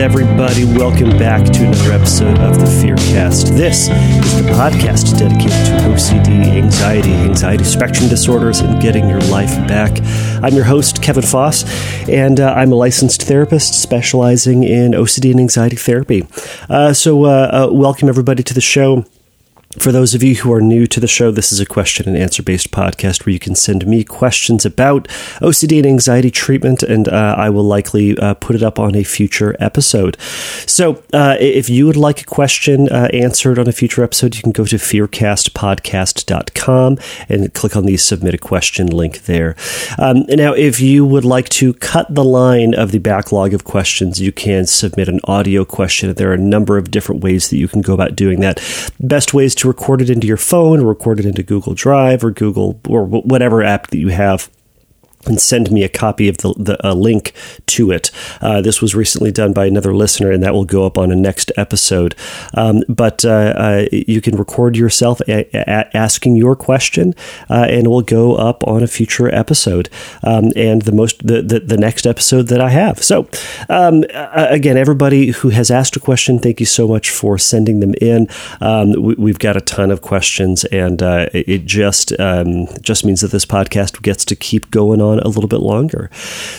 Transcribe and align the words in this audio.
everybody. 0.00 0.64
Welcome 0.64 1.10
back 1.18 1.44
to 1.44 1.66
another 1.66 1.92
episode 1.92 2.38
of 2.38 2.58
the 2.58 2.64
Fearcast. 2.64 3.54
This 3.54 3.90
is 3.90 4.42
the 4.42 4.50
podcast 4.52 5.18
dedicated 5.18 5.50
to 5.50 5.90
OCD, 5.90 6.56
anxiety, 6.56 7.12
anxiety 7.12 7.64
spectrum 7.64 8.08
disorders, 8.08 8.60
and 8.60 8.80
getting 8.80 9.10
your 9.10 9.20
life 9.20 9.54
back. 9.68 10.00
I'm 10.42 10.54
your 10.54 10.64
host, 10.64 11.02
Kevin 11.02 11.22
Foss, 11.22 11.64
and 12.08 12.40
uh, 12.40 12.54
I'm 12.54 12.72
a 12.72 12.76
licensed 12.76 13.24
therapist 13.24 13.74
specializing 13.74 14.64
in 14.64 14.92
OCD 14.92 15.32
and 15.32 15.40
anxiety 15.40 15.76
therapy. 15.76 16.26
Uh, 16.70 16.94
so, 16.94 17.26
uh, 17.26 17.68
uh 17.68 17.68
welcome 17.70 18.08
everybody 18.08 18.42
to 18.42 18.54
the 18.54 18.62
show. 18.62 19.04
For 19.78 19.92
those 19.92 20.16
of 20.16 20.22
you 20.24 20.34
who 20.34 20.52
are 20.52 20.60
new 20.60 20.88
to 20.88 20.98
the 20.98 21.06
show, 21.06 21.30
this 21.30 21.52
is 21.52 21.60
a 21.60 21.64
question 21.64 22.08
and 22.08 22.16
answer 22.16 22.42
based 22.42 22.72
podcast 22.72 23.24
where 23.24 23.32
you 23.32 23.38
can 23.38 23.54
send 23.54 23.86
me 23.86 24.02
questions 24.02 24.66
about 24.66 25.06
OCD 25.38 25.78
and 25.78 25.86
anxiety 25.86 26.32
treatment, 26.32 26.82
and 26.82 27.06
uh, 27.06 27.36
I 27.38 27.50
will 27.50 27.62
likely 27.62 28.18
uh, 28.18 28.34
put 28.34 28.56
it 28.56 28.64
up 28.64 28.80
on 28.80 28.96
a 28.96 29.04
future 29.04 29.54
episode. 29.60 30.20
So, 30.66 31.04
uh, 31.12 31.36
if 31.38 31.70
you 31.70 31.86
would 31.86 31.96
like 31.96 32.20
a 32.20 32.24
question 32.24 32.88
uh, 32.88 33.10
answered 33.12 33.60
on 33.60 33.68
a 33.68 33.72
future 33.72 34.02
episode, 34.02 34.34
you 34.34 34.42
can 34.42 34.50
go 34.50 34.64
to 34.64 34.74
fearcastpodcast.com 34.74 36.98
and 37.28 37.54
click 37.54 37.76
on 37.76 37.86
the 37.86 37.96
submit 37.96 38.34
a 38.34 38.38
question 38.38 38.88
link 38.88 39.26
there. 39.26 39.54
Um, 40.00 40.24
now, 40.30 40.52
if 40.52 40.80
you 40.80 41.06
would 41.06 41.24
like 41.24 41.48
to 41.50 41.74
cut 41.74 42.12
the 42.12 42.24
line 42.24 42.74
of 42.74 42.90
the 42.90 42.98
backlog 42.98 43.54
of 43.54 43.62
questions, 43.62 44.20
you 44.20 44.32
can 44.32 44.66
submit 44.66 45.06
an 45.06 45.20
audio 45.24 45.64
question. 45.64 46.12
There 46.12 46.30
are 46.30 46.34
a 46.34 46.38
number 46.38 46.76
of 46.76 46.90
different 46.90 47.22
ways 47.22 47.50
that 47.50 47.58
you 47.58 47.68
can 47.68 47.82
go 47.82 47.94
about 47.94 48.16
doing 48.16 48.40
that. 48.40 48.60
Best 48.98 49.32
ways 49.32 49.54
to 49.60 49.68
record 49.68 50.00
it 50.00 50.10
into 50.10 50.26
your 50.26 50.36
phone 50.36 50.80
or 50.80 50.86
record 50.86 51.20
it 51.20 51.26
into 51.26 51.42
Google 51.42 51.74
Drive 51.74 52.24
or 52.24 52.30
Google 52.30 52.80
or 52.88 53.04
whatever 53.04 53.62
app 53.62 53.88
that 53.88 53.98
you 53.98 54.08
have 54.08 54.50
and 55.26 55.40
send 55.40 55.70
me 55.70 55.82
a 55.82 55.88
copy 55.88 56.28
of 56.28 56.38
the, 56.38 56.54
the 56.56 56.78
a 56.86 56.94
link 56.94 57.32
to 57.66 57.90
it. 57.90 58.10
Uh, 58.40 58.60
this 58.60 58.80
was 58.80 58.94
recently 58.94 59.30
done 59.30 59.52
by 59.52 59.66
another 59.66 59.94
listener, 59.94 60.30
and 60.30 60.42
that 60.42 60.54
will 60.54 60.64
go 60.64 60.86
up 60.86 60.96
on 60.96 61.12
a 61.12 61.16
next 61.16 61.52
episode. 61.56 62.14
Um, 62.54 62.82
but 62.88 63.24
uh, 63.24 63.28
uh, 63.56 63.86
you 63.92 64.20
can 64.20 64.36
record 64.36 64.76
yourself 64.76 65.20
a- 65.28 65.48
a- 65.52 65.96
asking 65.96 66.36
your 66.36 66.56
question, 66.56 67.14
uh, 67.48 67.66
and 67.68 67.86
it 67.86 67.88
will 67.88 68.02
go 68.02 68.36
up 68.36 68.66
on 68.66 68.82
a 68.82 68.86
future 68.86 69.32
episode. 69.34 69.88
Um, 70.22 70.52
and 70.56 70.82
the 70.82 70.92
most 70.92 71.26
the, 71.26 71.42
the, 71.42 71.60
the 71.60 71.76
next 71.76 72.06
episode 72.06 72.48
that 72.48 72.60
I 72.60 72.70
have. 72.70 73.02
So 73.02 73.28
um, 73.68 74.04
again, 74.12 74.76
everybody 74.76 75.30
who 75.32 75.50
has 75.50 75.70
asked 75.70 75.96
a 75.96 76.00
question, 76.00 76.38
thank 76.38 76.60
you 76.60 76.66
so 76.66 76.88
much 76.88 77.10
for 77.10 77.38
sending 77.38 77.80
them 77.80 77.94
in. 78.00 78.28
Um, 78.60 78.92
we, 78.92 79.30
have 79.30 79.38
got 79.38 79.56
a 79.56 79.60
ton 79.60 79.90
of 79.90 80.00
questions, 80.00 80.64
and 80.66 81.02
uh, 81.02 81.26
it 81.32 81.66
just 81.66 82.18
um, 82.18 82.66
just 82.80 83.04
means 83.04 83.20
that 83.20 83.30
this 83.30 83.44
podcast 83.44 84.02
gets 84.02 84.24
to 84.26 84.36
keep 84.36 84.70
going 84.70 85.00
on 85.00 85.09
on 85.10 85.18
a 85.20 85.28
little 85.28 85.48
bit 85.48 85.60
longer. 85.60 86.10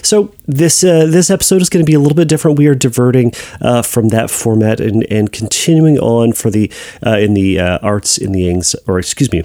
So 0.01 0.33
this 0.45 0.83
uh, 0.83 1.05
this 1.07 1.29
episode 1.29 1.61
is 1.61 1.69
going 1.69 1.85
to 1.85 1.89
be 1.89 1.95
a 1.95 1.99
little 1.99 2.15
bit 2.15 2.27
different. 2.27 2.57
We 2.57 2.67
are 2.67 2.75
diverting 2.75 3.33
uh, 3.61 3.81
from 3.81 4.09
that 4.09 4.29
format 4.29 4.79
and, 4.79 5.05
and 5.09 5.31
continuing 5.31 5.97
on 5.99 6.33
for 6.33 6.49
the 6.51 6.71
uh, 7.05 7.17
in 7.17 7.33
the 7.33 7.59
uh, 7.59 7.79
arts 7.81 8.17
in 8.17 8.31
the 8.31 8.41
or 8.87 8.99
excuse 8.99 9.31
me 9.31 9.43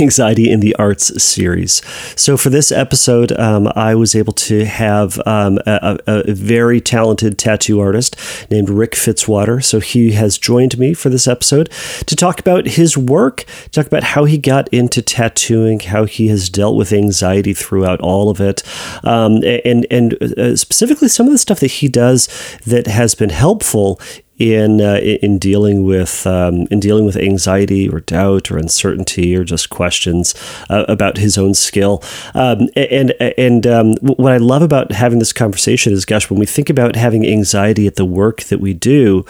Anxiety 0.00 0.50
in 0.50 0.60
the 0.60 0.74
Arts 0.76 1.22
series. 1.22 1.82
So, 2.16 2.36
for 2.36 2.50
this 2.50 2.70
episode, 2.70 3.32
um, 3.32 3.70
I 3.74 3.94
was 3.94 4.14
able 4.14 4.32
to 4.34 4.64
have 4.64 5.20
um, 5.26 5.58
a, 5.66 5.98
a, 6.06 6.32
very 6.32 6.80
talented 6.80 7.38
tattoo 7.38 7.80
artist 7.80 8.16
named 8.50 8.70
Rick 8.70 8.92
Fitzwater. 8.92 9.62
So, 9.62 9.80
he 9.80 10.12
has 10.12 10.38
joined 10.38 10.78
me 10.78 10.94
for 10.94 11.08
this 11.08 11.26
episode 11.26 11.70
to 12.06 12.16
talk 12.16 12.40
about 12.40 12.66
his 12.66 12.96
work, 12.96 13.44
talk 13.72 13.86
about 13.86 14.04
how 14.04 14.24
he 14.24 14.38
got 14.38 14.68
into 14.68 15.02
tattooing, 15.02 15.80
how 15.80 16.04
he 16.04 16.28
has 16.28 16.48
dealt 16.48 16.76
with 16.76 16.92
anxiety 16.92 17.54
throughout 17.54 18.00
all 18.00 18.30
of 18.30 18.40
it, 18.40 18.62
um, 19.04 19.42
and, 19.44 19.86
and 19.90 20.14
uh, 20.38 20.56
specifically 20.56 21.08
some 21.08 21.26
of 21.26 21.32
the 21.32 21.38
stuff 21.38 21.60
that 21.60 21.70
he 21.70 21.88
does 21.88 22.28
that 22.66 22.86
has 22.86 23.14
been 23.14 23.30
helpful 23.30 24.00
in 24.38 24.80
uh, 24.80 24.98
in 24.98 25.38
dealing 25.38 25.84
with 25.84 26.26
um, 26.26 26.66
in 26.70 26.80
dealing 26.80 27.04
with 27.04 27.16
anxiety 27.16 27.88
or 27.88 28.00
doubt 28.00 28.50
or 28.50 28.58
uncertainty 28.58 29.36
or 29.36 29.44
just 29.44 29.70
questions 29.70 30.34
uh, 30.70 30.84
about 30.88 31.18
his 31.18 31.36
own 31.36 31.54
skill. 31.54 32.02
Um, 32.34 32.68
and 32.76 33.12
and 33.36 33.66
um, 33.66 33.96
what 33.96 34.32
I 34.32 34.36
love 34.36 34.62
about 34.62 34.92
having 34.92 35.18
this 35.18 35.32
conversation 35.32 35.92
is, 35.92 36.04
gosh, 36.04 36.30
when 36.30 36.38
we 36.38 36.46
think 36.46 36.70
about 36.70 36.96
having 36.96 37.26
anxiety 37.26 37.86
at 37.86 37.96
the 37.96 38.04
work 38.04 38.42
that 38.44 38.60
we 38.60 38.74
do, 38.74 39.24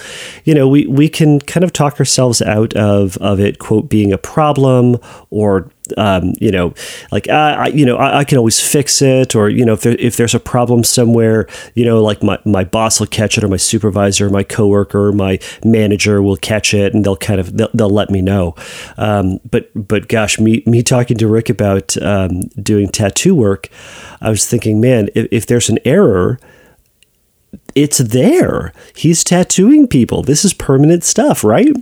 you 0.44 0.54
know, 0.54 0.68
we 0.68 0.86
we 0.86 1.08
can 1.08 1.40
kind 1.40 1.64
of 1.64 1.72
talk 1.72 1.98
ourselves 1.98 2.42
out 2.42 2.74
of 2.74 3.16
of 3.18 3.40
it, 3.40 3.58
quote, 3.58 3.88
being 3.88 4.12
a 4.12 4.18
problem 4.18 4.96
or 5.30 5.70
um, 5.96 6.34
you 6.40 6.50
know, 6.50 6.74
like 7.10 7.28
I, 7.28 7.68
you 7.68 7.86
know, 7.86 7.96
I, 7.96 8.18
I, 8.18 8.24
can 8.24 8.38
always 8.38 8.60
fix 8.60 9.00
it, 9.02 9.34
or 9.34 9.48
you 9.48 9.64
know, 9.64 9.72
if 9.74 9.82
there, 9.82 9.96
if 9.98 10.16
there's 10.16 10.34
a 10.34 10.40
problem 10.40 10.84
somewhere, 10.84 11.46
you 11.74 11.84
know, 11.84 12.02
like 12.02 12.22
my, 12.22 12.38
my 12.44 12.64
boss 12.64 13.00
will 13.00 13.06
catch 13.06 13.38
it, 13.38 13.44
or 13.44 13.48
my 13.48 13.56
supervisor, 13.56 14.28
my 14.30 14.42
coworker, 14.42 15.12
my 15.12 15.38
manager 15.64 16.22
will 16.22 16.36
catch 16.36 16.74
it, 16.74 16.94
and 16.94 17.04
they'll 17.04 17.16
kind 17.16 17.40
of 17.40 17.56
they'll, 17.56 17.70
they'll 17.74 17.90
let 17.90 18.10
me 18.10 18.20
know. 18.20 18.54
Um, 18.96 19.40
but 19.50 19.70
but 19.74 20.08
gosh, 20.08 20.38
me 20.38 20.62
me 20.66 20.82
talking 20.82 21.16
to 21.18 21.28
Rick 21.28 21.48
about 21.48 21.96
um, 22.02 22.42
doing 22.62 22.88
tattoo 22.88 23.34
work, 23.34 23.68
I 24.20 24.30
was 24.30 24.46
thinking, 24.46 24.80
man, 24.80 25.08
if, 25.14 25.28
if 25.30 25.46
there's 25.46 25.68
an 25.68 25.78
error 25.84 26.38
it's 27.74 27.98
there. 27.98 28.72
He's 28.94 29.22
tattooing 29.22 29.86
people. 29.86 30.22
This 30.22 30.44
is 30.44 30.52
permanent 30.52 31.04
stuff, 31.04 31.44
right? 31.44 31.74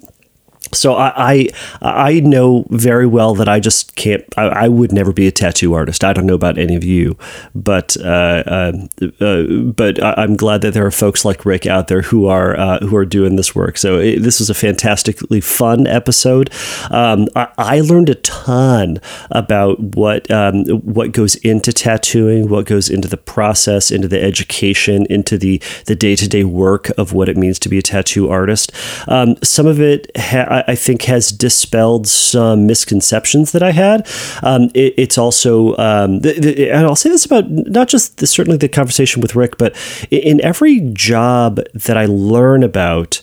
So 0.73 0.95
I, 0.95 1.13
I, 1.17 1.49
I 1.83 2.21
know 2.21 2.67
very 2.71 3.07
well 3.07 3.35
that 3.35 3.49
I 3.49 3.61
just 3.61 3.95
can't. 3.97 4.25
I, 4.37 4.47
I, 4.47 4.69
would 4.69 4.93
never 4.93 5.13
be 5.13 5.27
a 5.27 5.33
tattoo 5.33 5.75
artist. 5.75 6.05
I 6.05 6.13
don't 6.13 6.27
know 6.27 6.35
about 6.35 6.59
any 6.59 6.75
of 6.75 6.85
you, 6.85 7.17
but 7.55 7.97
uh, 7.99 8.43
uh, 8.47 8.73
uh, 9.21 9.43
but 9.63 10.03
I'm 10.03 10.37
glad 10.37 10.63
that 10.63 10.75
there 10.75 10.87
are 10.87 10.91
folks 10.91 11.25
like 11.25 11.45
Rick 11.45 11.67
out 11.67 11.89
there 11.89 12.03
who 12.03 12.27
are 12.27 12.59
uh, 12.59 12.79
who 12.81 12.97
are 12.97 13.05
doing 13.05 13.37
this 13.37 13.55
work. 13.55 13.77
So 13.77 13.99
it, 13.99 14.21
this 14.21 14.41
was 14.41 14.51
a 14.51 14.55
fantastically 14.55 15.41
fun 15.41 15.87
episode. 15.87 16.51
Um, 16.91 17.29
I, 17.37 17.49
I, 17.59 17.81
learned 17.81 18.09
a 18.09 18.17
ton 18.17 18.99
about 19.31 19.79
what 19.81 20.31
um, 20.31 20.65
what 20.65 21.13
goes 21.13 21.37
into 21.37 21.73
tattooing, 21.73 22.49
what 22.49 22.67
goes 22.67 22.89
into 22.89 23.09
the 23.09 23.17
process, 23.17 23.91
into 23.91 24.09
the 24.09 24.23
education, 24.23 25.07
into 25.07 25.39
the 25.39 25.63
the 25.85 25.95
day 25.95 26.17
to 26.17 26.29
day 26.29 26.45
work 26.45 26.91
of 26.99 27.13
what 27.13 27.29
it 27.29 27.37
means 27.37 27.59
to 27.61 27.69
be 27.69 27.79
a 27.79 27.83
tattoo 27.83 28.29
artist. 28.29 28.73
Um, 29.07 29.37
some 29.43 29.67
of 29.67 29.81
it. 29.81 30.11
Ha- 30.17 30.56
I, 30.67 30.75
think 30.75 31.03
has 31.03 31.31
dispelled 31.31 32.07
some 32.07 32.67
misconceptions 32.67 33.53
that 33.53 33.63
I 33.63 33.73
had. 33.73 34.09
Um, 34.43 34.71
it, 34.75 34.95
it's 34.97 35.19
also, 35.19 35.77
um, 35.77 36.21
and 36.25 36.87
I'll 36.87 36.97
say 36.97 37.11
this 37.11 37.25
about 37.25 37.51
not 37.51 37.89
just 37.89 38.19
the, 38.19 38.27
certainly 38.27 38.59
the 38.59 38.69
conversation 38.69 39.23
with 39.23 39.35
Rick, 39.35 39.59
but 39.59 39.77
in 40.11 40.41
every 40.43 40.81
job 40.93 41.61
that 41.75 41.97
I 41.97 42.07
learn 42.07 42.63
about 42.63 43.21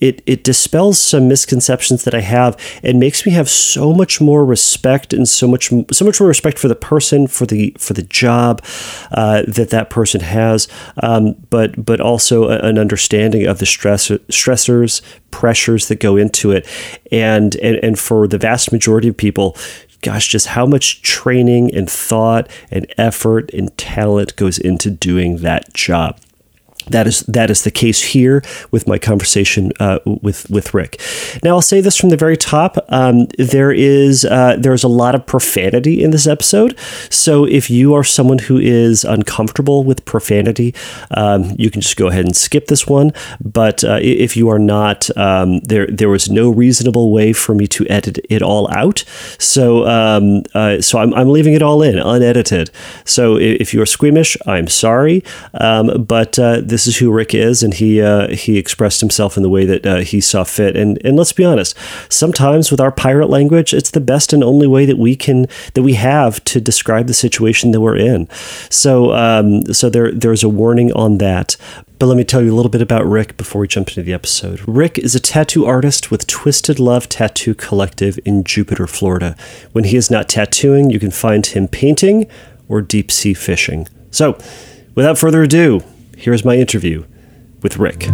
it 0.00 0.22
it 0.26 0.44
dispels 0.44 1.00
some 1.00 1.28
misconceptions 1.28 2.04
that 2.04 2.14
I 2.14 2.20
have 2.20 2.56
and 2.82 3.00
makes 3.00 3.24
me 3.24 3.32
have 3.32 3.48
so 3.48 3.92
much 3.92 4.20
more 4.20 4.44
respect 4.44 5.12
and 5.12 5.28
so 5.28 5.48
much 5.48 5.72
so 5.90 6.04
much 6.04 6.20
more 6.20 6.28
respect 6.28 6.58
for 6.58 6.68
the 6.68 6.74
person 6.74 7.26
for 7.26 7.46
the 7.46 7.74
for 7.78 7.94
the 7.94 8.02
job 8.02 8.62
uh, 9.12 9.42
that 9.48 9.70
that 9.70 9.90
person 9.90 10.20
has, 10.20 10.68
um, 11.02 11.34
but 11.50 11.84
but 11.84 12.00
also 12.00 12.48
an 12.48 12.78
understanding 12.78 13.46
of 13.46 13.58
the 13.58 13.66
stress 13.66 14.08
stressors 14.08 15.00
pressures 15.30 15.88
that 15.88 16.00
go 16.00 16.16
into 16.16 16.50
it, 16.50 16.66
and 17.10 17.56
and 17.56 17.76
and 17.76 17.98
for 17.98 18.28
the 18.28 18.38
vast 18.38 18.72
majority 18.72 19.08
of 19.08 19.16
people, 19.16 19.56
gosh, 20.02 20.28
just 20.28 20.48
how 20.48 20.66
much 20.66 21.02
training 21.02 21.74
and 21.74 21.90
thought 21.90 22.50
and 22.70 22.86
effort 22.98 23.52
and 23.54 23.76
talent 23.78 24.36
goes 24.36 24.58
into 24.58 24.90
doing 24.90 25.38
that 25.38 25.72
job 25.72 26.18
that 26.90 27.06
is 27.06 27.20
that 27.20 27.50
is 27.50 27.62
the 27.62 27.70
case 27.70 28.02
here 28.02 28.42
with 28.70 28.86
my 28.86 28.98
conversation 28.98 29.72
uh, 29.80 29.98
with 30.04 30.48
with 30.50 30.72
Rick. 30.74 31.00
Now 31.42 31.50
I'll 31.50 31.62
say 31.62 31.80
this 31.80 31.96
from 31.96 32.10
the 32.10 32.16
very 32.16 32.36
top: 32.36 32.76
um, 32.88 33.26
there 33.38 33.72
is 33.72 34.24
uh, 34.24 34.56
there 34.58 34.72
is 34.72 34.84
a 34.84 34.88
lot 34.88 35.14
of 35.14 35.26
profanity 35.26 36.02
in 36.02 36.10
this 36.10 36.26
episode. 36.26 36.78
So 37.10 37.44
if 37.44 37.70
you 37.70 37.94
are 37.94 38.04
someone 38.04 38.38
who 38.38 38.58
is 38.58 39.04
uncomfortable 39.04 39.84
with 39.84 40.04
profanity, 40.04 40.74
um, 41.10 41.54
you 41.58 41.70
can 41.70 41.80
just 41.80 41.96
go 41.96 42.08
ahead 42.08 42.24
and 42.24 42.36
skip 42.36 42.66
this 42.66 42.86
one. 42.86 43.12
But 43.40 43.82
uh, 43.84 43.98
if 44.02 44.36
you 44.36 44.48
are 44.48 44.58
not, 44.58 45.14
um, 45.16 45.60
there 45.60 45.86
there 45.88 46.08
was 46.08 46.30
no 46.30 46.50
reasonable 46.50 47.12
way 47.12 47.32
for 47.32 47.54
me 47.54 47.66
to 47.68 47.86
edit 47.88 48.18
it 48.30 48.42
all 48.42 48.70
out. 48.72 49.04
So 49.38 49.86
um, 49.86 50.42
uh, 50.54 50.80
so 50.80 50.98
I'm, 50.98 51.12
I'm 51.14 51.30
leaving 51.30 51.54
it 51.54 51.62
all 51.62 51.82
in 51.82 51.98
unedited. 51.98 52.70
So 53.04 53.36
if 53.36 53.74
you 53.74 53.82
are 53.82 53.86
squeamish, 53.86 54.36
I'm 54.46 54.68
sorry, 54.68 55.24
um, 55.54 56.04
but 56.04 56.38
uh, 56.38 56.60
this 56.76 56.86
is 56.86 56.98
who 56.98 57.10
Rick 57.10 57.34
is, 57.34 57.62
and 57.62 57.72
he 57.72 58.02
uh, 58.02 58.28
he 58.28 58.58
expressed 58.58 59.00
himself 59.00 59.38
in 59.38 59.42
the 59.42 59.48
way 59.48 59.64
that 59.64 59.86
uh, 59.86 59.96
he 60.00 60.20
saw 60.20 60.44
fit. 60.44 60.76
And 60.76 61.00
and 61.02 61.16
let's 61.16 61.32
be 61.32 61.42
honest, 61.42 61.74
sometimes 62.10 62.70
with 62.70 62.82
our 62.82 62.92
pirate 62.92 63.30
language, 63.30 63.72
it's 63.72 63.92
the 63.92 64.00
best 64.00 64.34
and 64.34 64.44
only 64.44 64.66
way 64.66 64.84
that 64.84 64.98
we 64.98 65.16
can 65.16 65.46
that 65.72 65.82
we 65.82 65.94
have 65.94 66.44
to 66.44 66.60
describe 66.60 67.06
the 67.06 67.14
situation 67.14 67.70
that 67.70 67.80
we're 67.80 67.96
in. 67.96 68.28
So 68.68 69.14
um, 69.14 69.72
so 69.72 69.88
there 69.88 70.12
there's 70.12 70.44
a 70.44 70.50
warning 70.50 70.92
on 70.92 71.16
that. 71.16 71.56
But 71.98 72.08
let 72.08 72.18
me 72.18 72.24
tell 72.24 72.42
you 72.42 72.52
a 72.52 72.56
little 72.56 72.70
bit 72.70 72.82
about 72.82 73.06
Rick 73.06 73.38
before 73.38 73.62
we 73.62 73.68
jump 73.68 73.88
into 73.88 74.02
the 74.02 74.12
episode. 74.12 74.60
Rick 74.68 74.98
is 74.98 75.14
a 75.14 75.20
tattoo 75.20 75.64
artist 75.64 76.10
with 76.10 76.26
Twisted 76.26 76.78
Love 76.78 77.08
Tattoo 77.08 77.54
Collective 77.54 78.18
in 78.26 78.44
Jupiter, 78.44 78.86
Florida. 78.86 79.34
When 79.72 79.84
he 79.84 79.96
is 79.96 80.10
not 80.10 80.28
tattooing, 80.28 80.90
you 80.90 81.00
can 81.00 81.10
find 81.10 81.46
him 81.46 81.68
painting 81.68 82.26
or 82.68 82.82
deep 82.82 83.10
sea 83.10 83.32
fishing. 83.32 83.88
So, 84.10 84.36
without 84.94 85.16
further 85.16 85.42
ado, 85.42 85.82
here's 86.16 86.44
my 86.44 86.56
interview 86.56 87.04
with 87.62 87.76
Rick. 87.78 88.08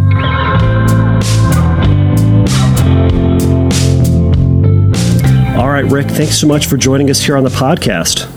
All 5.57 5.69
right, 5.69 5.85
Rick, 5.85 6.07
thanks 6.07 6.37
so 6.37 6.45
much 6.47 6.67
for 6.67 6.77
joining 6.77 7.09
us 7.09 7.21
here 7.21 7.37
on 7.37 7.43
the 7.43 7.49
podcast. 7.49 8.29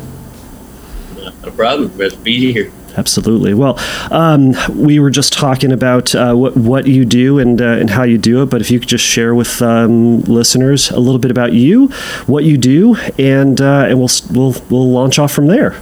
No 1.43 1.51
problem. 1.51 1.89
Glad 1.97 2.13
to 2.13 2.19
be 2.19 2.53
here. 2.53 2.73
Absolutely. 2.97 3.53
Well, 3.53 3.79
um, 4.11 4.55
we 4.75 4.99
were 4.99 5.11
just 5.11 5.33
talking 5.33 5.71
about 5.73 6.15
uh, 6.15 6.35
what 6.35 6.57
what 6.57 6.87
you 6.87 7.05
do 7.05 7.39
and 7.39 7.61
uh, 7.61 7.65
and 7.65 7.91
how 7.91 8.05
you 8.05 8.17
do 8.17 8.43
it. 8.43 8.47
But 8.47 8.63
if 8.63 8.71
you 8.71 8.81
could 8.81 8.89
just 8.89 9.05
share 9.05 9.35
with 9.35 9.61
um, 9.61 10.21
listeners 10.23 10.91
a 10.91 10.99
little 10.99 11.19
bit 11.19 11.31
about 11.31 11.53
you, 11.53 11.89
what 12.27 12.45
you 12.45 12.57
do, 12.57 12.97
and 13.19 13.61
uh, 13.61 13.87
and 13.89 13.99
we'll 13.99 14.11
we'll 14.33 14.55
we'll 14.71 14.91
launch 14.91 15.19
off 15.19 15.33
from 15.33 15.47
there. 15.47 15.79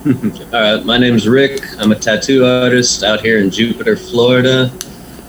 All 0.00 0.14
right. 0.52 0.82
My 0.82 0.96
name 0.96 1.14
is 1.14 1.28
Rick. 1.28 1.60
I'm 1.78 1.92
a 1.92 1.94
tattoo 1.94 2.46
artist 2.46 3.02
out 3.02 3.20
here 3.20 3.38
in 3.38 3.50
Jupiter, 3.50 3.96
Florida. 3.96 4.72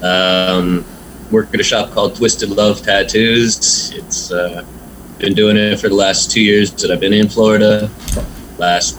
Um, 0.02 0.86
work 1.30 1.54
at 1.54 1.60
a 1.60 1.64
shop 1.64 1.92
called 1.92 2.16
Twisted 2.16 2.52
Love 2.52 2.82
Tattoos. 2.82 3.92
It's 3.92 4.32
uh, 4.32 4.66
been 5.18 5.34
doing 5.34 5.58
it 5.58 5.78
for 5.78 5.90
the 5.90 5.96
last 5.96 6.32
two 6.32 6.40
years 6.40 6.72
that 6.72 6.90
I've 6.90 7.02
been 7.02 7.12
in 7.12 7.28
Florida. 7.28 7.90
Last 8.58 8.98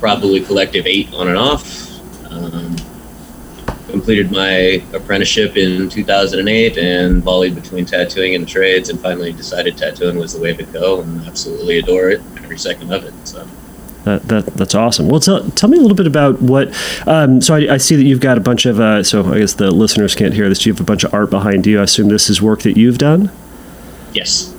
probably 0.00 0.40
collective 0.40 0.88
eight 0.88 1.14
on 1.14 1.28
and 1.28 1.38
off. 1.38 1.88
Um, 2.28 2.74
completed 3.90 4.32
my 4.32 4.82
apprenticeship 4.92 5.56
in 5.56 5.88
2008 5.88 6.78
and 6.78 7.22
volleyed 7.22 7.54
between 7.54 7.86
tattooing 7.86 8.34
and 8.34 8.48
trades 8.48 8.88
and 8.88 8.98
finally 8.98 9.32
decided 9.32 9.78
tattooing 9.78 10.18
was 10.18 10.32
the 10.34 10.40
way 10.40 10.52
to 10.52 10.64
go 10.64 11.02
and 11.02 11.24
absolutely 11.28 11.78
adore 11.78 12.10
it 12.10 12.20
every 12.38 12.58
second 12.58 12.92
of 12.92 13.04
it. 13.04 13.14
So. 13.22 13.46
That, 14.04 14.22
that, 14.28 14.46
that's 14.46 14.74
awesome. 14.74 15.08
Well, 15.08 15.20
tell, 15.20 15.48
tell 15.50 15.68
me 15.68 15.78
a 15.78 15.80
little 15.80 15.96
bit 15.96 16.08
about 16.08 16.42
what. 16.42 16.74
Um, 17.06 17.40
so 17.40 17.54
I, 17.54 17.74
I, 17.74 17.76
see 17.76 17.94
that 17.94 18.02
you've 18.02 18.20
got 18.20 18.36
a 18.36 18.40
bunch 18.40 18.66
of. 18.66 18.80
Uh, 18.80 19.04
so 19.04 19.24
I 19.32 19.38
guess 19.38 19.54
the 19.54 19.70
listeners 19.70 20.14
can't 20.14 20.34
hear 20.34 20.48
this. 20.48 20.66
You 20.66 20.72
have 20.72 20.80
a 20.80 20.84
bunch 20.84 21.04
of 21.04 21.14
art 21.14 21.30
behind 21.30 21.66
you. 21.66 21.78
I 21.78 21.84
assume 21.84 22.08
this 22.08 22.28
is 22.28 22.42
work 22.42 22.62
that 22.62 22.76
you've 22.76 22.98
done. 22.98 23.30
Yes. 24.12 24.54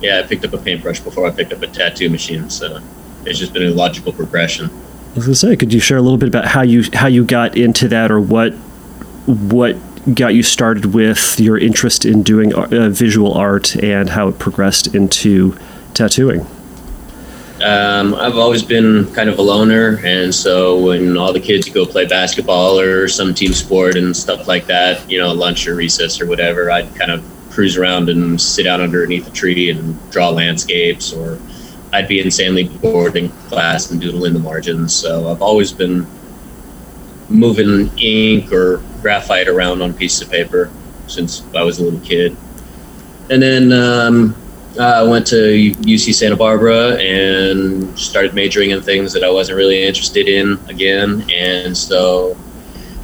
Yeah, 0.00 0.20
I 0.20 0.22
picked 0.26 0.44
up 0.44 0.52
a 0.54 0.58
paintbrush 0.58 1.00
before 1.00 1.26
I 1.26 1.30
picked 1.30 1.52
up 1.52 1.60
a 1.62 1.66
tattoo 1.66 2.08
machine. 2.08 2.48
So 2.48 2.80
it's 3.26 3.38
just 3.38 3.52
been 3.52 3.64
a 3.64 3.70
logical 3.70 4.12
progression. 4.12 4.70
I 4.70 5.14
was 5.14 5.24
gonna 5.24 5.34
say, 5.34 5.56
could 5.56 5.72
you 5.72 5.80
share 5.80 5.98
a 5.98 6.02
little 6.02 6.18
bit 6.18 6.28
about 6.28 6.46
how 6.46 6.62
you 6.62 6.84
how 6.94 7.08
you 7.08 7.24
got 7.24 7.56
into 7.56 7.88
that, 7.88 8.10
or 8.10 8.20
what 8.20 8.52
what 9.26 9.76
got 10.14 10.34
you 10.34 10.42
started 10.42 10.94
with 10.94 11.38
your 11.38 11.58
interest 11.58 12.06
in 12.06 12.22
doing 12.22 12.54
uh, 12.54 12.88
visual 12.88 13.34
art, 13.34 13.76
and 13.76 14.10
how 14.10 14.28
it 14.28 14.38
progressed 14.38 14.94
into 14.94 15.56
tattooing? 15.92 16.46
Um, 17.62 18.14
I've 18.14 18.36
always 18.36 18.62
been 18.62 19.12
kind 19.14 19.28
of 19.28 19.38
a 19.38 19.42
loner, 19.42 20.00
and 20.04 20.32
so 20.32 20.78
when 20.78 21.16
all 21.16 21.32
the 21.32 21.40
kids 21.40 21.68
go 21.68 21.84
play 21.84 22.06
basketball 22.06 22.78
or 22.78 23.08
some 23.08 23.34
team 23.34 23.52
sport 23.52 23.96
and 23.96 24.16
stuff 24.16 24.46
like 24.46 24.66
that, 24.66 25.10
you 25.10 25.18
know, 25.18 25.32
lunch 25.32 25.66
or 25.66 25.74
recess 25.74 26.20
or 26.20 26.26
whatever, 26.26 26.70
I'd 26.70 26.94
kind 26.94 27.10
of 27.10 27.24
cruise 27.50 27.76
around 27.76 28.08
and 28.08 28.40
sit 28.40 28.68
out 28.68 28.80
underneath 28.80 29.26
a 29.26 29.32
tree 29.32 29.70
and 29.70 29.98
draw 30.12 30.28
landscapes 30.28 31.12
or 31.12 31.40
I'd 31.92 32.06
be 32.06 32.20
insanely 32.20 32.64
bored 32.68 33.16
in 33.16 33.30
class 33.48 33.90
and 33.90 34.00
doodle 34.00 34.26
in 34.26 34.34
the 34.34 34.38
margins. 34.38 34.94
So 34.94 35.28
I've 35.28 35.42
always 35.42 35.72
been 35.72 36.06
moving 37.28 37.90
ink 37.98 38.52
or 38.52 38.80
graphite 39.02 39.48
around 39.48 39.82
on 39.82 39.92
pieces 39.94 40.22
of 40.22 40.30
paper 40.30 40.70
since 41.08 41.42
I 41.54 41.62
was 41.62 41.80
a 41.80 41.84
little 41.84 42.00
kid. 42.00 42.36
And 43.30 43.42
then 43.42 43.72
um, 43.72 44.36
I 44.78 45.02
went 45.02 45.26
to 45.28 45.36
UC 45.36 46.14
Santa 46.14 46.36
Barbara 46.36 46.96
and 46.96 47.98
started 47.98 48.34
majoring 48.34 48.70
in 48.70 48.80
things 48.80 49.12
that 49.12 49.24
I 49.24 49.30
wasn't 49.30 49.56
really 49.56 49.84
interested 49.84 50.28
in 50.28 50.58
again. 50.68 51.28
And 51.34 51.76
so, 51.76 52.36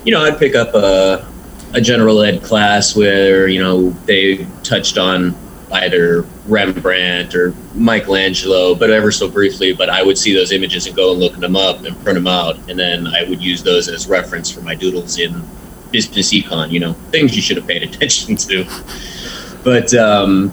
you 0.05 0.12
know, 0.12 0.23
I'd 0.23 0.38
pick 0.38 0.55
up 0.55 0.75
a, 0.75 1.26
a 1.73 1.81
general 1.81 2.23
ed 2.23 2.43
class 2.43 2.94
where, 2.94 3.49
you 3.49 3.61
know, 3.61 3.91
they 4.06 4.47
touched 4.62 4.99
on 4.99 5.35
either 5.73 6.23
Rembrandt 6.47 7.35
or 7.35 7.53
Michelangelo, 7.75 8.77
but 8.77 8.91
ever 8.91 9.11
so 9.11 9.29
briefly. 9.29 9.73
But 9.73 9.91
I 9.91 10.03
would 10.03 10.17
see 10.17 10.32
those 10.32 10.53
images 10.53 10.87
and 10.87 10.94
go 10.94 11.11
and 11.11 11.20
look 11.20 11.37
them 11.37 11.56
up 11.56 11.85
and 11.85 12.00
print 12.05 12.15
them 12.15 12.29
out, 12.29 12.56
and 12.69 12.79
then 12.79 13.09
I 13.09 13.25
would 13.29 13.43
use 13.43 13.62
those 13.62 13.88
as 13.88 14.06
reference 14.06 14.50
for 14.50 14.61
my 14.61 14.77
doodles 14.77 15.19
in 15.19 15.43
business 15.91 16.32
econ. 16.32 16.70
You 16.70 16.81
know, 16.81 16.93
things 17.11 17.35
you 17.35 17.43
should 17.43 17.56
have 17.56 17.67
paid 17.67 17.82
attention 17.94 18.37
to. 18.37 18.65
But 19.65 19.93
um, 19.94 20.53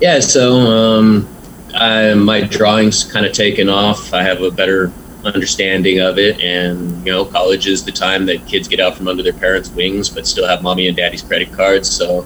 yeah, 0.00 0.20
so 0.20 0.54
um, 0.54 1.28
I, 1.74 2.14
my 2.14 2.42
drawings 2.42 3.04
kind 3.04 3.26
of 3.26 3.32
taken 3.32 3.68
off. 3.68 4.12
I 4.12 4.22
have 4.22 4.42
a 4.42 4.50
better 4.50 4.92
understanding 5.24 5.98
of 5.98 6.18
it 6.18 6.40
and 6.40 7.04
you 7.04 7.10
know 7.10 7.24
college 7.24 7.66
is 7.66 7.84
the 7.84 7.90
time 7.90 8.26
that 8.26 8.46
kids 8.46 8.68
get 8.68 8.78
out 8.78 8.96
from 8.96 9.08
under 9.08 9.24
their 9.24 9.32
parents 9.32 9.68
wings 9.70 10.08
but 10.08 10.24
still 10.24 10.46
have 10.46 10.62
mommy 10.62 10.86
and 10.86 10.96
daddy's 10.96 11.20
credit 11.20 11.50
cards 11.52 11.90
so 11.90 12.24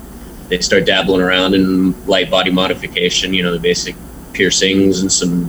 they 0.50 0.58
start 0.58 0.84
dabbling 0.84 1.22
around 1.22 1.54
in 1.54 2.06
light 2.06 2.28
body 2.28 2.50
modification, 2.50 3.32
you 3.32 3.42
know, 3.42 3.52
the 3.52 3.58
basic 3.58 3.94
piercings 4.32 5.00
and 5.00 5.10
some 5.10 5.48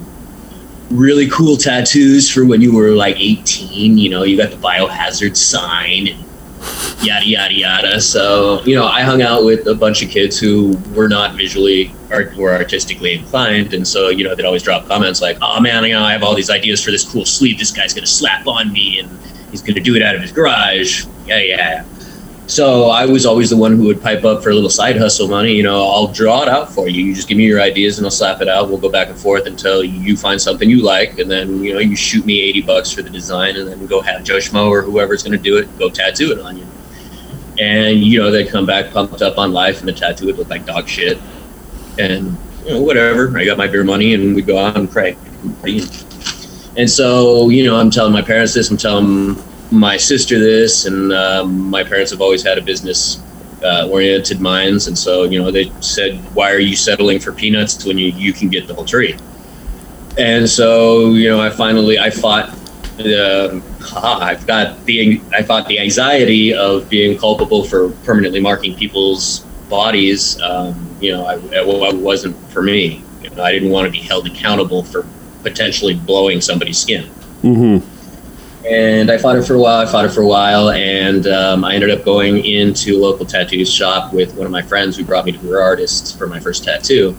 really 0.91 1.27
cool 1.29 1.57
tattoos 1.57 2.29
for 2.31 2.45
when 2.45 2.61
you 2.61 2.73
were 2.73 2.91
like 2.91 3.19
18. 3.19 3.97
You 3.97 4.09
know, 4.11 4.23
you 4.23 4.37
got 4.37 4.51
the 4.51 4.57
biohazard 4.57 5.35
sign 5.35 6.07
and 6.07 6.23
yada, 7.01 7.25
yada, 7.25 7.53
yada. 7.53 8.01
So, 8.01 8.61
you 8.63 8.75
know, 8.75 8.85
I 8.85 9.01
hung 9.01 9.21
out 9.21 9.43
with 9.43 9.67
a 9.67 9.75
bunch 9.75 10.03
of 10.03 10.09
kids 10.09 10.39
who 10.39 10.77
were 10.95 11.09
not 11.09 11.35
visually 11.35 11.93
or 12.11 12.33
were 12.37 12.53
artistically 12.53 13.15
inclined. 13.15 13.73
And 13.73 13.87
so, 13.87 14.09
you 14.09 14.23
know, 14.23 14.35
they'd 14.35 14.45
always 14.45 14.63
drop 14.63 14.87
comments 14.87 15.21
like, 15.21 15.37
oh 15.41 15.59
man, 15.59 15.83
you 15.83 15.93
know, 15.93 16.03
I 16.03 16.11
have 16.11 16.23
all 16.23 16.35
these 16.35 16.49
ideas 16.49 16.83
for 16.83 16.91
this 16.91 17.09
cool 17.09 17.25
sleeve 17.25 17.57
this 17.57 17.71
guy's 17.71 17.93
to 18.05 18.11
slap 18.11 18.47
on 18.47 18.71
me 18.71 18.99
and 18.99 19.09
he's 19.49 19.61
to 19.75 19.81
do 19.81 19.95
it 19.95 20.01
out 20.01 20.15
of 20.15 20.21
his 20.21 20.31
garage. 20.31 21.05
Yeah, 21.25 21.39
yeah. 21.39 21.85
So 22.47 22.89
I 22.89 23.05
was 23.05 23.25
always 23.25 23.49
the 23.49 23.55
one 23.55 23.77
who 23.77 23.85
would 23.85 24.01
pipe 24.01 24.25
up 24.25 24.43
for 24.43 24.49
a 24.49 24.53
little 24.53 24.69
side 24.69 24.97
hustle 24.97 25.29
money. 25.29 25.53
You 25.53 25.63
know, 25.63 25.87
I'll 25.87 26.07
draw 26.07 26.41
it 26.41 26.49
out 26.49 26.69
for 26.69 26.89
you. 26.89 27.05
You 27.05 27.15
just 27.15 27.29
give 27.29 27.37
me 27.37 27.45
your 27.45 27.61
ideas 27.61 27.97
and 27.97 28.05
I'll 28.05 28.11
slap 28.11 28.41
it 28.41 28.49
out. 28.49 28.67
We'll 28.67 28.77
go 28.77 28.89
back 28.89 29.07
and 29.07 29.17
forth 29.17 29.45
until 29.45 29.83
you 29.83 30.17
find 30.17 30.41
something 30.41 30.69
you 30.69 30.83
like, 30.83 31.19
and 31.19 31.31
then 31.31 31.63
you 31.63 31.73
know 31.73 31.79
you 31.79 31.95
shoot 31.95 32.25
me 32.25 32.41
eighty 32.41 32.61
bucks 32.61 32.91
for 32.91 33.03
the 33.03 33.09
design, 33.09 33.55
and 33.55 33.67
then 33.69 33.85
go 33.85 34.01
have 34.01 34.23
Joe 34.25 34.37
Schmo 34.37 34.69
or 34.69 34.81
whoever's 34.81 35.23
going 35.23 35.37
to 35.37 35.43
do 35.43 35.57
it 35.57 35.79
go 35.79 35.89
tattoo 35.89 36.31
it 36.33 36.39
on 36.39 36.57
you. 36.57 36.67
And 37.59 37.99
you 37.99 38.19
know 38.19 38.31
they 38.31 38.45
come 38.45 38.65
back 38.65 38.91
pumped 38.91 39.21
up 39.21 39.37
on 39.37 39.53
life, 39.53 39.79
and 39.79 39.87
the 39.87 39.93
tattoo 39.93 40.25
would 40.25 40.37
look 40.37 40.49
like 40.49 40.65
dog 40.65 40.89
shit. 40.89 41.19
And 41.97 42.37
you 42.65 42.71
know, 42.71 42.81
whatever. 42.81 43.37
I 43.37 43.45
got 43.45 43.57
my 43.57 43.67
beer 43.67 43.83
money, 43.83 44.13
and 44.13 44.35
we 44.35 44.41
go 44.41 44.57
out 44.57 44.75
and 44.75 44.91
pray. 44.91 45.15
And 46.77 46.89
so, 46.89 47.49
you 47.49 47.65
know, 47.65 47.75
I'm 47.75 47.91
telling 47.91 48.13
my 48.13 48.21
parents 48.21 48.53
this. 48.53 48.69
I'm 48.71 48.77
telling 48.77 49.35
my 49.71 49.97
sister 49.97 50.37
this, 50.37 50.85
and 50.85 51.13
um, 51.13 51.69
my 51.69 51.83
parents 51.83 52.11
have 52.11 52.21
always 52.21 52.43
had 52.43 52.57
a 52.57 52.61
business 52.61 53.21
uh, 53.63 53.87
oriented 53.89 54.41
minds, 54.41 54.87
and 54.87 54.97
so 54.97 55.23
you 55.23 55.41
know 55.41 55.49
they 55.49 55.71
said, 55.79 56.17
"Why 56.35 56.51
are 56.51 56.59
you 56.59 56.75
settling 56.75 57.19
for 57.19 57.31
peanuts 57.31 57.85
when 57.85 57.97
you 57.97 58.07
you 58.07 58.33
can 58.33 58.49
get 58.49 58.67
the 58.67 58.75
whole 58.75 58.85
tree?" 58.85 59.17
And 60.17 60.47
so 60.47 61.13
you 61.13 61.29
know, 61.29 61.41
I 61.41 61.49
finally 61.49 61.97
I 61.97 62.09
fought. 62.09 62.57
Uh, 63.01 63.59
I've 63.95 64.45
got 64.45 64.85
the 64.85 65.19
I 65.33 65.41
fought 65.41 65.67
the 65.67 65.79
anxiety 65.79 66.53
of 66.53 66.87
being 66.87 67.17
culpable 67.17 67.63
for 67.63 67.89
permanently 68.03 68.39
marking 68.39 68.75
people's 68.75 69.39
bodies. 69.69 70.39
Um, 70.39 70.95
you 70.99 71.11
know, 71.11 71.25
I, 71.25 71.37
it 71.37 71.65
wasn't 71.97 72.35
for 72.51 72.61
me. 72.61 73.03
You 73.23 73.31
know, 73.31 73.43
I 73.43 73.53
didn't 73.53 73.71
want 73.71 73.85
to 73.85 73.91
be 73.91 74.01
held 74.01 74.27
accountable 74.27 74.83
for 74.83 75.07
potentially 75.41 75.95
blowing 75.95 76.41
somebody's 76.41 76.77
skin. 76.77 77.05
Mm-hmm 77.41 77.90
and 78.65 79.09
I 79.09 79.17
fought 79.17 79.37
it 79.37 79.43
for 79.43 79.55
a 79.55 79.59
while. 79.59 79.79
I 79.79 79.91
fought 79.91 80.05
it 80.05 80.11
for 80.11 80.21
a 80.21 80.27
while, 80.27 80.69
and 80.69 81.25
um, 81.27 81.63
I 81.63 81.73
ended 81.73 81.89
up 81.89 82.05
going 82.05 82.45
into 82.45 82.97
a 82.97 82.99
local 82.99 83.25
tattoo 83.25 83.65
shop 83.65 84.13
with 84.13 84.35
one 84.35 84.45
of 84.45 84.51
my 84.51 84.61
friends 84.61 84.97
who 84.97 85.03
brought 85.03 85.25
me 85.25 85.31
to 85.31 85.37
Career 85.39 85.59
Artists 85.61 86.11
for 86.11 86.27
my 86.27 86.39
first 86.39 86.63
tattoo, 86.63 87.17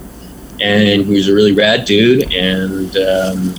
and 0.61 1.05
he 1.05 1.13
was 1.13 1.29
a 1.29 1.35
really 1.35 1.53
rad 1.53 1.85
dude. 1.85 2.33
And 2.33 2.97
um, 2.97 3.55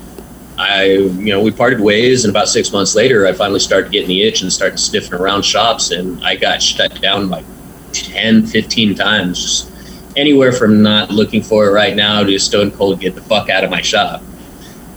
I, 0.58 0.86
you 0.94 1.32
know, 1.32 1.42
we 1.42 1.52
parted 1.52 1.82
ways, 1.82 2.24
and 2.24 2.32
about 2.32 2.48
six 2.48 2.72
months 2.72 2.96
later, 2.96 3.28
I 3.28 3.34
finally 3.34 3.60
started 3.60 3.92
getting 3.92 4.08
the 4.08 4.24
itch 4.24 4.42
and 4.42 4.52
started 4.52 4.78
sniffing 4.78 5.14
around 5.14 5.44
shops, 5.44 5.92
and 5.92 6.24
I 6.24 6.36
got 6.36 6.62
shut 6.62 7.02
down 7.02 7.30
like 7.30 7.46
10, 7.92 8.48
15 8.48 8.96
times, 8.96 9.42
just 9.42 9.72
anywhere 10.16 10.54
from 10.54 10.82
not 10.82 11.10
looking 11.12 11.42
for 11.42 11.68
it 11.68 11.72
right 11.72 11.96
now 11.96 12.24
to 12.24 12.40
stone 12.40 12.72
cold 12.72 13.00
get 13.00 13.16
the 13.16 13.22
fuck 13.22 13.50
out 13.50 13.64
of 13.64 13.70
my 13.70 13.82
shop. 13.82 14.22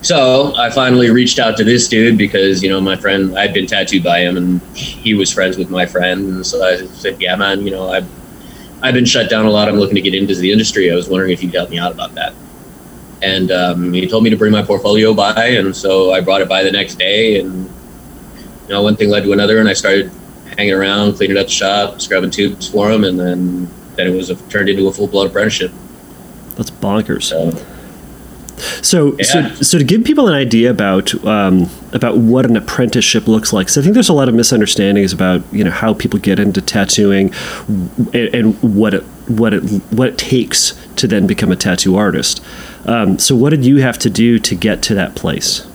So 0.02 0.54
I 0.56 0.70
finally 0.70 1.10
reached 1.10 1.38
out 1.38 1.56
to 1.56 1.64
this 1.64 1.88
dude 1.88 2.16
because 2.16 2.62
you 2.62 2.68
know 2.68 2.80
my 2.80 2.96
friend 2.96 3.36
I'd 3.36 3.52
been 3.52 3.66
tattooed 3.66 4.04
by 4.04 4.20
him 4.20 4.36
and 4.36 4.60
he 4.76 5.14
was 5.14 5.32
friends 5.32 5.56
with 5.56 5.70
my 5.70 5.86
friend, 5.86 6.34
and 6.34 6.46
so 6.46 6.62
I 6.64 6.86
said, 6.86 7.20
"Yeah, 7.20 7.34
man, 7.36 7.62
you 7.62 7.70
know 7.70 7.90
I've 7.90 8.08
I've 8.82 8.94
been 8.94 9.04
shut 9.04 9.30
down 9.30 9.46
a 9.46 9.50
lot. 9.50 9.68
I'm 9.68 9.76
looking 9.76 9.96
to 9.96 10.02
get 10.02 10.14
into 10.14 10.34
the 10.34 10.52
industry. 10.52 10.92
I 10.92 10.94
was 10.94 11.08
wondering 11.08 11.32
if 11.32 11.42
you'd 11.42 11.54
help 11.54 11.70
me 11.70 11.78
out 11.78 11.92
about 11.92 12.14
that." 12.14 12.34
And 13.22 13.50
um, 13.50 13.92
he 13.92 14.06
told 14.06 14.22
me 14.22 14.30
to 14.30 14.36
bring 14.36 14.52
my 14.52 14.62
portfolio 14.62 15.14
by, 15.14 15.46
and 15.46 15.74
so 15.74 16.12
I 16.12 16.20
brought 16.20 16.42
it 16.42 16.48
by 16.48 16.62
the 16.62 16.70
next 16.70 16.96
day, 16.96 17.40
and 17.40 17.64
you 17.64 18.68
know 18.68 18.82
one 18.82 18.96
thing 18.96 19.08
led 19.08 19.24
to 19.24 19.32
another, 19.32 19.58
and 19.58 19.68
I 19.68 19.72
started 19.72 20.12
hanging 20.56 20.74
around, 20.74 21.14
cleaning 21.14 21.36
up 21.36 21.46
the 21.46 21.52
shop, 21.52 22.00
scrubbing 22.00 22.30
tubes 22.30 22.68
for 22.68 22.90
him, 22.90 23.04
and 23.04 23.18
then 23.18 23.68
then 23.96 24.08
it 24.08 24.16
was 24.16 24.30
a, 24.30 24.36
turned 24.48 24.68
into 24.68 24.86
a 24.88 24.92
full 24.92 25.06
blown 25.06 25.26
apprenticeship. 25.26 25.72
That's 26.56 26.70
bonkers. 26.70 27.24
So, 27.24 27.50
So, 28.82 29.16
Yeah. 29.18 29.24
so, 29.24 29.54
so 29.62 29.78
to 29.78 29.84
give 29.84 30.04
people 30.04 30.28
an 30.28 30.34
idea 30.34 30.70
about 30.70 31.14
um, 31.24 31.68
about 31.92 32.16
what 32.18 32.46
an 32.46 32.56
apprenticeship 32.56 33.26
looks 33.28 33.52
like, 33.52 33.68
so 33.68 33.80
I 33.80 33.84
think 33.84 33.94
there's 33.94 34.08
a 34.08 34.14
lot 34.14 34.28
of 34.28 34.34
misunderstandings 34.34 35.12
about 35.12 35.42
you 35.52 35.64
know 35.64 35.70
how 35.70 35.94
people 35.94 36.18
get 36.18 36.38
into 36.38 36.60
tattooing 36.60 37.32
and, 37.68 38.14
and 38.34 38.62
what 38.62 38.94
it 38.94 39.02
what 39.28 39.52
it 39.54 39.60
what 39.92 40.08
it 40.08 40.18
takes 40.18 40.72
to 40.96 41.06
then 41.06 41.26
become 41.26 41.52
a 41.52 41.56
tattoo 41.56 41.96
artist. 41.96 42.42
Um, 42.86 43.18
so, 43.18 43.34
what 43.34 43.50
did 43.50 43.64
you 43.64 43.78
have 43.78 43.98
to 43.98 44.10
do 44.10 44.38
to 44.38 44.54
get 44.54 44.82
to 44.82 44.94
that 44.94 45.14
place? 45.14 45.66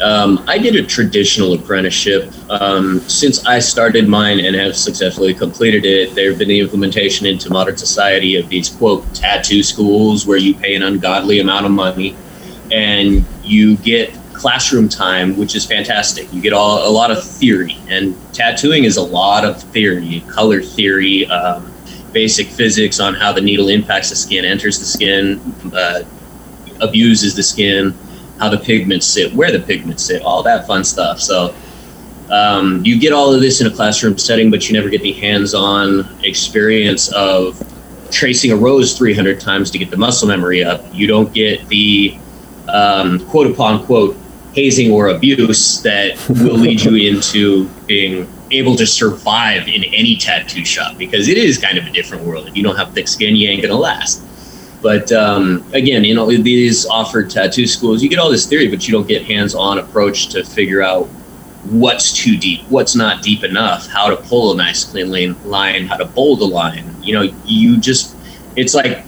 Um, 0.00 0.44
I 0.46 0.58
did 0.58 0.76
a 0.76 0.82
traditional 0.82 1.54
apprenticeship. 1.54 2.30
Um, 2.50 3.00
since 3.00 3.46
I 3.46 3.58
started 3.60 4.08
mine 4.08 4.40
and 4.40 4.54
have 4.54 4.76
successfully 4.76 5.32
completed 5.32 5.86
it, 5.86 6.14
there 6.14 6.28
have 6.30 6.38
been 6.38 6.48
the 6.48 6.60
implementation 6.60 7.26
into 7.26 7.50
modern 7.50 7.78
society 7.78 8.36
of 8.36 8.48
these 8.48 8.68
quote 8.68 9.12
tattoo 9.14 9.62
schools 9.62 10.26
where 10.26 10.36
you 10.36 10.54
pay 10.54 10.74
an 10.74 10.82
ungodly 10.82 11.40
amount 11.40 11.64
of 11.64 11.72
money 11.72 12.14
and 12.70 13.24
you 13.42 13.76
get 13.78 14.12
classroom 14.34 14.86
time, 14.86 15.34
which 15.38 15.56
is 15.56 15.64
fantastic. 15.64 16.30
You 16.30 16.42
get 16.42 16.52
all, 16.52 16.86
a 16.86 16.92
lot 16.92 17.10
of 17.10 17.24
theory, 17.24 17.78
and 17.88 18.14
tattooing 18.34 18.84
is 18.84 18.98
a 18.98 19.02
lot 19.02 19.46
of 19.46 19.62
theory, 19.62 20.22
color 20.28 20.60
theory, 20.60 21.26
um, 21.26 21.72
basic 22.12 22.48
physics 22.48 23.00
on 23.00 23.14
how 23.14 23.32
the 23.32 23.40
needle 23.40 23.68
impacts 23.68 24.10
the 24.10 24.16
skin, 24.16 24.44
enters 24.44 24.78
the 24.78 24.84
skin, 24.84 25.40
uh, 25.74 26.02
abuses 26.80 27.34
the 27.34 27.42
skin 27.42 27.96
how 28.38 28.48
the 28.48 28.58
pigments 28.58 29.06
sit, 29.06 29.32
where 29.34 29.50
the 29.50 29.60
pigments 29.60 30.04
sit, 30.04 30.22
all 30.22 30.42
that 30.42 30.66
fun 30.66 30.84
stuff. 30.84 31.20
So 31.20 31.54
um, 32.30 32.84
you 32.84 32.98
get 32.98 33.12
all 33.12 33.32
of 33.32 33.40
this 33.40 33.60
in 33.60 33.66
a 33.66 33.70
classroom 33.70 34.18
setting, 34.18 34.50
but 34.50 34.68
you 34.68 34.74
never 34.74 34.88
get 34.88 35.02
the 35.02 35.12
hands-on 35.12 36.08
experience 36.24 37.12
of 37.12 37.62
tracing 38.10 38.52
a 38.52 38.56
rose 38.56 38.96
300 38.96 39.40
times 39.40 39.70
to 39.70 39.78
get 39.78 39.90
the 39.90 39.96
muscle 39.96 40.28
memory 40.28 40.62
up. 40.64 40.84
You 40.92 41.06
don't 41.06 41.32
get 41.32 41.66
the 41.68 42.18
um, 42.68 43.24
quote 43.28 43.50
upon 43.50 43.84
quote 43.86 44.16
hazing 44.54 44.90
or 44.90 45.08
abuse 45.08 45.82
that 45.82 46.16
will 46.28 46.56
lead 46.56 46.80
you 46.80 46.94
into 47.10 47.68
being 47.86 48.28
able 48.50 48.76
to 48.76 48.86
survive 48.86 49.68
in 49.68 49.84
any 49.84 50.16
tattoo 50.16 50.64
shop 50.64 50.96
because 50.96 51.28
it 51.28 51.36
is 51.36 51.58
kind 51.58 51.78
of 51.78 51.86
a 51.86 51.90
different 51.90 52.24
world. 52.24 52.48
If 52.48 52.56
you 52.56 52.62
don't 52.62 52.76
have 52.76 52.92
thick 52.92 53.08
skin, 53.08 53.36
you 53.36 53.48
ain't 53.48 53.62
gonna 53.62 53.74
last. 53.74 54.22
But 54.86 55.10
um, 55.10 55.64
again, 55.72 56.04
you 56.04 56.14
know, 56.14 56.30
these 56.30 56.86
offered 56.86 57.28
tattoo 57.28 57.66
schools, 57.66 58.04
you 58.04 58.08
get 58.08 58.20
all 58.20 58.30
this 58.30 58.46
theory, 58.46 58.68
but 58.68 58.86
you 58.86 58.92
don't 58.92 59.08
get 59.08 59.24
hands-on 59.24 59.80
approach 59.80 60.28
to 60.28 60.44
figure 60.44 60.80
out 60.80 61.06
what's 61.70 62.12
too 62.12 62.36
deep, 62.36 62.60
what's 62.68 62.94
not 62.94 63.20
deep 63.20 63.42
enough, 63.42 63.88
how 63.88 64.08
to 64.08 64.16
pull 64.16 64.52
a 64.52 64.56
nice 64.56 64.84
clean 64.84 65.34
line, 65.44 65.86
how 65.86 65.96
to 65.96 66.04
bold 66.04 66.40
a 66.40 66.44
line. 66.44 66.88
You 67.02 67.14
know, 67.14 67.34
you 67.44 67.80
just 67.80 68.14
it's 68.54 68.74
like 68.74 69.04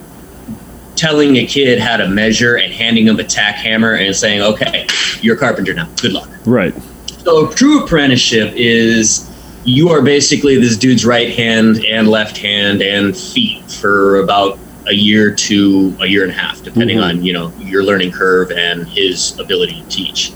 telling 0.97 1.37
a 1.37 1.47
kid 1.47 1.79
how 1.79 1.97
to 1.97 2.09
measure 2.09 2.57
and 2.57 2.73
handing 2.73 3.05
them 3.05 3.21
a 3.21 3.25
tack 3.25 3.55
hammer 3.55 3.95
and 3.95 4.17
saying, 4.17 4.43
"Okay, 4.43 4.85
you're 5.21 5.37
a 5.37 5.39
carpenter 5.39 5.75
now. 5.75 5.89
Good 6.03 6.13
luck." 6.13 6.29
Right. 6.45 6.75
So 7.23 7.49
a 7.49 7.55
true 7.55 7.85
apprenticeship 7.85 8.53
is 8.57 9.31
you 9.63 9.91
are 9.91 10.03
basically 10.03 10.59
this 10.59 10.77
dude's 10.77 11.07
right 11.07 11.33
hand 11.33 11.85
and 11.85 12.09
left 12.09 12.37
hand 12.37 12.83
and 12.83 13.17
feet 13.17 13.71
for 13.71 14.17
about 14.17 14.59
a 14.89 14.95
year 14.95 15.31
to 15.35 15.95
a 16.01 16.07
year 16.07 16.23
and 16.23 16.31
a 16.33 16.35
half, 16.35 16.63
depending 16.63 16.99
Mhm. 16.99 17.05
on 17.05 17.23
you 17.25 17.33
know 17.33 17.53
your 17.61 17.85
learning 17.85 18.11
curve 18.11 18.51
and 18.51 18.87
his 18.89 19.39
ability 19.39 19.83
to 19.83 19.97
teach. 19.97 20.33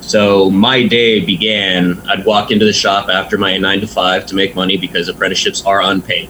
So 0.00 0.50
my 0.50 0.86
day 0.86 1.20
began. 1.20 2.00
I'd 2.10 2.24
walk 2.24 2.50
into 2.50 2.64
the 2.64 2.72
shop 2.72 3.08
after 3.08 3.38
my 3.38 3.56
nine 3.56 3.80
to 3.80 3.86
five 3.86 4.26
to 4.26 4.34
make 4.34 4.54
money 4.56 4.76
because 4.76 5.08
apprenticeships 5.08 5.62
are 5.64 5.80
unpaid, 5.82 6.28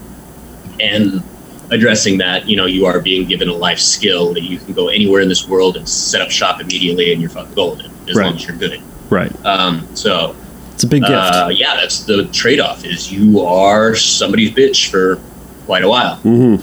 and 0.80 1.22
addressing 1.70 2.18
that, 2.18 2.46
you 2.46 2.54
know, 2.54 2.66
you 2.66 2.84
are 2.84 3.00
being 3.00 3.24
given 3.26 3.48
a 3.48 3.54
life 3.54 3.78
skill 3.78 4.34
that 4.34 4.42
you 4.42 4.58
can 4.58 4.74
go 4.74 4.88
anywhere 4.88 5.22
in 5.22 5.28
this 5.28 5.48
world 5.48 5.76
and 5.78 5.88
set 5.88 6.20
up 6.20 6.30
shop 6.30 6.60
immediately, 6.60 7.12
and 7.12 7.22
you're 7.22 7.30
golden 7.54 7.90
as 8.08 8.14
Right. 8.14 8.26
long 8.26 8.36
as 8.36 8.46
you're 8.46 8.56
good. 8.58 8.78
Right. 9.08 9.32
Um, 9.46 9.86
so 9.94 10.34
It's 10.74 10.84
a 10.84 10.86
big 10.86 11.00
gift. 11.00 11.12
uh, 11.14 11.48
yeah, 11.50 11.76
that's 11.76 12.00
the 12.00 12.24
trade-off. 12.24 12.84
Is 12.84 13.10
you 13.10 13.40
are 13.40 13.94
somebody's 13.94 14.50
bitch 14.50 14.88
for 14.90 15.18
quite 15.66 15.84
a 15.84 15.88
while. 15.88 16.16
hmm 16.16 16.56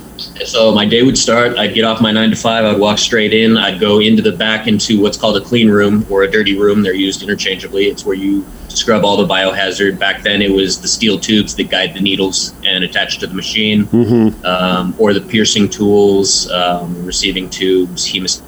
So 0.45 0.71
my 0.73 0.85
day 0.85 1.03
would 1.03 1.17
start. 1.17 1.57
I'd 1.57 1.73
get 1.73 1.85
off 1.85 2.01
my 2.01 2.11
nine 2.11 2.29
to 2.29 2.35
five. 2.35 2.65
I'd 2.65 2.79
walk 2.79 2.97
straight 2.97 3.33
in. 3.33 3.57
I'd 3.57 3.79
go 3.79 3.99
into 3.99 4.21
the 4.21 4.31
back 4.31 4.67
into 4.67 5.01
what's 5.01 5.17
called 5.17 5.37
a 5.37 5.41
clean 5.41 5.69
room 5.69 6.05
or 6.09 6.23
a 6.23 6.31
dirty 6.31 6.57
room. 6.57 6.81
They're 6.81 6.93
used 6.93 7.23
interchangeably. 7.23 7.85
It's 7.87 8.05
where 8.05 8.15
you 8.15 8.45
scrub 8.67 9.03
all 9.03 9.17
the 9.17 9.25
biohazard. 9.25 9.97
Back 9.99 10.23
then, 10.23 10.41
it 10.41 10.51
was 10.51 10.79
the 10.81 10.87
steel 10.87 11.19
tubes 11.19 11.55
that 11.55 11.69
guide 11.69 11.93
the 11.93 12.01
needles 12.01 12.53
and 12.65 12.83
attach 12.83 13.19
to 13.19 13.27
the 13.27 13.33
machine, 13.33 13.85
hmm 13.85 14.29
um, 14.45 14.93
or 14.97 15.13
the 15.13 15.21
piercing 15.21 15.69
tools, 15.69 16.49
um, 16.51 17.05
receiving 17.05 17.49
tubes, 17.49 18.07
hemus. 18.07 18.41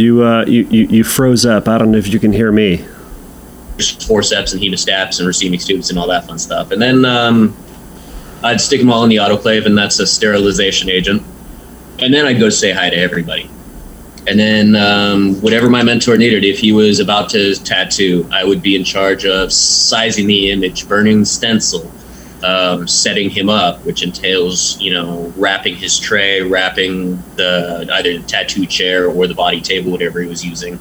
You, 0.00 0.24
uh, 0.24 0.44
you 0.46 0.66
you 0.70 0.86
you 0.86 1.04
froze 1.04 1.44
up. 1.44 1.68
I 1.68 1.76
don't 1.78 1.90
know 1.92 1.98
if 1.98 2.08
you 2.08 2.18
can 2.18 2.32
hear 2.32 2.50
me. 2.50 2.84
forceps 4.06 4.52
and 4.52 4.60
hemostats 4.62 5.18
and 5.18 5.26
receiving 5.26 5.58
tubes 5.58 5.90
and 5.90 5.98
all 5.98 6.08
that 6.08 6.26
fun 6.26 6.38
stuff. 6.38 6.70
And 6.70 6.80
then 6.80 7.04
um, 7.04 7.56
I'd 8.42 8.60
stick 8.60 8.80
them 8.80 8.90
all 8.90 9.04
in 9.04 9.10
the 9.10 9.16
autoclave, 9.16 9.66
and 9.66 9.76
that's 9.76 9.98
a 9.98 10.06
sterilization 10.06 10.90
agent. 10.90 11.22
And 11.98 12.12
then 12.12 12.26
I'd 12.26 12.38
go 12.38 12.48
say 12.48 12.72
hi 12.72 12.90
to 12.90 12.96
everybody. 12.96 13.50
And 14.26 14.38
then 14.38 14.76
um, 14.76 15.34
whatever 15.40 15.68
my 15.70 15.82
mentor 15.82 16.16
needed, 16.16 16.44
if 16.44 16.58
he 16.58 16.72
was 16.72 17.00
about 17.00 17.30
to 17.30 17.54
tattoo, 17.54 18.28
I 18.32 18.44
would 18.44 18.62
be 18.62 18.76
in 18.76 18.84
charge 18.84 19.24
of 19.24 19.52
sizing 19.52 20.26
the 20.26 20.50
image, 20.50 20.86
burning 20.88 21.24
stencil, 21.24 21.90
setting 22.86 23.30
him 23.30 23.48
up, 23.48 23.84
which 23.84 24.02
entails, 24.02 24.80
you 24.80 24.92
know, 24.92 25.32
wrapping 25.36 25.76
his 25.76 25.98
tray, 25.98 26.42
wrapping 26.42 27.16
the 27.36 27.88
either 27.92 28.18
the 28.18 28.26
tattoo 28.26 28.66
chair 28.66 29.08
or 29.08 29.26
the 29.26 29.34
body 29.34 29.60
table, 29.60 29.90
whatever 29.90 30.20
he 30.20 30.28
was 30.28 30.44
using 30.44 30.78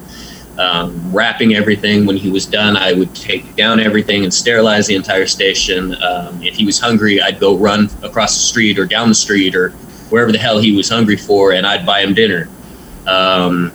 um, 0.59 1.11
wrapping 1.13 1.55
everything. 1.55 2.05
When 2.05 2.17
he 2.17 2.29
was 2.29 2.45
done, 2.45 2.75
I 2.75 2.93
would 2.93 3.15
take 3.15 3.55
down 3.55 3.79
everything 3.79 4.23
and 4.23 4.33
sterilize 4.33 4.85
the 4.87 4.95
entire 4.95 5.25
station. 5.25 5.95
Um, 6.03 6.43
if 6.43 6.55
he 6.55 6.65
was 6.65 6.79
hungry, 6.79 7.21
I'd 7.21 7.39
go 7.39 7.57
run 7.57 7.89
across 8.03 8.35
the 8.35 8.41
street 8.41 8.77
or 8.77 8.85
down 8.85 9.07
the 9.09 9.15
street 9.15 9.55
or 9.55 9.69
wherever 10.09 10.31
the 10.31 10.37
hell 10.37 10.59
he 10.59 10.75
was 10.75 10.89
hungry 10.89 11.15
for, 11.15 11.53
and 11.53 11.65
I'd 11.65 11.85
buy 11.85 12.01
him 12.01 12.13
dinner. 12.13 12.49
Um, 13.07 13.71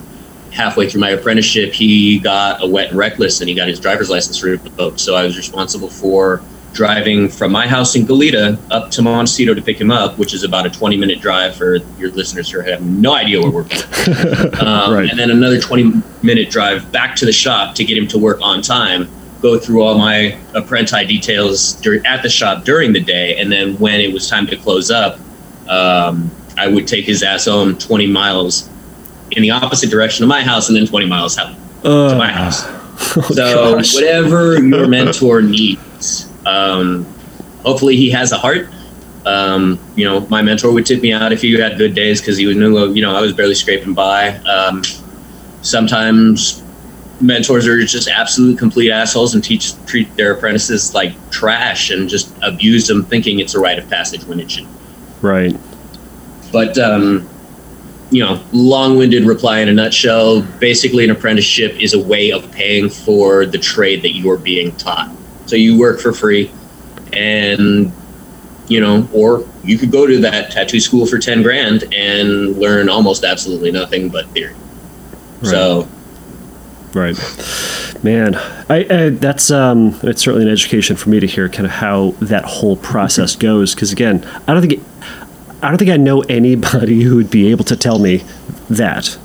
halfway 0.51 0.89
through 0.89 1.01
my 1.01 1.11
apprenticeship, 1.11 1.73
he 1.73 2.19
got 2.19 2.63
a 2.63 2.67
wet 2.67 2.91
and 2.91 2.99
reckless, 2.99 3.41
and 3.41 3.49
he 3.49 3.55
got 3.55 3.67
his 3.67 3.81
driver's 3.81 4.11
license 4.11 4.43
revoked. 4.43 5.01
So 5.01 5.15
I 5.15 5.25
was 5.25 5.39
responsible 5.39 5.89
for 5.89 6.43
driving 6.75 7.29
from 7.29 7.51
my 7.53 7.67
house 7.67 7.95
in 7.97 8.05
Goleta 8.07 8.59
up 8.71 8.91
to 8.91 9.01
Montecito 9.03 9.55
to 9.55 9.63
pick 9.63 9.81
him 9.81 9.91
up, 9.91 10.19
which 10.19 10.35
is 10.35 10.43
about 10.45 10.67
a 10.67 10.71
20 10.71 10.97
minute 10.99 11.21
drive 11.21 11.57
for 11.57 11.77
your 11.99 12.11
listeners 12.11 12.51
who 12.51 12.61
have 12.61 12.83
no 12.83 13.15
idea 13.15 13.41
where 13.41 13.51
we're 13.51 13.63
um, 14.61 14.93
Right. 14.93 15.09
and 15.09 15.19
then 15.19 15.31
another 15.31 15.61
20 15.61 16.03
minute 16.23 16.51
drive 16.51 16.91
back 16.93 17.17
to 17.17 17.25
the 17.25 17.33
shop 17.33 17.75
to 17.77 17.85
get 17.85 17.97
him 17.97 18.07
to 18.09 18.19
work 18.19 18.41
on 18.43 18.61
time 18.61 19.09
go 19.41 19.59
through 19.59 19.83
all 19.83 19.97
my 19.99 20.39
apprenti 20.55 21.07
details 21.07 21.75
dur- 21.75 22.05
at 22.07 22.23
the 22.23 22.29
shop 22.29 22.65
during 22.65 22.93
the 22.93 23.01
day 23.01 23.39
and 23.39 23.53
then 23.53 23.79
when 23.79 24.01
it 24.01 24.13
was 24.13 24.29
time 24.29 24.47
to 24.47 24.57
close 24.57 24.91
up 24.91 25.19
um, 25.69 26.31
i 26.57 26.67
would 26.67 26.87
take 26.89 27.05
his 27.05 27.23
ass 27.23 27.45
home 27.47 27.77
20 27.77 28.07
miles 28.07 28.69
in 29.33 29.43
the 29.43 29.51
opposite 29.51 29.91
direction 29.91 30.23
of 30.23 30.29
my 30.29 30.43
house 30.43 30.69
and 30.69 30.77
then 30.77 30.87
20 30.87 31.07
miles 31.07 31.37
out 31.39 31.55
to 31.83 32.17
my 32.17 32.31
house 32.33 32.65
Oh, 33.17 33.21
so 33.23 33.75
gosh. 33.77 33.93
whatever 33.95 34.55
your 34.63 34.87
mentor 34.87 35.43
needs, 35.57 36.31
um, 36.47 37.05
hopefully 37.65 37.97
he 37.97 38.11
has 38.11 38.33
a 38.33 38.39
heart. 38.39 38.69
Um, 39.27 39.79
you 39.97 40.05
know, 40.05 40.21
my 40.29 40.43
mentor 40.43 40.73
would 40.73 40.85
tip 40.85 41.01
me 41.01 41.13
out 41.13 41.33
if 41.33 41.41
he 41.41 41.59
had 41.59 41.79
good 41.79 41.95
days 41.95 42.21
because 42.21 42.37
he 42.37 42.47
would 42.47 42.57
know, 42.57 42.93
you 42.93 43.01
know, 43.01 43.17
I 43.17 43.21
was 43.21 43.33
barely 43.33 43.55
scraping 43.55 43.95
by. 43.95 44.37
Um, 44.41 44.83
sometimes 45.63 46.63
mentors 47.21 47.67
are 47.67 47.81
just 47.85 48.09
absolute 48.09 48.59
complete 48.59 48.91
assholes 48.91 49.35
and 49.35 49.43
teach 49.43 49.73
treat 49.87 50.15
their 50.17 50.33
apprentices 50.33 50.95
like 50.95 51.15
trash 51.31 51.91
and 51.91 52.09
just 52.09 52.35
abuse 52.43 52.87
them, 52.87 53.05
thinking 53.05 53.41
it's 53.41 53.55
a 53.55 53.61
rite 53.61 53.79
of 53.79 53.89
passage 53.89 54.25
when 54.25 54.41
it 54.41 54.51
should. 54.51 54.67
Right. 55.23 55.57
But 56.53 56.77
um, 56.79 57.29
you 58.11 58.23
know, 58.23 58.43
long-winded 58.53 59.25
reply 59.25 59.61
in 59.61 59.69
a 59.69 59.73
nutshell. 59.73 60.43
Basically, 60.61 61.05
an 61.05 61.11
apprenticeship 61.11 61.81
is 61.81 61.95
a 61.95 61.99
way 61.99 62.31
of 62.31 62.51
paying 62.53 62.89
for 62.89 63.47
the 63.47 63.59
trade 63.59 64.03
that 64.03 64.15
you 64.15 64.31
are 64.31 64.37
being 64.37 64.73
taught. 64.77 65.11
So 65.47 65.57
you 65.57 65.79
work 65.79 66.01
for 66.01 66.13
free, 66.13 66.51
and 67.13 67.93
you 68.69 68.81
know, 68.81 69.09
or 69.13 69.47
you 69.63 69.79
could 69.79 69.91
go 69.91 70.07
to 70.07 70.19
that 70.21 70.51
tattoo 70.51 70.81
school 70.81 71.07
for 71.07 71.19
ten 71.19 71.43
grand 71.43 71.93
and 71.95 72.57
learn 72.59 72.89
almost 72.89 73.25
absolutely 73.25 73.71
nothing 73.71 74.09
but 74.09 74.27
theory. 74.31 74.55
So 75.43 75.87
Right. 76.95 77.19
Man, 78.05 78.37
I, 78.69 78.87
I 78.89 79.09
that's 79.11 79.51
um 79.51 79.99
it's 80.05 80.23
certainly 80.23 80.47
an 80.47 80.53
education 80.53 80.95
for 80.95 81.11
me 81.11 81.19
to 81.19 81.27
hear 81.27 81.49
kind 81.49 81.67
of 81.67 81.73
how 81.73 82.13
that 82.21 82.45
whole 82.45 82.77
process 82.77 83.35
goes 83.51 83.75
because 83.75 83.93
again, 83.93 84.25
I 84.47 84.53
don't 84.55 84.61
think 84.61 84.75
it, 84.75 84.81
I 85.61 85.69
don't 85.69 85.79
think 85.79 85.91
I 85.91 85.97
know 85.97 86.21
anybody 86.23 87.03
who 87.03 87.17
would 87.17 87.31
be 87.31 87.51
able 87.51 87.65
to 87.65 87.77
tell 87.77 87.99
me 87.99 88.23
that 88.71 89.19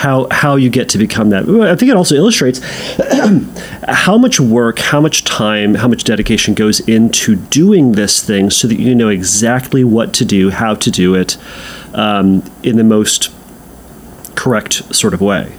how 0.00 0.26
how 0.30 0.56
you 0.56 0.70
get 0.70 0.88
to 0.88 0.98
become 0.98 1.28
that. 1.28 1.42
I 1.46 1.76
think 1.76 1.90
it 1.90 1.96
also 1.96 2.14
illustrates 2.14 2.58
how 3.86 4.16
much 4.16 4.40
work, 4.40 4.78
how 4.78 4.98
much 4.98 5.24
time, 5.24 5.74
how 5.74 5.88
much 5.88 6.04
dedication 6.04 6.54
goes 6.54 6.80
into 6.80 7.36
doing 7.36 7.92
this 7.92 8.24
thing, 8.24 8.48
so 8.48 8.66
that 8.66 8.80
you 8.80 8.94
know 8.94 9.10
exactly 9.10 9.84
what 9.84 10.14
to 10.14 10.24
do, 10.24 10.48
how 10.48 10.74
to 10.74 10.90
do 10.90 11.14
it, 11.14 11.36
um, 11.92 12.42
in 12.62 12.78
the 12.78 12.84
most 12.84 13.30
correct 14.36 14.94
sort 14.94 15.12
of 15.12 15.20
way. 15.20 15.52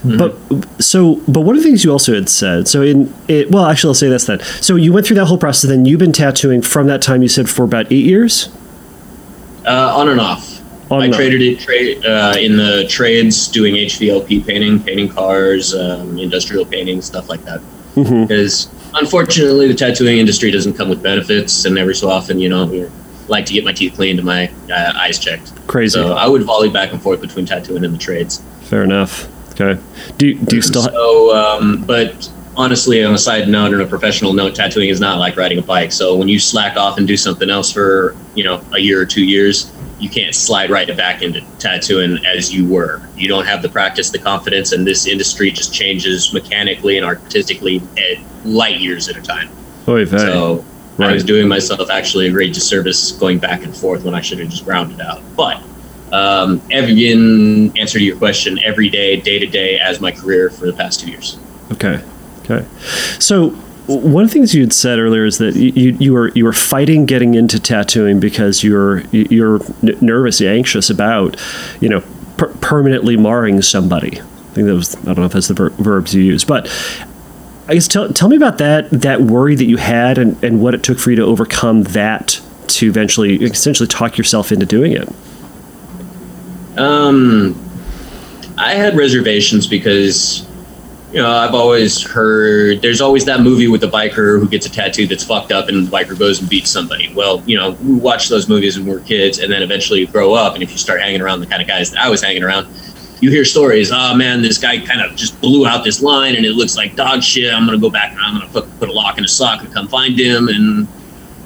Mm-hmm. 0.00 0.16
But 0.16 0.82
so, 0.82 1.16
but 1.28 1.42
one 1.42 1.54
of 1.54 1.62
the 1.62 1.68
things 1.68 1.84
you 1.84 1.92
also 1.92 2.14
had 2.14 2.30
said. 2.30 2.66
So 2.66 2.80
in 2.80 3.12
it, 3.28 3.50
well, 3.50 3.66
actually, 3.66 3.90
I'll 3.90 3.94
say 3.94 4.08
this 4.08 4.24
then. 4.24 4.40
So 4.62 4.76
you 4.76 4.94
went 4.94 5.06
through 5.06 5.16
that 5.16 5.26
whole 5.26 5.36
process. 5.36 5.68
Then 5.68 5.84
you've 5.84 6.00
been 6.00 6.12
tattooing 6.12 6.62
from 6.62 6.86
that 6.86 7.02
time. 7.02 7.20
You 7.20 7.28
said 7.28 7.50
for 7.50 7.64
about 7.64 7.92
eight 7.92 8.06
years. 8.06 8.48
Uh, 9.66 9.94
on 9.94 10.08
and 10.08 10.20
off. 10.22 10.53
On 10.90 11.02
I 11.02 11.10
traded 11.10 11.40
it 11.40 11.60
trade 11.60 12.04
uh, 12.04 12.34
in 12.38 12.56
the 12.56 12.86
trades, 12.88 13.48
doing 13.48 13.74
HVLP 13.74 14.46
painting, 14.46 14.82
painting 14.82 15.08
cars, 15.08 15.74
um, 15.74 16.18
industrial 16.18 16.66
painting, 16.66 17.00
stuff 17.00 17.28
like 17.28 17.42
that. 17.44 17.60
Mm-hmm. 17.94 18.22
Because 18.22 18.68
unfortunately, 18.94 19.68
the 19.68 19.74
tattooing 19.74 20.18
industry 20.18 20.50
doesn't 20.50 20.74
come 20.74 20.88
with 20.88 21.02
benefits, 21.02 21.64
and 21.64 21.78
every 21.78 21.94
so 21.94 22.10
often, 22.10 22.38
you 22.38 22.48
know, 22.48 22.90
like 23.28 23.46
to 23.46 23.52
get 23.52 23.64
my 23.64 23.72
teeth 23.72 23.94
cleaned 23.94 24.18
and 24.18 24.26
my 24.26 24.50
uh, 24.70 24.92
eyes 24.96 25.18
checked. 25.18 25.54
Crazy. 25.66 25.94
So 25.94 26.12
I 26.12 26.26
would 26.26 26.42
volley 26.42 26.70
back 26.70 26.92
and 26.92 27.00
forth 27.00 27.20
between 27.20 27.46
tattooing 27.46 27.84
and 27.84 27.94
the 27.94 27.98
trades. 27.98 28.42
Fair 28.62 28.82
enough. 28.82 29.28
Okay. 29.52 29.80
Do 30.18 30.34
do 30.34 30.56
you 30.56 30.62
still? 30.62 30.82
So, 30.82 31.34
um, 31.34 31.84
but 31.86 32.28
honestly, 32.56 33.04
on 33.04 33.14
a 33.14 33.18
side 33.18 33.48
note 33.48 33.72
and 33.72 33.82
a 33.82 33.86
professional 33.86 34.32
note, 34.32 34.54
tattooing 34.54 34.88
is 34.88 35.00
not 35.00 35.18
like 35.18 35.36
riding 35.36 35.58
a 35.58 35.62
bike. 35.62 35.92
So 35.92 36.16
when 36.16 36.28
you 36.28 36.38
slack 36.38 36.76
off 36.76 36.98
and 36.98 37.06
do 37.06 37.16
something 37.16 37.50
else 37.50 37.72
for 37.72 38.16
you 38.34 38.44
know 38.44 38.62
a 38.72 38.78
year 38.78 39.00
or 39.00 39.06
two 39.06 39.24
years, 39.24 39.72
you 39.98 40.08
can't 40.08 40.34
slide 40.34 40.70
right 40.70 40.94
back 40.96 41.22
into 41.22 41.40
tattooing 41.58 42.24
as 42.26 42.52
you 42.52 42.66
were. 42.66 43.00
You 43.16 43.28
don't 43.28 43.46
have 43.46 43.62
the 43.62 43.68
practice, 43.68 44.10
the 44.10 44.18
confidence, 44.18 44.72
and 44.72 44.86
this 44.86 45.06
industry 45.06 45.50
just 45.50 45.72
changes 45.72 46.32
mechanically 46.32 46.96
and 46.96 47.06
artistically 47.06 47.82
at 47.96 48.18
light 48.44 48.80
years 48.80 49.08
at 49.08 49.16
a 49.16 49.22
time. 49.22 49.48
Oy 49.86 50.04
so 50.06 50.64
right. 50.96 51.10
I 51.10 51.12
was 51.12 51.24
doing 51.24 51.48
myself 51.48 51.90
actually 51.90 52.28
a 52.28 52.30
great 52.30 52.54
disservice 52.54 53.12
going 53.12 53.38
back 53.38 53.62
and 53.62 53.76
forth 53.76 54.04
when 54.04 54.14
I 54.14 54.20
should 54.20 54.38
have 54.38 54.48
just 54.48 54.66
rounded 54.66 55.00
out. 55.00 55.22
But 55.36 55.62
um, 56.12 56.62
every, 56.70 57.10
in 57.10 57.76
answer 57.78 57.98
to 57.98 58.04
your 58.04 58.16
question, 58.16 58.58
every 58.64 58.88
day, 58.88 59.20
day 59.20 59.38
to 59.38 59.46
day, 59.46 59.78
as 59.78 60.00
my 60.00 60.12
career 60.12 60.50
for 60.50 60.66
the 60.66 60.72
past 60.72 61.00
two 61.00 61.10
years. 61.10 61.38
Okay. 61.72 62.02
Okay. 62.44 62.66
So 63.18 63.56
one 63.86 64.24
of 64.24 64.30
the 64.30 64.32
things 64.32 64.54
you 64.54 64.62
had 64.62 64.72
said 64.72 64.98
earlier 64.98 65.24
is 65.26 65.38
that 65.38 65.56
you, 65.56 65.96
you 66.00 66.12
were 66.14 66.28
you 66.30 66.44
were 66.44 66.54
fighting 66.54 67.04
getting 67.04 67.34
into 67.34 67.60
tattooing 67.60 68.18
because 68.18 68.64
you're 68.64 69.00
you're 69.10 69.60
nervous, 69.82 70.40
anxious 70.40 70.88
about, 70.88 71.36
you 71.80 71.88
know, 71.90 72.02
per- 72.38 72.52
permanently 72.54 73.16
marring 73.16 73.60
somebody. 73.60 74.20
I 74.20 74.54
think 74.54 74.66
that 74.66 74.74
was 74.74 74.96
I 74.96 75.04
don't 75.04 75.18
know 75.18 75.26
if 75.26 75.32
that's 75.32 75.48
the 75.48 75.54
ver- 75.54 75.70
verbs 75.70 76.14
you 76.14 76.22
use, 76.22 76.44
but 76.44 76.66
I 77.68 77.74
guess 77.74 77.86
tell 77.86 78.10
tell 78.10 78.28
me 78.28 78.36
about 78.36 78.58
that 78.58 78.90
that 78.90 79.20
worry 79.20 79.54
that 79.54 79.66
you 79.66 79.76
had 79.76 80.16
and, 80.16 80.42
and 80.42 80.62
what 80.62 80.74
it 80.74 80.82
took 80.82 80.98
for 80.98 81.10
you 81.10 81.16
to 81.16 81.22
overcome 81.24 81.82
that 81.84 82.40
to 82.68 82.86
eventually 82.86 83.36
essentially 83.42 83.86
talk 83.86 84.16
yourself 84.16 84.50
into 84.50 84.64
doing 84.64 84.92
it. 84.92 85.08
Um, 86.78 87.54
I 88.56 88.74
had 88.74 88.96
reservations 88.96 89.66
because 89.66 90.48
you 91.14 91.22
know, 91.22 91.30
I've 91.30 91.54
always 91.54 92.02
heard 92.02 92.82
there's 92.82 93.00
always 93.00 93.24
that 93.26 93.38
movie 93.38 93.68
with 93.68 93.82
the 93.82 93.86
biker 93.86 94.40
who 94.40 94.48
gets 94.48 94.66
a 94.66 94.68
tattoo 94.68 95.06
that's 95.06 95.22
fucked 95.22 95.52
up 95.52 95.68
and 95.68 95.86
the 95.86 95.90
biker 95.90 96.18
goes 96.18 96.40
and 96.40 96.50
beats 96.50 96.70
somebody. 96.70 97.14
Well, 97.14 97.40
you 97.46 97.56
know, 97.56 97.70
we 97.84 97.94
watch 97.94 98.28
those 98.28 98.48
movies 98.48 98.76
when 98.76 98.88
we 98.88 98.96
are 98.96 99.04
kids 99.04 99.38
and 99.38 99.52
then 99.52 99.62
eventually 99.62 100.00
you 100.00 100.08
grow 100.08 100.34
up. 100.34 100.54
And 100.54 100.62
if 100.64 100.72
you 100.72 100.76
start 100.76 101.00
hanging 101.00 101.20
around 101.20 101.38
the 101.38 101.46
kind 101.46 101.62
of 101.62 101.68
guys 101.68 101.92
that 101.92 102.00
I 102.00 102.08
was 102.08 102.20
hanging 102.20 102.42
around, 102.42 102.66
you 103.20 103.30
hear 103.30 103.44
stories. 103.44 103.92
Oh 103.92 104.16
man, 104.16 104.42
this 104.42 104.58
guy 104.58 104.84
kind 104.84 105.02
of 105.02 105.14
just 105.14 105.40
blew 105.40 105.68
out 105.68 105.84
this 105.84 106.02
line 106.02 106.34
and 106.34 106.44
it 106.44 106.54
looks 106.54 106.76
like 106.76 106.96
dog 106.96 107.22
shit. 107.22 107.54
I'm 107.54 107.64
going 107.64 107.78
to 107.78 107.80
go 107.80 107.90
back 107.90 108.10
and 108.10 108.20
I'm 108.20 108.34
going 108.34 108.48
to 108.48 108.52
put, 108.52 108.80
put 108.80 108.88
a 108.88 108.92
lock 108.92 109.16
in 109.16 109.24
a 109.24 109.28
sock 109.28 109.62
and 109.62 109.72
come 109.72 109.86
find 109.86 110.18
him. 110.18 110.48
And, 110.48 110.88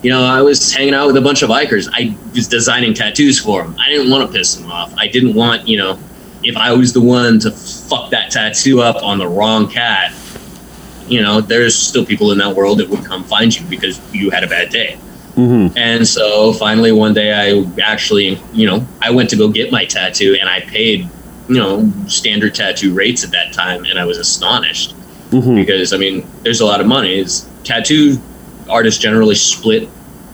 you 0.02 0.08
know, 0.08 0.24
I 0.24 0.40
was 0.40 0.72
hanging 0.72 0.94
out 0.94 1.08
with 1.08 1.18
a 1.18 1.20
bunch 1.20 1.42
of 1.42 1.50
bikers. 1.50 1.90
I 1.92 2.16
was 2.34 2.48
designing 2.48 2.94
tattoos 2.94 3.38
for 3.38 3.64
them. 3.64 3.76
I 3.78 3.90
didn't 3.90 4.10
want 4.10 4.26
to 4.26 4.34
piss 4.34 4.54
them 4.54 4.72
off. 4.72 4.94
I 4.96 5.08
didn't 5.08 5.34
want, 5.34 5.68
you 5.68 5.76
know, 5.76 5.98
if 6.42 6.56
I 6.56 6.72
was 6.72 6.92
the 6.92 7.00
one 7.00 7.38
to 7.40 7.50
fuck 7.50 8.10
that 8.10 8.30
tattoo 8.30 8.80
up 8.80 9.02
on 9.02 9.18
the 9.18 9.26
wrong 9.26 9.68
cat, 9.68 10.14
you 11.08 11.22
know, 11.22 11.40
there's 11.40 11.74
still 11.74 12.04
people 12.04 12.32
in 12.32 12.38
that 12.38 12.54
world 12.54 12.78
that 12.78 12.88
would 12.88 13.04
come 13.04 13.24
find 13.24 13.54
you 13.58 13.66
because 13.66 14.00
you 14.12 14.30
had 14.30 14.44
a 14.44 14.46
bad 14.46 14.70
day. 14.70 14.98
Mm-hmm. 15.34 15.76
And 15.78 16.06
so 16.06 16.52
finally, 16.52 16.92
one 16.92 17.14
day, 17.14 17.32
I 17.32 17.64
actually, 17.80 18.40
you 18.52 18.66
know, 18.66 18.86
I 19.00 19.10
went 19.10 19.30
to 19.30 19.36
go 19.36 19.48
get 19.48 19.70
my 19.70 19.84
tattoo 19.84 20.36
and 20.38 20.48
I 20.48 20.60
paid, 20.60 21.08
you 21.48 21.54
know, 21.54 21.90
standard 22.08 22.54
tattoo 22.54 22.92
rates 22.92 23.24
at 23.24 23.30
that 23.30 23.52
time. 23.52 23.84
And 23.84 23.98
I 23.98 24.04
was 24.04 24.18
astonished 24.18 24.96
mm-hmm. 25.30 25.54
because, 25.54 25.92
I 25.92 25.96
mean, 25.96 26.26
there's 26.42 26.60
a 26.60 26.66
lot 26.66 26.80
of 26.80 26.86
money. 26.86 27.20
It's, 27.20 27.48
tattoo 27.64 28.18
artists 28.68 29.00
generally 29.00 29.34
split 29.34 29.88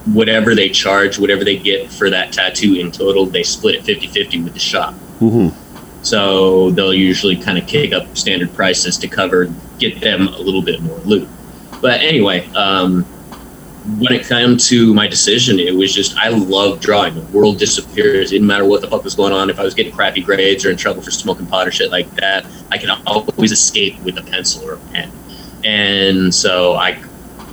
whatever 0.06 0.54
they 0.54 0.68
charge, 0.68 1.18
whatever 1.18 1.44
they 1.44 1.56
get 1.56 1.90
for 1.90 2.10
that 2.10 2.32
tattoo 2.32 2.74
in 2.74 2.92
total, 2.92 3.26
they 3.26 3.42
split 3.42 3.74
it 3.74 3.84
50 3.84 4.08
50 4.08 4.42
with 4.42 4.54
the 4.54 4.60
shop. 4.60 4.94
Mm-hmm. 5.20 5.63
So 6.04 6.70
they'll 6.70 6.94
usually 6.94 7.34
kind 7.34 7.56
of 7.56 7.66
kick 7.66 7.92
up 7.92 8.14
standard 8.16 8.52
prices 8.54 8.98
to 8.98 9.08
cover, 9.08 9.52
get 9.78 10.00
them 10.00 10.28
a 10.28 10.38
little 10.38 10.62
bit 10.62 10.82
more 10.82 10.98
loot. 10.98 11.28
But 11.80 12.00
anyway, 12.00 12.46
um, 12.54 13.04
when 13.98 14.12
it 14.12 14.26
came 14.26 14.56
to 14.56 14.94
my 14.94 15.06
decision, 15.06 15.58
it 15.58 15.74
was 15.74 15.94
just 15.94 16.16
I 16.16 16.28
love 16.28 16.80
drawing. 16.80 17.14
The 17.14 17.22
world 17.36 17.58
disappears. 17.58 18.32
It 18.32 18.36
didn't 18.36 18.46
matter 18.46 18.66
what 18.66 18.82
the 18.82 18.88
fuck 18.88 19.02
was 19.02 19.14
going 19.14 19.32
on. 19.32 19.48
If 19.48 19.58
I 19.58 19.62
was 19.62 19.74
getting 19.74 19.92
crappy 19.92 20.20
grades 20.20 20.64
or 20.64 20.70
in 20.70 20.76
trouble 20.76 21.00
for 21.00 21.10
smoking 21.10 21.46
pot 21.46 21.66
or 21.66 21.70
shit 21.70 21.90
like 21.90 22.10
that, 22.16 22.46
I 22.70 22.78
could 22.78 22.90
always 23.06 23.52
escape 23.52 23.98
with 24.02 24.18
a 24.18 24.22
pencil 24.22 24.68
or 24.68 24.74
a 24.74 24.78
pen. 24.92 25.10
And 25.64 26.34
so 26.34 26.74
I 26.74 27.02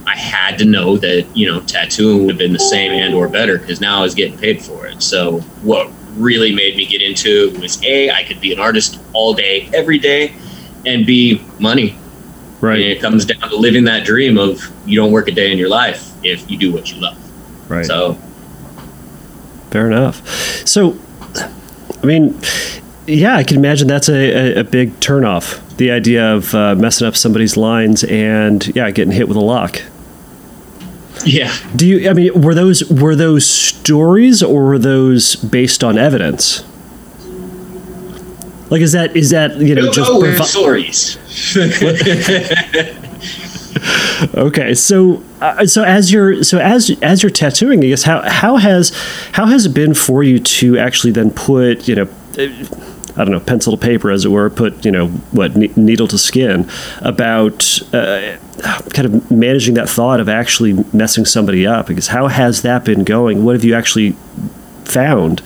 I 0.06 0.16
had 0.18 0.58
to 0.58 0.66
know 0.66 0.98
that 0.98 1.26
you 1.36 1.48
know 1.48 1.62
tattooing 1.62 2.26
would 2.26 2.32
have 2.32 2.40
been 2.40 2.54
the 2.54 2.60
same 2.60 2.92
and 2.92 3.14
or 3.14 3.30
better 3.30 3.58
because 3.58 3.80
now 3.80 4.00
I 4.00 4.02
was 4.02 4.14
getting 4.14 4.38
paid 4.38 4.62
for 4.62 4.88
it. 4.88 5.02
So 5.02 5.40
what 5.64 5.90
really 6.16 6.54
made 6.54 6.76
me 6.76 6.86
get 6.86 7.02
into 7.02 7.58
was 7.60 7.84
a 7.84 8.10
I 8.12 8.24
could 8.24 8.42
be 8.42 8.52
an 8.54 8.60
artist 8.60 9.00
all 9.14 9.34
day, 9.34 9.70
every 9.74 10.00
day, 10.00 10.34
and 10.86 11.06
b 11.06 11.44
money. 11.60 11.98
Right. 12.60 12.80
And 12.80 12.92
it 12.92 13.02
comes 13.02 13.26
down 13.26 13.50
to 13.50 13.56
living 13.56 13.86
that 13.86 14.06
dream 14.06 14.38
of 14.38 14.72
you 14.86 14.96
don't 14.96 15.12
work 15.12 15.28
a 15.28 15.32
day 15.32 15.52
in 15.52 15.58
your 15.58 15.70
life 15.70 16.12
if 16.24 16.50
you 16.50 16.58
do 16.58 16.72
what 16.72 16.92
you 16.92 17.02
love. 17.02 17.18
Right. 17.70 17.86
So. 17.86 18.18
Fair 19.72 19.88
enough. 19.88 20.28
So, 20.68 20.98
I 22.04 22.06
mean, 22.06 22.40
yeah, 23.08 23.36
I 23.36 23.44
can 23.44 23.58
imagine 23.58 23.88
that's 23.88 24.10
a, 24.10 24.58
a, 24.58 24.60
a 24.60 24.64
big 24.64 25.00
turnoff. 25.00 25.60
The 25.78 25.92
idea 25.92 26.36
of 26.36 26.54
uh, 26.54 26.76
messing 26.76 27.08
up 27.08 27.16
somebody's 27.16 27.58
lines 27.58 28.04
and 28.04 28.68
yeah, 28.76 28.92
getting 28.92 29.14
hit 29.14 29.28
with 29.28 29.38
a 29.38 29.42
lock. 29.42 29.82
Yeah. 31.26 31.56
Do 31.76 31.88
you? 31.88 32.10
I 32.10 32.14
mean, 32.14 32.42
were 32.42 32.54
those 32.54 32.90
were 32.90 33.16
those 33.16 33.46
stories 33.46 34.44
or 34.44 34.66
were 34.66 34.80
those 34.80 35.36
based 35.36 35.84
on 35.84 35.98
evidence? 35.98 36.64
Like, 38.70 38.82
is 38.82 38.94
that 38.94 39.16
is 39.16 39.32
that 39.32 39.58
you 39.58 39.76
know 39.76 39.92
just 39.92 40.10
provi- 40.10 40.44
stories? 40.44 41.18
okay, 44.36 44.74
so 44.74 45.22
uh, 45.42 45.66
so 45.66 45.84
as 45.84 46.12
you're 46.12 46.44
so 46.44 46.60
as 46.60 46.90
as 47.02 47.22
you're 47.22 47.32
tattooing, 47.32 47.84
I 47.84 47.88
guess 47.88 48.04
how 48.04 48.22
how 48.22 48.58
has 48.58 48.92
how 49.34 49.48
has 49.48 49.66
it 49.66 49.74
been 49.74 49.94
for 49.94 50.24
you 50.24 50.40
to 50.40 50.78
actually 50.78 51.12
then 51.12 51.32
put 51.32 51.88
you 51.88 51.96
know 51.96 52.08
I 53.18 53.26
don't 53.26 53.32
know, 53.32 53.42
pencil 53.42 53.76
to 53.76 53.78
paper, 53.78 54.10
as 54.10 54.24
it 54.24 54.30
were, 54.30 54.50
put, 54.50 54.86
you 54.86 54.92
know, 54.92 55.08
what, 55.32 55.56
needle 55.56 56.08
to 56.08 56.18
skin 56.18 56.70
about 57.02 57.80
uh, 57.94 58.38
kind 58.62 59.06
of 59.06 59.32
managing 59.32 59.76
that 59.76 59.90
thought 59.90 60.20
of 60.20 60.30
actually 60.30 60.74
messing 60.94 61.26
somebody 61.26 61.66
up. 61.66 61.88
Because 61.88 62.08
how 62.08 62.28
has 62.28 62.62
that 62.62 62.86
been 62.86 63.04
going? 63.04 63.44
What 63.44 63.56
have 63.56 63.64
you 63.64 63.76
actually 63.76 64.16
found? 64.86 65.42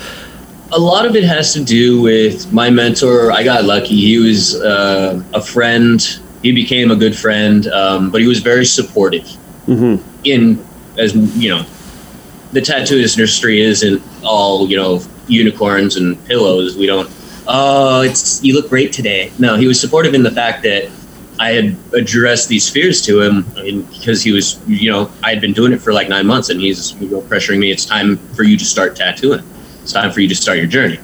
A 0.71 0.80
lot 0.80 1.06
of 1.06 1.15
it 1.15 1.23
has 1.23 1.54
to 1.54 1.63
do 1.63 2.01
with 2.01 2.51
my 2.51 2.69
mentor. 2.69 3.32
I 3.32 3.43
got 3.43 3.65
lucky. 3.65 3.95
He 3.95 4.17
was 4.17 4.56
uh, 4.56 5.21
a 5.34 5.41
friend. 5.41 6.01
He 6.41 6.51
became 6.51 6.91
a 6.91 6.95
good 6.95 7.15
friend, 7.17 7.67
um, 7.67 8.12
but 8.12 8.21
he 8.21 8.28
was 8.28 8.39
very 8.39 8.65
supportive. 8.65 9.25
Mm-hmm. 9.67 10.04
In 10.23 10.65
as 10.97 11.15
you 11.38 11.49
know, 11.49 11.65
the 12.51 12.62
tattoo 12.62 12.97
industry 12.97 13.62
isn't 13.62 14.01
all 14.23 14.69
you 14.69 14.78
know 14.78 15.01
unicorns 15.28 15.95
and 15.95 16.23
pillows. 16.25 16.78
We 16.78 16.86
don't 16.86 17.10
oh, 17.47 18.01
it's 18.01 18.43
you 18.43 18.54
look 18.54 18.69
great 18.69 18.93
today. 18.93 19.32
No, 19.39 19.56
he 19.56 19.67
was 19.67 19.80
supportive 19.80 20.13
in 20.13 20.23
the 20.23 20.32
fact 20.32 20.63
that 20.63 20.89
I 21.39 21.52
had 21.52 21.76
addressed 21.93 22.48
these 22.48 22.69
fears 22.69 23.02
to 23.06 23.21
him 23.21 23.43
because 23.91 24.21
he 24.21 24.32
was, 24.32 24.60
you 24.67 24.91
know, 24.91 25.12
I 25.24 25.32
had 25.32 25.41
been 25.41 25.54
doing 25.54 25.74
it 25.74 25.82
for 25.82 25.91
like 25.93 26.08
nine 26.08 26.26
months, 26.26 26.50
and 26.50 26.60
he's 26.60 26.93
you 27.02 27.10
know, 27.10 27.21
pressuring 27.21 27.60
me. 27.60 27.71
It's 27.71 27.86
time 27.86 28.17
for 28.36 28.43
you 28.43 28.58
to 28.58 28.65
start 28.65 28.95
tattooing. 28.95 29.43
It's 29.82 29.91
time 29.91 30.12
for 30.12 30.21
you 30.21 30.30
to 30.30 30.36
start 30.36 30.58
your 30.58 30.67
journey. 30.67 31.00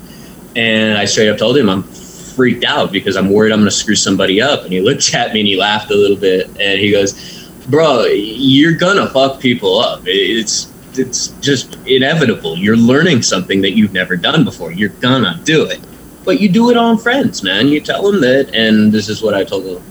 And 0.56 0.98
I 0.98 1.06
straight 1.06 1.30
up 1.30 1.38
told 1.38 1.58
him 1.58 1.70
I'm 1.70 1.84
freaked 1.84 2.64
out 2.64 2.92
because 2.92 3.16
I'm 3.16 3.30
worried 3.30 3.52
I'm 3.52 3.60
going 3.60 3.70
to 3.70 3.76
screw 3.76 3.96
somebody 3.96 4.42
up. 4.42 4.64
And 4.64 4.72
he 4.72 4.82
looked 4.82 5.14
at 5.14 5.34
me 5.34 5.42
and 5.42 5.48
he 5.48 5.58
laughed 5.58 5.92
a 5.92 5.96
little 5.96 6.18
bit, 6.18 6.48
and 6.48 6.80
he 6.80 6.92
goes, 6.92 7.50
"Bro, 7.68 8.06
you're 8.06 8.74
gonna 8.74 9.10
fuck 9.10 9.40
people 9.40 9.80
up. 9.80 10.02
It's 10.06 10.72
it's 10.94 11.30
just 11.42 11.78
inevitable. 11.86 12.58
You're 12.58 12.78
learning 12.78 13.22
something 13.22 13.62
that 13.62 13.72
you've 13.72 13.94
never 13.94 14.16
done 14.16 14.44
before. 14.44 14.72
You're 14.72 14.90
gonna 14.90 15.40
do 15.44 15.66
it." 15.66 15.80
but 16.24 16.40
you 16.40 16.50
do 16.50 16.70
it 16.70 16.78
on 16.78 16.98
friends, 16.98 17.44
man. 17.44 17.68
You 17.68 17.82
tell 17.82 18.04
them 18.04 18.22
that, 18.22 18.54
and 18.54 18.92
this 18.92 19.10
is 19.10 19.22
what 19.22 19.34
I 19.34 19.44
told 19.44 19.64
the, 19.66 19.82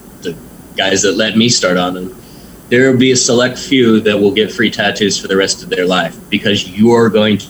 guys 0.75 1.01
that 1.03 1.17
let 1.17 1.37
me 1.37 1.49
start 1.49 1.77
on 1.77 1.93
them. 1.93 2.15
There 2.69 2.91
will 2.91 2.97
be 2.97 3.11
a 3.11 3.15
select 3.15 3.57
few 3.57 3.99
that 4.01 4.17
will 4.17 4.31
get 4.31 4.51
free 4.51 4.71
tattoos 4.71 5.19
for 5.19 5.27
the 5.27 5.35
rest 5.35 5.61
of 5.63 5.69
their 5.69 5.85
life 5.85 6.17
because 6.29 6.69
you're 6.69 7.09
going 7.09 7.37
to. 7.37 7.47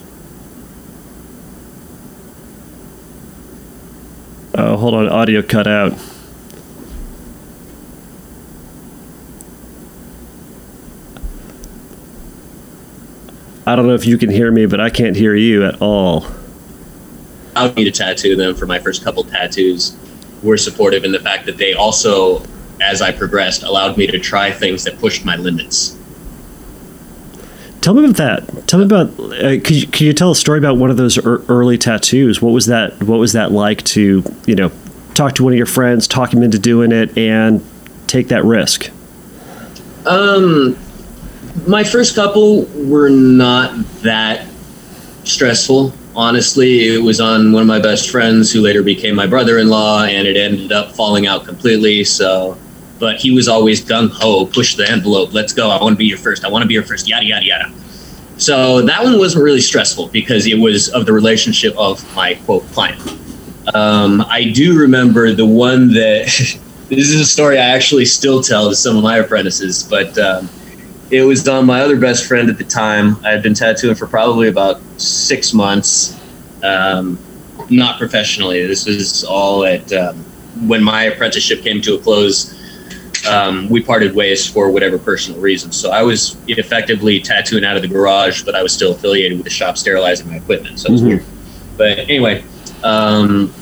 Oh, 4.55 4.77
hold 4.77 4.95
on. 4.95 5.07
Audio 5.07 5.41
cut 5.41 5.67
out. 5.67 5.93
I 13.65 13.75
don't 13.75 13.87
know 13.87 13.93
if 13.93 14.05
you 14.05 14.17
can 14.17 14.29
hear 14.29 14.51
me, 14.51 14.65
but 14.65 14.81
I 14.81 14.89
can't 14.89 15.15
hear 15.15 15.35
you 15.35 15.65
at 15.65 15.81
all. 15.81 16.25
Allowed 17.55 17.75
need 17.75 17.85
to 17.85 17.91
tattoo 17.91 18.35
them 18.35 18.55
for 18.55 18.65
my 18.65 18.79
first 18.79 19.03
couple 19.03 19.23
tattoos. 19.23 19.95
Were 20.41 20.57
supportive 20.57 21.05
in 21.05 21.11
the 21.11 21.19
fact 21.19 21.45
that 21.45 21.57
they 21.57 21.73
also, 21.73 22.43
as 22.81 23.01
I 23.01 23.11
progressed, 23.11 23.63
allowed 23.63 23.97
me 23.97 24.07
to 24.07 24.19
try 24.19 24.51
things 24.51 24.83
that 24.83 24.99
pushed 24.99 25.23
my 25.25 25.35
limits. 25.35 25.97
Tell 27.81 27.95
me 27.95 28.03
about 28.03 28.17
that. 28.17 28.67
Tell 28.67 28.79
me 28.79 28.85
about. 28.85 29.07
Uh, 29.19 29.59
could 29.59 29.71
you, 29.71 29.87
could 29.87 30.01
you 30.01 30.13
tell 30.13 30.31
a 30.31 30.35
story 30.35 30.59
about 30.59 30.77
one 30.77 30.91
of 30.91 30.97
those 30.97 31.17
er- 31.17 31.43
early 31.49 31.79
tattoos? 31.79 32.41
What 32.41 32.53
was 32.53 32.67
that? 32.67 33.01
What 33.03 33.19
was 33.19 33.33
that 33.33 33.51
like 33.51 33.83
to 33.85 34.23
you 34.45 34.55
know 34.55 34.71
talk 35.15 35.33
to 35.35 35.43
one 35.43 35.53
of 35.53 35.57
your 35.57 35.65
friends, 35.65 36.07
talk 36.07 36.31
him 36.31 36.43
into 36.43 36.59
doing 36.59 36.91
it, 36.91 37.17
and 37.17 37.65
take 38.05 38.27
that 38.27 38.45
risk? 38.45 38.91
Um, 40.05 40.77
my 41.65 41.83
first 41.83 42.15
couple 42.15 42.65
were 42.87 43.09
not 43.09 43.73
that 44.03 44.47
stressful. 45.23 45.93
Honestly, 46.15 46.93
it 46.93 47.01
was 47.01 47.19
on 47.19 47.51
one 47.51 47.61
of 47.61 47.67
my 47.67 47.79
best 47.79 48.09
friends 48.09 48.51
who 48.51 48.61
later 48.61 48.83
became 48.83 49.15
my 49.15 49.25
brother-in-law, 49.25 50.03
and 50.03 50.27
it 50.27 50.37
ended 50.37 50.71
up 50.71 50.91
falling 50.91 51.25
out 51.25 51.45
completely. 51.45 52.03
So, 52.03 52.57
but 53.01 53.17
he 53.17 53.31
was 53.31 53.49
always 53.49 53.83
gung 53.83 54.09
ho, 54.11 54.45
push 54.45 54.75
the 54.75 54.89
envelope, 54.89 55.33
let's 55.33 55.51
go. 55.51 55.69
I 55.69 55.81
want 55.81 55.93
to 55.93 55.97
be 55.97 56.05
your 56.05 56.19
first. 56.19 56.45
I 56.45 56.49
want 56.49 56.61
to 56.61 56.67
be 56.67 56.75
your 56.75 56.83
first. 56.83 57.09
Yada 57.09 57.25
yada 57.25 57.43
yada. 57.43 57.73
So 58.37 58.81
that 58.83 59.03
one 59.03 59.17
wasn't 59.17 59.43
really 59.43 59.59
stressful 59.59 60.07
because 60.09 60.45
it 60.45 60.57
was 60.57 60.89
of 60.89 61.05
the 61.05 61.11
relationship 61.11 61.75
of 61.77 61.99
my 62.15 62.35
quote 62.45 62.63
client. 62.67 63.01
Um, 63.73 64.21
I 64.29 64.51
do 64.51 64.79
remember 64.79 65.33
the 65.33 65.45
one 65.45 65.93
that 65.93 66.25
this 66.89 67.09
is 67.09 67.19
a 67.19 67.25
story 67.25 67.57
I 67.57 67.69
actually 67.69 68.05
still 68.05 68.41
tell 68.41 68.69
to 68.69 68.75
some 68.75 68.95
of 68.95 69.03
my 69.03 69.17
apprentices, 69.17 69.83
but. 69.83 70.17
Um, 70.17 70.47
it 71.11 71.23
was 71.23 71.45
on 71.45 71.65
my 71.65 71.81
other 71.81 71.99
best 71.99 72.25
friend 72.25 72.49
at 72.49 72.57
the 72.57 72.63
time. 72.63 73.17
I 73.25 73.31
had 73.31 73.43
been 73.43 73.53
tattooing 73.53 73.95
for 73.95 74.07
probably 74.07 74.47
about 74.47 74.81
six 74.95 75.53
months, 75.53 76.17
um, 76.63 77.19
not 77.69 77.99
professionally. 77.99 78.65
This 78.65 78.85
was 78.85 79.25
all 79.25 79.65
at 79.65 79.91
um, 79.91 80.15
when 80.69 80.81
my 80.81 81.03
apprenticeship 81.03 81.63
came 81.63 81.81
to 81.81 81.95
a 81.95 81.99
close. 81.99 82.60
Um, 83.27 83.69
we 83.69 83.81
parted 83.81 84.15
ways 84.15 84.47
for 84.47 84.71
whatever 84.71 84.97
personal 84.97 85.39
reasons. 85.39 85.77
So 85.77 85.91
I 85.91 86.01
was 86.01 86.37
effectively 86.47 87.19
tattooing 87.19 87.63
out 87.63 87.75
of 87.75 87.81
the 87.81 87.87
garage, 87.87 88.43
but 88.43 88.55
I 88.55 88.63
was 88.63 88.73
still 88.73 88.93
affiliated 88.93 89.37
with 89.37 89.45
the 89.45 89.51
shop 89.51 89.77
sterilizing 89.77 90.27
my 90.27 90.37
equipment. 90.37 90.79
So 90.79 90.89
it 90.89 90.91
was 90.91 91.01
mm-hmm. 91.01 91.09
weird. 91.09 91.25
But 91.77 91.99
anyway, 91.99 92.43
um, 92.83 93.53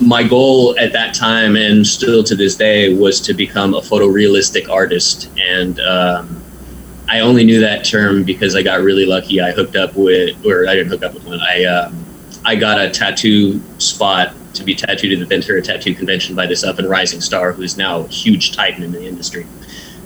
my 0.00 0.22
goal 0.22 0.76
at 0.78 0.92
that 0.92 1.14
time 1.14 1.56
and 1.56 1.86
still 1.86 2.24
to 2.24 2.34
this 2.34 2.56
day 2.56 2.94
was 2.94 3.20
to 3.20 3.34
become 3.34 3.74
a 3.74 3.80
photorealistic 3.80 4.68
artist 4.68 5.30
and 5.38 5.78
um, 5.80 6.44
I 7.08 7.20
only 7.20 7.44
knew 7.44 7.60
that 7.60 7.84
term 7.84 8.24
because 8.24 8.56
I 8.56 8.62
got 8.62 8.80
really 8.80 9.04
lucky. 9.04 9.40
I 9.40 9.52
hooked 9.52 9.76
up 9.76 9.94
with, 9.94 10.44
or 10.44 10.66
I 10.66 10.74
didn't 10.74 10.88
hook 10.88 11.02
up 11.02 11.14
with 11.14 11.24
one. 11.26 11.40
I 11.40 11.64
um, 11.64 12.04
I 12.44 12.56
got 12.56 12.80
a 12.80 12.90
tattoo 12.90 13.60
spot 13.78 14.34
to 14.54 14.64
be 14.64 14.74
tattooed 14.74 15.12
at 15.12 15.18
the 15.18 15.26
Ventura 15.26 15.60
Tattoo 15.60 15.94
Convention 15.94 16.34
by 16.34 16.46
this 16.46 16.64
up 16.64 16.78
and 16.78 16.88
rising 16.88 17.20
star 17.20 17.52
who's 17.52 17.76
now 17.76 18.00
a 18.00 18.08
huge 18.08 18.56
titan 18.56 18.82
in 18.82 18.92
the 18.92 19.04
industry. 19.04 19.46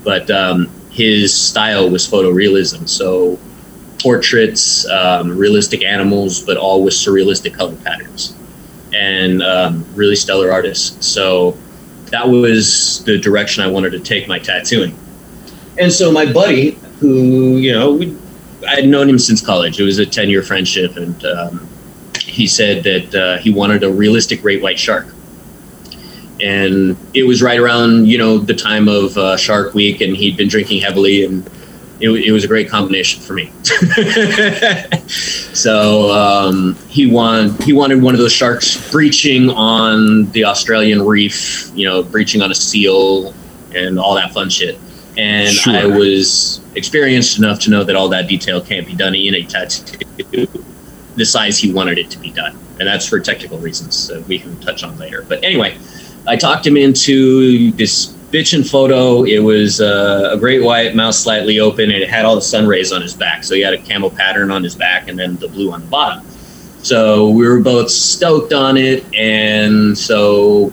But 0.03 0.29
um, 0.31 0.69
his 0.89 1.33
style 1.33 1.89
was 1.89 2.07
photorealism, 2.07 2.87
so 2.87 3.39
portraits, 3.99 4.87
um, 4.87 5.37
realistic 5.37 5.83
animals, 5.83 6.41
but 6.41 6.57
all 6.57 6.83
with 6.83 6.93
surrealistic 6.93 7.53
color 7.53 7.75
patterns, 7.77 8.35
and 8.93 9.43
um, 9.43 9.85
really 9.95 10.15
stellar 10.15 10.51
artists. 10.51 11.05
So 11.05 11.57
that 12.05 12.27
was 12.27 13.03
the 13.05 13.17
direction 13.17 13.63
I 13.63 13.67
wanted 13.67 13.91
to 13.91 13.99
take 13.99 14.27
my 14.27 14.39
tattooing. 14.39 14.97
And 15.77 15.91
so 15.91 16.11
my 16.11 16.31
buddy, 16.31 16.71
who 16.99 17.57
you 17.57 17.71
know 17.71 17.93
we, 17.93 18.17
I 18.67 18.75
had 18.75 18.87
known 18.87 19.09
him 19.09 19.19
since 19.19 19.45
college. 19.45 19.79
It 19.79 19.83
was 19.83 19.99
a 19.99 20.05
ten 20.05 20.29
year 20.29 20.43
friendship, 20.43 20.97
and 20.97 21.23
um, 21.25 21.69
he 22.29 22.47
said 22.47 22.83
that 22.83 23.15
uh, 23.15 23.37
he 23.39 23.51
wanted 23.51 23.83
a 23.83 23.91
realistic 23.91 24.41
great 24.41 24.61
white 24.61 24.79
shark. 24.79 25.07
And 26.41 26.95
it 27.13 27.23
was 27.23 27.41
right 27.41 27.59
around 27.59 28.07
you 28.07 28.17
know 28.17 28.37
the 28.37 28.53
time 28.53 28.87
of 28.87 29.17
uh, 29.17 29.35
Shark 29.35 29.73
Week, 29.73 29.99
and 30.01 30.15
he'd 30.15 30.37
been 30.37 30.47
drinking 30.47 30.81
heavily, 30.81 31.25
and 31.25 31.45
it, 31.99 32.09
it 32.09 32.31
was 32.31 32.45
a 32.45 32.47
great 32.47 32.69
combination 32.69 33.21
for 33.21 33.33
me. 33.33 33.51
so 35.53 36.11
um, 36.11 36.75
he 36.87 37.11
wanted 37.11 37.61
he 37.63 37.73
wanted 37.73 38.01
one 38.01 38.13
of 38.13 38.21
those 38.21 38.31
sharks 38.31 38.89
breaching 38.89 39.49
on 39.49 40.31
the 40.31 40.45
Australian 40.45 41.05
reef, 41.05 41.69
you 41.75 41.85
know, 41.85 42.03
breaching 42.03 42.41
on 42.41 42.51
a 42.51 42.55
seal, 42.55 43.33
and 43.75 43.99
all 43.99 44.15
that 44.15 44.31
fun 44.31 44.49
shit 44.49 44.79
and 45.19 45.49
sure. 45.53 45.75
I 45.75 45.85
was 45.85 46.61
experienced 46.75 47.37
enough 47.37 47.59
to 47.61 47.69
know 47.69 47.83
that 47.83 47.95
all 47.95 48.09
that 48.09 48.27
detail 48.27 48.61
can't 48.61 48.87
be 48.87 48.95
done 48.95 49.13
in 49.15 49.35
a 49.35 49.43
tattoo 49.43 50.47
the 51.19 51.25
size 51.25 51.59
he 51.59 51.71
wanted 51.71 51.97
it 51.97 52.09
to 52.11 52.17
be 52.17 52.31
done, 52.31 52.57
and 52.79 52.87
that's 52.87 53.07
for 53.07 53.19
technical 53.19 53.59
reasons 53.59 54.07
that 54.07 54.27
we 54.27 54.39
can 54.39 54.59
touch 54.61 54.83
on 54.83 54.97
later. 54.97 55.23
But 55.27 55.43
anyway, 55.43 55.77
I 56.25 56.35
talked 56.35 56.65
him 56.65 56.77
into 56.77 57.71
this 57.73 58.07
bitchin' 58.31 58.67
photo. 58.67 59.23
It 59.23 59.39
was 59.39 59.81
uh, 59.81 60.31
a 60.31 60.37
great 60.37 60.63
white, 60.63 60.95
mouth 60.95 61.15
slightly 61.15 61.59
open, 61.59 61.91
and 61.91 62.01
it 62.01 62.09
had 62.09 62.25
all 62.25 62.35
the 62.35 62.41
sun 62.41 62.67
rays 62.67 62.91
on 62.91 63.01
his 63.01 63.13
back. 63.13 63.43
So 63.43 63.55
he 63.55 63.61
had 63.61 63.73
a 63.73 63.77
camel 63.77 64.09
pattern 64.09 64.51
on 64.51 64.63
his 64.63 64.75
back, 64.75 65.07
and 65.07 65.17
then 65.17 65.35
the 65.37 65.47
blue 65.47 65.71
on 65.71 65.81
the 65.81 65.87
bottom. 65.87 66.25
So 66.81 67.29
we 67.29 67.47
were 67.47 67.59
both 67.59 67.89
stoked 67.89 68.53
on 68.53 68.77
it, 68.77 69.03
and 69.13 69.97
so 69.97 70.71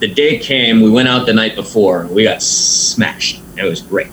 the 0.00 0.08
day 0.08 0.38
came, 0.38 0.80
we 0.80 0.90
went 0.90 1.08
out 1.08 1.26
the 1.26 1.32
night 1.32 1.54
before, 1.54 2.06
we 2.06 2.24
got 2.24 2.42
smashed. 2.42 3.40
It 3.56 3.64
was 3.64 3.82
great. 3.82 4.08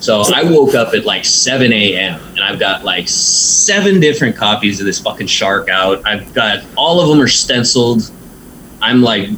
So 0.00 0.22
I 0.34 0.44
woke 0.44 0.74
up 0.74 0.94
at 0.94 1.04
like 1.04 1.26
7 1.26 1.72
a.m. 1.72 2.20
and 2.30 2.40
I've 2.40 2.58
got 2.58 2.84
like 2.84 3.06
seven 3.06 4.00
different 4.00 4.34
copies 4.34 4.80
of 4.80 4.86
this 4.86 4.98
fucking 4.98 5.26
shark 5.26 5.68
out. 5.68 6.04
I've 6.06 6.32
got 6.32 6.64
all 6.76 7.00
of 7.00 7.08
them 7.08 7.20
are 7.20 7.28
stenciled. 7.28 8.10
I'm 8.80 9.02
like 9.02 9.28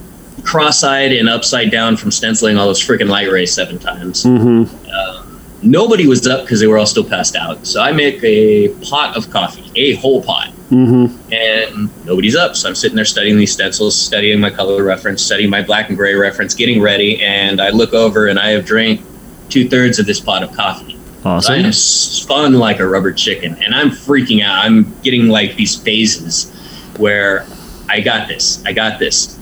cross-eyed 0.45 1.13
and 1.13 1.29
upside 1.29 1.71
down 1.71 1.97
from 1.97 2.13
stenciling 2.13 2.57
all 2.57 2.67
those 2.67 2.81
freaking 2.81 3.09
light 3.09 3.31
rays 3.31 3.53
seven 3.53 3.79
times. 3.79 4.23
Mm-hmm. 4.23 4.75
Uh, 4.89 5.27
nobody 5.63 6.07
was 6.07 6.27
up 6.29 6.43
because 6.43 6.61
they 6.61 6.69
were 6.69 6.79
all 6.79 6.87
still 6.87 7.05
passed 7.05 7.35
out. 7.35 7.67
So 7.67 7.81
I 7.81 7.91
make 7.93 8.23
a 8.23 8.69
pot 8.85 9.17
of 9.17 9.31
coffee, 9.31 9.71
a 9.75 9.97
whole 9.97 10.23
pot. 10.23 10.51
Mm-hmm. 10.71 11.33
And 11.33 12.07
nobody's 12.07 12.37
up. 12.37 12.57
So 12.57 12.69
I'm 12.69 12.75
sitting 12.75 12.97
there 12.97 13.05
studying 13.05 13.37
these 13.37 13.53
stencils, 13.53 13.99
studying 13.99 14.41
my 14.41 14.51
color 14.51 14.83
reference, 14.85 15.23
studying 15.23 15.51
my 15.51 15.61
black 15.63 15.89
and 15.89 15.99
gray 15.99 16.15
reference, 16.15 16.55
getting 16.55 16.81
ready. 16.81 17.21
And 17.21 17.61
I 17.61 17.71
look 17.71 17.93
over 17.93 18.29
and 18.29 18.39
I 18.39 18.51
have 18.51 18.65
drank 18.65 19.05
two 19.53 19.69
thirds 19.69 19.99
of 19.99 20.07
this 20.07 20.19
pot 20.19 20.43
of 20.43 20.53
coffee. 20.53 20.99
Awesome. 21.25 21.55
I'm 21.55 21.73
spun 21.73 22.55
like 22.55 22.81
a 22.81 22.89
rubber 22.89 23.13
chicken 23.13 23.55
and 23.63 23.75
I'm 23.75 23.91
freaking 23.91 24.43
out. 24.43 24.65
I'm 24.65 24.93
getting 25.03 25.29
like 25.29 25.55
these 25.55 25.81
phases 25.81 26.51
where 26.97 27.47
I 27.89 28.01
got 28.01 28.27
this, 28.27 28.65
I 28.65 28.73
got 28.73 28.99
this 28.99 29.39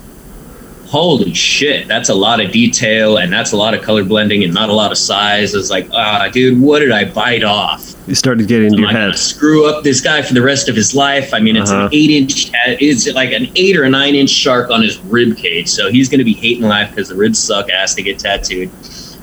holy 0.90 1.32
shit, 1.32 1.86
that's 1.86 2.08
a 2.08 2.14
lot 2.14 2.40
of 2.44 2.50
detail 2.50 3.18
and 3.18 3.32
that's 3.32 3.52
a 3.52 3.56
lot 3.56 3.74
of 3.74 3.82
color 3.82 4.02
blending 4.02 4.42
and 4.42 4.52
not 4.52 4.68
a 4.68 4.72
lot 4.72 4.90
of 4.90 4.98
size. 4.98 5.54
It's 5.54 5.70
like, 5.70 5.88
ah, 5.92 6.28
dude, 6.32 6.60
what 6.60 6.80
did 6.80 6.90
I 6.90 7.04
bite 7.04 7.44
off? 7.44 7.94
You 8.08 8.16
started 8.16 8.48
getting 8.48 8.66
into 8.66 8.80
your 8.80 8.90
head. 8.90 9.16
Screw 9.16 9.70
up 9.70 9.84
this 9.84 10.00
guy 10.00 10.20
for 10.20 10.34
the 10.34 10.42
rest 10.42 10.68
of 10.68 10.74
his 10.74 10.94
life. 10.94 11.32
I 11.32 11.38
mean, 11.38 11.54
it's 11.54 11.70
uh-huh. 11.70 11.86
an 11.86 11.90
eight 11.92 12.10
inch, 12.10 12.50
it's 12.64 13.06
like 13.14 13.30
an 13.30 13.46
eight 13.54 13.76
or 13.76 13.84
a 13.84 13.90
nine 13.90 14.16
inch 14.16 14.30
shark 14.30 14.70
on 14.70 14.82
his 14.82 14.98
rib 14.98 15.36
cage. 15.36 15.68
So 15.68 15.90
he's 15.90 16.08
going 16.08 16.18
to 16.18 16.24
be 16.24 16.34
hating 16.34 16.64
life 16.64 16.90
because 16.90 17.08
the 17.08 17.14
ribs 17.14 17.38
suck 17.38 17.70
ass 17.70 17.94
to 17.94 18.02
get 18.02 18.18
tattooed. 18.18 18.70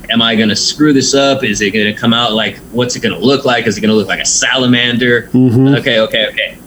Am 0.10 0.22
I 0.22 0.36
going 0.36 0.50
to 0.50 0.56
screw 0.56 0.94
this 0.94 1.14
up? 1.14 1.44
Is 1.44 1.62
it 1.62 1.72
going 1.72 1.94
to 1.94 2.00
come 2.00 2.14
out 2.14 2.34
like, 2.34 2.58
what's 2.72 2.96
it 2.96 3.02
going 3.02 3.18
to 3.18 3.26
look 3.26 3.44
like? 3.46 3.68
Is 3.68 3.78
it 3.78 3.82
going 3.82 3.90
to 3.90 3.96
look 3.96 4.08
like 4.08 4.22
a 4.22 4.26
salamander? 4.26 5.24
Mm-hmm. 5.34 5.76
Okay, 5.76 6.00
okay, 6.00 6.28
okay. 6.28 6.58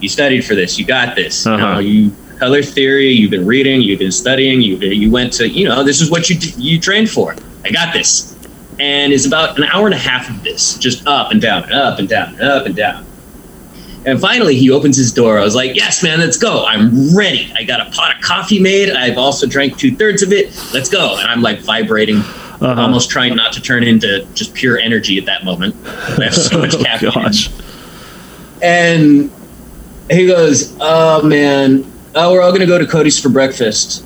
You 0.00 0.08
studied 0.08 0.42
for 0.44 0.54
this. 0.54 0.78
You 0.78 0.86
got 0.86 1.14
this. 1.14 1.46
Uh-huh. 1.46 1.56
You, 1.56 1.72
know, 1.72 1.78
you 1.78 2.16
color 2.42 2.60
theory. 2.60 3.08
You've 3.08 3.30
been 3.30 3.46
reading. 3.46 3.80
You've 3.82 4.00
been 4.00 4.10
studying. 4.10 4.60
You 4.60 4.76
you 4.78 5.12
went 5.12 5.32
to 5.34 5.48
you 5.48 5.68
know 5.68 5.84
this 5.84 6.00
is 6.00 6.10
what 6.10 6.28
you 6.28 6.36
you 6.56 6.80
trained 6.80 7.08
for. 7.08 7.36
I 7.64 7.70
got 7.70 7.92
this, 7.92 8.36
and 8.80 9.12
it's 9.12 9.26
about 9.26 9.56
an 9.58 9.64
hour 9.64 9.86
and 9.86 9.94
a 9.94 9.98
half 9.98 10.28
of 10.28 10.42
this, 10.42 10.76
just 10.76 11.06
up 11.06 11.30
and 11.30 11.40
down 11.40 11.62
and 11.62 11.72
up 11.72 12.00
and 12.00 12.08
down 12.08 12.30
and 12.34 12.42
up 12.42 12.66
and 12.66 12.74
down. 12.74 13.06
And 14.04 14.20
finally, 14.20 14.56
he 14.56 14.72
opens 14.72 14.96
his 14.96 15.12
door. 15.12 15.38
I 15.38 15.44
was 15.44 15.54
like, 15.54 15.76
"Yes, 15.76 16.02
man, 16.02 16.18
let's 16.18 16.36
go. 16.36 16.64
I'm 16.66 17.16
ready. 17.16 17.52
I 17.56 17.62
got 17.62 17.80
a 17.86 17.88
pot 17.92 18.16
of 18.16 18.20
coffee 18.22 18.58
made. 18.58 18.90
I've 18.90 19.18
also 19.18 19.46
drank 19.46 19.78
two 19.78 19.94
thirds 19.94 20.24
of 20.24 20.32
it. 20.32 20.46
Let's 20.74 20.88
go." 20.88 21.16
And 21.18 21.28
I'm 21.28 21.42
like 21.42 21.60
vibrating, 21.60 22.22
uh-huh. 22.62 22.80
almost 22.80 23.10
trying 23.10 23.36
not 23.36 23.52
to 23.54 23.60
turn 23.60 23.82
into 23.82 24.26
just 24.34 24.54
pure 24.54 24.78
energy 24.78 25.18
at 25.18 25.26
that 25.26 25.44
moment. 25.44 25.74
I 25.86 26.24
have 26.24 26.34
so 26.34 26.58
much 26.58 26.74
oh, 26.78 26.82
caffeine. 26.82 27.12
oh, 27.14 27.28
and 28.62 29.30
he 30.10 30.26
goes, 30.26 30.76
"Oh 30.80 31.22
man, 31.22 31.90
oh, 32.14 32.32
we're 32.32 32.42
all 32.42 32.52
gonna 32.52 32.66
go 32.66 32.78
to 32.78 32.86
Cody's 32.86 33.18
for 33.18 33.28
breakfast. 33.28 34.04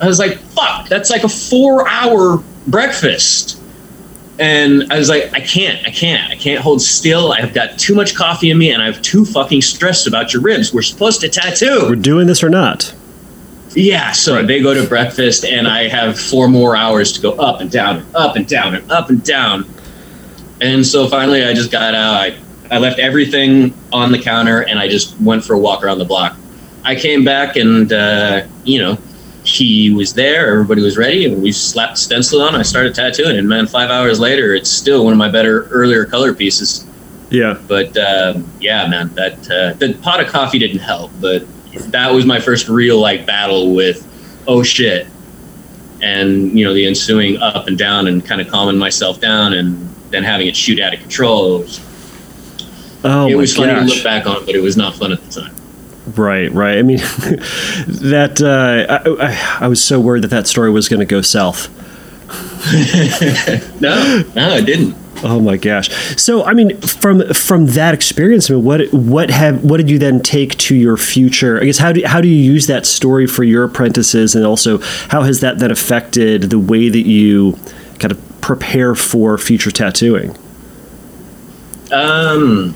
I 0.00 0.06
was 0.06 0.18
like, 0.18 0.38
fuck, 0.38 0.88
that's 0.88 1.10
like 1.10 1.24
a 1.24 1.28
four 1.28 1.86
hour 1.88 2.42
breakfast. 2.66 3.60
And 4.38 4.90
I 4.90 4.96
was 4.96 5.10
like, 5.10 5.30
I 5.34 5.40
can't, 5.40 5.86
I 5.86 5.90
can't, 5.90 6.30
I 6.30 6.36
can't 6.36 6.62
hold 6.62 6.80
still. 6.80 7.32
I've 7.32 7.52
got 7.52 7.78
too 7.78 7.94
much 7.94 8.14
coffee 8.14 8.50
in 8.50 8.56
me 8.56 8.70
and 8.70 8.82
I'm 8.82 8.94
too 9.02 9.26
fucking 9.26 9.60
stressed 9.60 10.06
about 10.06 10.32
your 10.32 10.40
ribs. 10.40 10.72
We're 10.72 10.80
supposed 10.80 11.20
to 11.20 11.28
tattoo. 11.28 11.86
We're 11.88 11.96
doing 11.96 12.26
this 12.26 12.42
or 12.42 12.48
not. 12.48 12.94
Yeah, 13.74 14.12
so 14.12 14.36
right. 14.36 14.46
they 14.46 14.60
go 14.60 14.74
to 14.74 14.86
breakfast 14.88 15.44
and 15.44 15.68
I 15.68 15.88
have 15.88 16.18
four 16.18 16.48
more 16.48 16.76
hours 16.76 17.12
to 17.12 17.20
go 17.20 17.32
up 17.32 17.60
and 17.60 17.70
down 17.70 17.98
and 17.98 18.16
up 18.16 18.36
and 18.36 18.46
down 18.46 18.74
and 18.74 18.90
up 18.90 19.10
and 19.10 19.22
down. 19.22 19.64
And 20.60 20.84
so 20.84 21.08
finally 21.08 21.44
I 21.44 21.54
just 21.54 21.70
got 21.70 21.94
out. 21.94 22.14
I, 22.14 22.38
I 22.70 22.78
left 22.78 22.98
everything 22.98 23.74
on 23.92 24.12
the 24.12 24.18
counter 24.20 24.62
and 24.62 24.78
I 24.78 24.88
just 24.88 25.18
went 25.20 25.44
for 25.44 25.54
a 25.54 25.58
walk 25.58 25.84
around 25.84 25.98
the 25.98 26.04
block. 26.04 26.36
I 26.84 26.94
came 26.94 27.24
back 27.24 27.56
and, 27.56 27.92
uh, 27.92 28.46
you 28.64 28.78
know, 28.80 28.98
he 29.44 29.92
was 29.92 30.14
there, 30.14 30.52
everybody 30.52 30.82
was 30.82 30.96
ready, 30.96 31.24
and 31.24 31.42
we 31.42 31.52
slapped 31.52 31.98
stencil 31.98 32.42
on. 32.42 32.54
I 32.54 32.62
started 32.62 32.94
tattooing, 32.94 33.38
and 33.38 33.48
man, 33.48 33.66
five 33.66 33.90
hours 33.90 34.20
later, 34.20 34.54
it's 34.54 34.70
still 34.70 35.04
one 35.04 35.12
of 35.12 35.18
my 35.18 35.30
better 35.30 35.64
earlier 35.70 36.04
color 36.04 36.34
pieces. 36.34 36.86
Yeah, 37.30 37.58
but 37.66 37.96
um, 37.96 38.46
yeah, 38.60 38.86
man, 38.86 39.14
that 39.14 39.38
uh, 39.50 39.72
the 39.78 39.94
pot 40.02 40.20
of 40.20 40.28
coffee 40.28 40.58
didn't 40.58 40.80
help, 40.80 41.10
but 41.20 41.46
that 41.72 42.12
was 42.12 42.26
my 42.26 42.40
first 42.40 42.68
real 42.68 42.98
like 42.98 43.26
battle 43.26 43.74
with 43.74 44.06
oh 44.46 44.62
shit, 44.62 45.06
and 46.02 46.58
you 46.58 46.64
know 46.64 46.74
the 46.74 46.86
ensuing 46.86 47.36
up 47.38 47.66
and 47.66 47.78
down, 47.78 48.06
and 48.06 48.24
kind 48.24 48.40
of 48.40 48.48
calming 48.48 48.78
myself 48.78 49.20
down, 49.20 49.52
and 49.54 49.88
then 50.10 50.22
having 50.22 50.46
it 50.46 50.56
shoot 50.56 50.80
out 50.80 50.94
of 50.94 51.00
control. 51.00 51.56
It 51.56 51.64
was, 51.64 51.80
oh 53.04 53.28
it 53.28 53.34
was 53.34 53.56
funny 53.56 53.72
gosh. 53.72 53.88
to 53.88 53.94
look 53.94 54.04
back 54.04 54.26
on, 54.26 54.44
but 54.44 54.54
it 54.54 54.60
was 54.60 54.76
not 54.76 54.94
fun 54.94 55.12
at 55.12 55.22
the 55.24 55.40
time. 55.42 55.54
Right, 56.16 56.50
right. 56.50 56.78
I 56.78 56.82
mean, 56.82 56.98
that 57.86 58.40
uh, 58.42 59.20
I, 59.20 59.64
I, 59.64 59.68
was 59.68 59.82
so 59.82 60.00
worried 60.00 60.24
that 60.24 60.30
that 60.30 60.46
story 60.46 60.70
was 60.70 60.88
going 60.88 61.00
to 61.00 61.06
go 61.06 61.20
south. 61.20 61.68
no, 63.80 64.24
no, 64.34 64.56
it 64.56 64.66
didn't. 64.66 64.96
Oh 65.22 65.38
my 65.40 65.56
gosh! 65.56 65.90
So, 66.16 66.44
I 66.44 66.54
mean, 66.54 66.80
from 66.80 67.32
from 67.34 67.66
that 67.66 67.92
experience, 67.92 68.48
what 68.48 68.92
what 68.92 69.30
have 69.30 69.62
what 69.62 69.76
did 69.76 69.90
you 69.90 69.98
then 69.98 70.20
take 70.20 70.56
to 70.58 70.74
your 70.74 70.96
future? 70.96 71.60
I 71.60 71.64
guess 71.64 71.78
how 71.78 71.92
do 71.92 72.02
how 72.06 72.20
do 72.20 72.28
you 72.28 72.52
use 72.52 72.66
that 72.68 72.86
story 72.86 73.26
for 73.26 73.44
your 73.44 73.64
apprentices, 73.64 74.34
and 74.34 74.46
also 74.46 74.78
how 75.08 75.22
has 75.22 75.40
that 75.40 75.58
then 75.58 75.70
affected 75.70 76.44
the 76.44 76.58
way 76.58 76.88
that 76.88 77.06
you 77.06 77.58
kind 77.98 78.12
of 78.12 78.40
prepare 78.40 78.94
for 78.94 79.36
future 79.36 79.70
tattooing? 79.70 80.36
Um, 81.92 82.74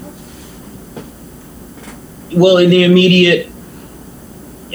well, 2.34 2.58
in 2.58 2.68
the 2.68 2.84
immediate 2.84 3.50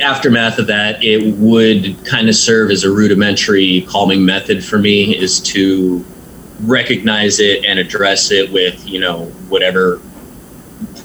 aftermath 0.02 0.58
of 0.58 0.68
that, 0.68 1.04
it 1.04 1.36
would 1.36 2.04
kind 2.06 2.30
of 2.30 2.36
serve 2.36 2.72
as 2.72 2.84
a 2.84 2.92
rudimentary 2.92 3.82
calming 3.82 4.26
method 4.26 4.64
for 4.64 4.80
me 4.80 5.16
is 5.16 5.40
to 5.42 6.04
recognize 6.62 7.40
it 7.40 7.66
and 7.66 7.80
address 7.80 8.32
it 8.32 8.52
with, 8.52 8.88
you 8.88 9.00
know, 9.00 9.26
whatever 9.48 10.02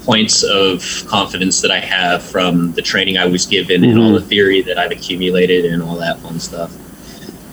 points 0.03 0.43
of 0.43 1.03
confidence 1.07 1.61
that 1.61 1.71
I 1.71 1.79
have 1.79 2.23
from 2.23 2.71
the 2.73 2.81
training 2.81 3.17
I 3.17 3.25
was 3.25 3.45
given 3.45 3.81
mm-hmm. 3.81 3.91
and 3.91 3.99
all 3.99 4.13
the 4.13 4.21
theory 4.21 4.61
that 4.61 4.77
I've 4.77 4.91
accumulated 4.91 5.65
and 5.65 5.81
all 5.81 5.95
that 5.97 6.19
fun 6.19 6.39
stuff. 6.39 6.75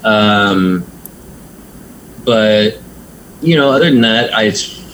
Um, 0.04 0.84
but 2.24 2.78
you 3.40 3.56
know, 3.56 3.72
other 3.72 3.90
than 3.90 4.00
that, 4.02 4.30
I 4.34 4.52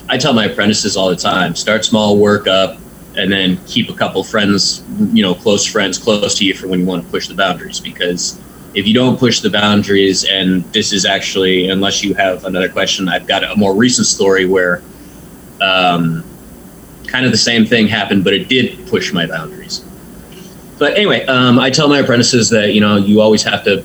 I 0.09 0.16
tell 0.16 0.33
my 0.33 0.47
apprentices 0.47 0.97
all 0.97 1.11
the 1.11 1.16
time: 1.16 1.55
start 1.55 1.85
small, 1.85 2.18
work 2.18 2.47
up, 2.47 2.79
and 3.16 3.31
then 3.31 3.59
keep 3.66 3.90
a 3.90 3.94
couple 3.94 4.23
friends, 4.25 4.83
you 5.12 5.23
know, 5.23 5.35
close 5.35 5.66
friends 5.66 5.99
close 5.99 6.37
to 6.38 6.44
you 6.44 6.55
for 6.55 6.68
when 6.68 6.81
you 6.81 6.87
want 6.87 7.05
to 7.05 7.11
push 7.11 7.29
the 7.29 7.35
boundaries. 7.35 7.81
Because 7.81 8.40
if 8.79 8.87
you 8.87 8.95
don't 8.95 9.19
push 9.19 9.41
the 9.41 9.51
boundaries, 9.51 10.25
and 10.25 10.64
this 10.73 10.93
is 10.93 11.05
actually, 11.05 11.69
unless 11.69 12.05
you 12.05 12.14
have 12.14 12.45
another 12.45 12.69
question, 12.69 13.09
I've 13.09 13.27
got 13.27 13.45
a 13.45 13.57
more 13.57 13.75
recent 13.75 14.07
story 14.07 14.47
where 14.47 14.83
um, 15.61 16.25
kind 17.07 17.27
of 17.27 17.33
the 17.33 17.38
same 17.38 17.67
thing 17.67 17.88
happened, 17.88 18.25
but 18.25 18.33
it 18.33 18.49
did 18.49 18.87
push 18.87 19.12
my 19.12 19.27
boundaries. 19.27 19.85
But 20.79 20.97
anyway, 20.97 21.27
um, 21.27 21.59
I 21.59 21.71
tell 21.71 21.88
my 21.88 21.99
apprentices 21.99 22.51
that, 22.51 22.73
you 22.73 22.81
know, 22.81 22.97
you 22.97 23.21
always 23.21 23.43
have 23.43 23.64
to 23.64 23.85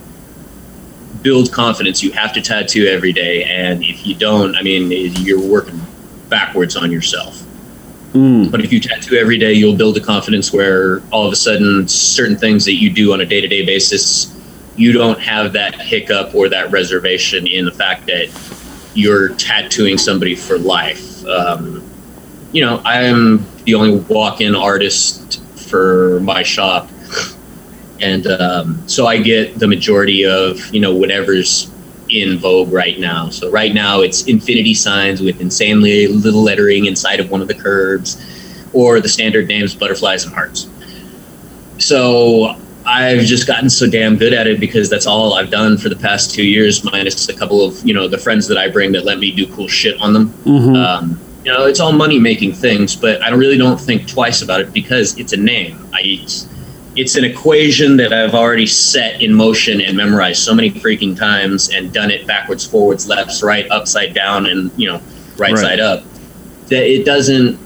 build 1.21 1.51
confidence. 1.51 2.03
You 2.03 2.11
have 2.11 2.31
to 2.33 2.41
tattoo 2.41 2.85
every 2.85 3.13
day. 3.13 3.43
And 3.45 3.83
if 3.83 4.05
you 4.05 4.13
don't, 4.13 4.55
I 4.55 4.61
mean, 4.61 4.91
you're 4.91 5.41
working 5.41 5.81
backwards 6.29 6.75
on 6.75 6.91
yourself 6.91 7.43
Mm. 8.13 8.51
But 8.51 8.63
if 8.63 8.71
you 8.71 8.79
tattoo 8.79 9.15
every 9.15 9.39
day, 9.39 9.53
you'll 9.53 9.75
build 9.75 9.97
a 9.97 9.99
confidence 9.99 10.53
where 10.53 11.01
all 11.11 11.25
of 11.25 11.33
a 11.33 11.35
sudden, 11.35 11.87
certain 11.87 12.37
things 12.37 12.63
that 12.65 12.73
you 12.73 12.91
do 12.91 13.11
on 13.11 13.21
a 13.21 13.25
day 13.25 13.41
to 13.41 13.47
day 13.47 13.65
basis, 13.65 14.27
you 14.75 14.91
don't 14.91 15.19
have 15.19 15.53
that 15.53 15.79
hiccup 15.79 16.33
or 16.33 16.49
that 16.49 16.71
reservation 16.71 17.47
in 17.47 17.65
the 17.65 17.71
fact 17.71 18.05
that 18.07 18.29
you're 18.93 19.29
tattooing 19.35 19.97
somebody 19.97 20.35
for 20.35 20.57
life. 20.57 21.25
Um, 21.25 21.83
you 22.51 22.63
know, 22.63 22.81
I'm 22.85 23.45
the 23.65 23.75
only 23.75 23.99
walk 23.99 24.41
in 24.41 24.55
artist 24.55 25.41
for 25.69 26.19
my 26.21 26.43
shop. 26.43 26.89
And 27.99 28.27
um, 28.27 28.87
so 28.87 29.07
I 29.07 29.17
get 29.17 29.59
the 29.59 29.67
majority 29.67 30.25
of, 30.25 30.73
you 30.73 30.81
know, 30.81 30.93
whatever's 30.93 31.71
in 32.09 32.37
vogue 32.37 32.71
right 32.71 32.99
now. 32.99 33.29
So 33.29 33.49
right 33.49 33.73
now 33.73 34.01
it's 34.01 34.25
infinity 34.25 34.73
signs 34.73 35.21
with 35.21 35.39
insanely 35.41 36.07
little 36.07 36.43
lettering 36.43 36.85
inside 36.85 37.19
of 37.19 37.31
one 37.31 37.41
of 37.41 37.47
the 37.47 37.55
curves, 37.55 38.21
or 38.73 38.99
the 38.99 39.09
standard 39.09 39.47
names 39.47 39.73
butterflies 39.73 40.25
and 40.25 40.33
hearts. 40.33 40.67
So 41.79 42.55
I've 42.85 43.21
just 43.21 43.47
gotten 43.47 43.69
so 43.69 43.89
damn 43.89 44.17
good 44.17 44.33
at 44.33 44.47
it 44.47 44.59
because 44.59 44.89
that's 44.89 45.05
all 45.05 45.33
I've 45.33 45.49
done 45.49 45.77
for 45.77 45.89
the 45.89 45.95
past 45.95 46.33
two 46.33 46.43
years, 46.43 46.83
minus 46.83 47.29
a 47.29 47.33
couple 47.33 47.63
of 47.63 47.85
you 47.85 47.93
know 47.93 48.07
the 48.07 48.17
friends 48.17 48.47
that 48.47 48.57
I 48.57 48.69
bring 48.69 48.91
that 48.93 49.05
let 49.05 49.19
me 49.19 49.31
do 49.31 49.47
cool 49.53 49.67
shit 49.67 49.99
on 50.01 50.13
them. 50.13 50.29
Mm-hmm. 50.29 50.75
Um, 50.75 51.19
you 51.43 51.51
know, 51.51 51.65
it's 51.65 51.79
all 51.79 51.91
money 51.91 52.19
making 52.19 52.53
things, 52.53 52.95
but 52.95 53.21
I 53.21 53.29
really 53.31 53.57
don't 53.57 53.79
think 53.79 54.07
twice 54.07 54.41
about 54.41 54.61
it 54.61 54.73
because 54.73 55.17
it's 55.19 55.33
a 55.33 55.37
name. 55.37 55.87
I 55.93 56.25
it's 56.95 57.15
an 57.15 57.23
equation 57.23 57.97
that 57.97 58.13
I've 58.13 58.35
already 58.35 58.67
set 58.67 59.21
in 59.21 59.33
motion 59.33 59.81
and 59.81 59.97
memorized 59.97 60.43
so 60.43 60.53
many 60.53 60.69
freaking 60.69 61.17
times 61.17 61.69
and 61.69 61.91
done 61.91 62.11
it 62.11 62.27
backwards, 62.27 62.65
forwards, 62.65 63.07
lefts, 63.07 63.41
right, 63.41 63.69
upside 63.71 64.13
down, 64.13 64.45
and 64.45 64.71
you 64.77 64.87
know, 64.87 65.01
right, 65.37 65.53
right. 65.53 65.57
side 65.57 65.79
up. 65.79 66.03
That 66.67 66.83
it 66.83 67.05
doesn't 67.05 67.59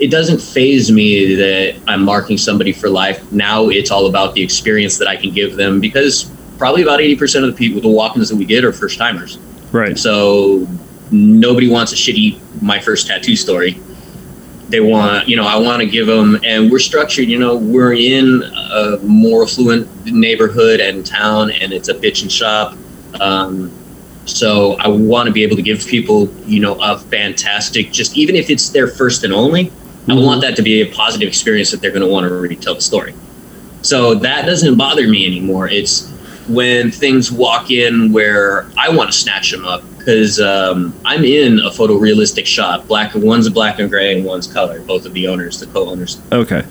it 0.00 0.10
doesn't 0.10 0.40
faze 0.40 0.92
me 0.92 1.34
that 1.34 1.80
I'm 1.86 2.04
marking 2.04 2.38
somebody 2.38 2.72
for 2.72 2.88
life. 2.88 3.30
Now 3.32 3.68
it's 3.68 3.90
all 3.90 4.06
about 4.06 4.34
the 4.34 4.42
experience 4.42 4.98
that 4.98 5.08
I 5.08 5.16
can 5.16 5.32
give 5.32 5.56
them 5.56 5.80
because 5.80 6.30
probably 6.56 6.82
about 6.82 7.00
80% 7.00 7.48
of 7.48 7.50
the 7.50 7.56
people, 7.56 7.80
the 7.80 7.88
walk-ins 7.88 8.28
that 8.28 8.36
we 8.36 8.44
get 8.44 8.64
are 8.64 8.72
first 8.72 8.98
timers. 8.98 9.38
Right. 9.72 9.98
So 9.98 10.66
nobody 11.10 11.68
wants 11.68 11.92
a 11.92 11.96
shitty 11.96 12.40
my 12.62 12.78
first 12.78 13.06
tattoo 13.06 13.36
story 13.36 13.80
they 14.68 14.80
want 14.80 15.26
you 15.26 15.36
know 15.36 15.46
i 15.46 15.56
want 15.56 15.80
to 15.80 15.86
give 15.86 16.06
them 16.06 16.38
and 16.44 16.70
we're 16.70 16.78
structured 16.78 17.26
you 17.26 17.38
know 17.38 17.56
we're 17.56 17.94
in 17.94 18.42
a 18.42 18.98
more 19.02 19.44
affluent 19.44 19.88
neighborhood 20.06 20.80
and 20.80 21.06
town 21.06 21.50
and 21.50 21.72
it's 21.72 21.88
a 21.88 21.94
bitch 21.94 22.22
and 22.22 22.30
shop 22.30 22.76
um, 23.20 23.72
so 24.26 24.74
i 24.74 24.86
want 24.88 25.26
to 25.26 25.32
be 25.32 25.42
able 25.42 25.56
to 25.56 25.62
give 25.62 25.84
people 25.86 26.28
you 26.44 26.60
know 26.60 26.74
a 26.82 26.98
fantastic 26.98 27.90
just 27.90 28.16
even 28.16 28.36
if 28.36 28.50
it's 28.50 28.68
their 28.68 28.86
first 28.86 29.24
and 29.24 29.32
only. 29.32 29.72
I 30.08 30.14
want 30.14 30.40
that 30.40 30.56
to 30.56 30.62
be 30.62 30.82
a 30.82 30.92
positive 30.92 31.28
experience 31.28 31.70
that 31.70 31.80
they're 31.80 31.90
going 31.90 32.02
to 32.02 32.12
want 32.12 32.26
to 32.26 32.34
retell 32.34 32.74
the 32.74 32.80
story 32.80 33.14
so 33.82 34.14
that 34.14 34.46
doesn't 34.46 34.76
bother 34.76 35.06
me 35.08 35.26
anymore 35.26 35.68
it's 35.68 36.10
when 36.48 36.90
things 36.90 37.30
walk 37.30 37.70
in 37.70 38.12
where 38.12 38.66
i 38.76 38.88
want 38.88 39.10
to 39.10 39.16
snatch 39.16 39.50
them 39.50 39.64
up 39.64 39.82
because 40.08 40.40
um, 40.40 40.98
I'm 41.04 41.22
in 41.22 41.58
a 41.58 41.68
photorealistic 41.68 42.46
shot. 42.46 42.88
Black 42.88 43.14
one's 43.14 43.46
a 43.46 43.50
black 43.50 43.78
and 43.78 43.90
gray, 43.90 44.16
and 44.16 44.24
one's 44.24 44.46
color. 44.46 44.80
Both 44.80 45.04
of 45.04 45.12
the 45.12 45.28
owners, 45.28 45.60
the 45.60 45.66
co-owners. 45.66 46.18
Okay. 46.32 46.64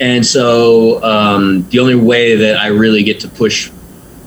And 0.00 0.24
so 0.24 1.02
um, 1.02 1.68
the 1.70 1.80
only 1.80 1.96
way 1.96 2.36
that 2.36 2.58
I 2.58 2.68
really 2.68 3.02
get 3.02 3.18
to 3.20 3.28
push 3.28 3.72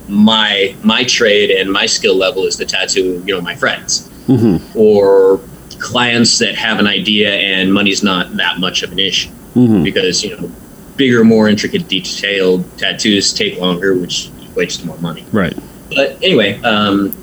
my 0.10 0.76
my 0.84 1.06
trade 1.06 1.52
and 1.52 1.72
my 1.72 1.86
skill 1.86 2.18
level 2.18 2.44
is 2.44 2.58
to 2.58 2.66
tattoo, 2.66 3.24
you 3.26 3.34
know, 3.34 3.40
my 3.40 3.56
friends 3.56 4.10
mm-hmm. 4.28 4.78
or 4.78 5.40
clients 5.84 6.40
that 6.40 6.56
have 6.56 6.80
an 6.80 6.88
idea 6.88 7.30
and 7.30 7.72
money's 7.72 8.02
not 8.02 8.36
that 8.38 8.60
much 8.60 8.82
of 8.82 8.92
an 8.92 9.00
issue 9.00 9.30
mm-hmm. 9.54 9.84
because 9.84 10.24
you 10.24 10.36
know 10.36 10.52
bigger, 10.96 11.24
more 11.24 11.50
intricate, 11.50 11.88
detailed 11.88 12.66
tattoos 12.78 13.34
take 13.34 13.60
longer, 13.60 13.96
which 13.96 14.30
equates 14.42 14.80
to 14.80 14.88
more 14.88 14.98
money. 15.00 15.26
Right. 15.32 15.58
But 15.90 16.22
anyway, 16.24 16.62
um, 16.62 17.16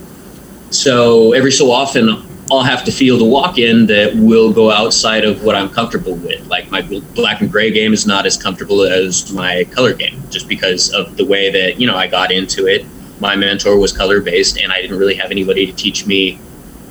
so 0.71 1.33
every 1.33 1.53
so 1.53 1.71
often, 1.71 2.27
I'll 2.51 2.63
have 2.63 2.85
to 2.85 2.93
field 2.93 3.23
a 3.23 3.25
walk 3.25 3.59
in 3.59 3.87
that 3.87 4.15
will 4.17 4.53
go 4.53 4.71
outside 4.71 5.25
of 5.25 5.45
what 5.45 5.55
I'm 5.55 5.69
comfortable 5.69 6.17
with. 6.17 6.47
Like 6.49 6.71
my 6.71 6.83
black 6.83 7.41
and 7.41 7.51
gray 7.51 7.71
game 7.71 7.93
is 7.93 8.07
not 8.07 8.27
as 8.27 8.37
comfortable 8.37 8.83
as 8.83 9.33
my 9.33 9.65
color 9.71 9.95
game, 9.95 10.23
just 10.31 10.49
because 10.49 10.93
of 10.93 11.17
the 11.17 11.25
way 11.25 11.51
that 11.51 11.81
you 11.81 11.87
know 11.87 11.97
I 11.97 12.07
got 12.07 12.33
into 12.33 12.67
it. 12.67 12.85
My 13.21 13.37
mentor 13.37 13.79
was 13.79 13.93
color 13.93 14.21
based, 14.21 14.59
and 14.59 14.73
I 14.73 14.81
didn't 14.81 14.99
really 14.99 15.15
have 15.17 15.31
anybody 15.31 15.67
to 15.67 15.73
teach 15.73 16.07
me 16.07 16.41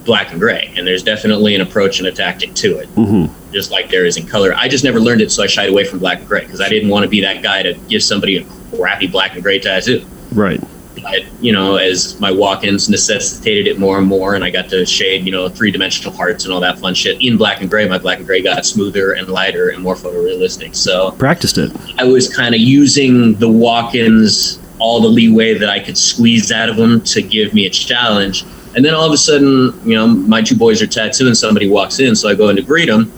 black 0.06 0.32
and 0.32 0.40
gray, 0.40 0.72
and 0.76 0.86
there's 0.88 1.04
definitely 1.04 1.56
an 1.56 1.62
approach 1.62 2.00
and 2.00 2.08
a 2.08 2.12
tactic 2.12 2.54
to 2.56 2.78
it, 2.80 2.88
Mm-hmm. 2.96 3.52
just 3.54 3.72
like 3.72 3.90
there 3.90 4.06
is 4.06 4.18
in 4.18 4.26
color. 4.28 4.54
I 4.56 4.68
just 4.68 4.84
never 4.84 5.00
learned 5.00 5.22
it, 5.22 5.32
so 5.32 5.44
I 5.44 5.48
shied 5.48 5.70
away 5.70 5.84
from 5.84 6.00
black 6.00 6.20
and 6.20 6.28
gray 6.28 6.42
because 6.42 6.62
I 6.62 6.70
didn't 6.70 6.90
want 6.90 7.04
to 7.04 7.10
be 7.10 7.22
that 7.22 7.42
guy 7.44 7.64
to 7.64 7.74
give 7.90 8.04
somebody 8.04 8.38
a 8.38 8.46
crappy 8.76 9.08
black 9.08 9.34
and 9.34 9.44
gray 9.44 9.60
tattoo. 9.60 10.06
Right. 10.34 10.62
But, 11.02 11.24
you 11.42 11.54
know, 11.54 11.78
as 11.78 12.20
my 12.20 12.30
walk-ins 12.30 12.90
necessitated 12.90 13.68
it 13.68 13.80
more 13.80 13.98
and 14.00 14.06
more, 14.08 14.36
and 14.36 14.44
I 14.44 14.50
got 14.50 14.70
to 14.70 14.86
shade, 14.86 15.26
you 15.26 15.32
know, 15.32 15.48
three-dimensional 15.48 16.12
hearts 16.14 16.44
and 16.44 16.54
all 16.54 16.60
that 16.60 16.78
fun 16.80 16.94
shit 16.94 17.22
in 17.24 17.38
black 17.38 17.62
and 17.62 17.70
gray, 17.70 17.88
my 17.88 17.98
black 17.98 18.18
and 18.18 18.28
gray 18.28 18.42
got 18.42 18.66
smoother 18.66 19.14
and 19.14 19.30
lighter 19.30 19.70
and 19.70 19.82
more 19.82 19.96
photorealistic. 19.96 20.76
So 20.76 21.12
Practiced 21.12 21.58
it. 21.58 21.72
I 21.98 22.04
was 22.04 22.34
kind 22.36 22.54
of 22.54 22.60
using 22.60 23.36
the 23.36 23.48
walk-ins 23.50 24.60
all 24.80 25.02
the 25.02 25.08
leeway 25.08 25.58
that 25.58 25.70
I 25.70 25.80
could 25.80 25.98
squeeze 25.98 26.52
out 26.52 26.70
of 26.70 26.76
them 26.76 27.02
to 27.02 27.22
give 27.22 27.54
me 27.54 27.66
a 27.66 27.70
challenge. 27.70 28.44
And 28.80 28.86
then 28.86 28.94
all 28.94 29.06
of 29.06 29.12
a 29.12 29.18
sudden, 29.18 29.78
you 29.84 29.94
know, 29.94 30.08
my 30.08 30.42
two 30.42 30.56
boys 30.56 30.82
are 30.82 30.88
tattooing. 30.88 31.34
Somebody 31.36 31.68
walks 31.68 32.00
in, 32.00 32.16
so 32.16 32.30
I 32.30 32.34
go 32.34 32.48
in 32.48 32.56
to 32.56 32.62
greet 32.62 32.88
him, 32.88 33.12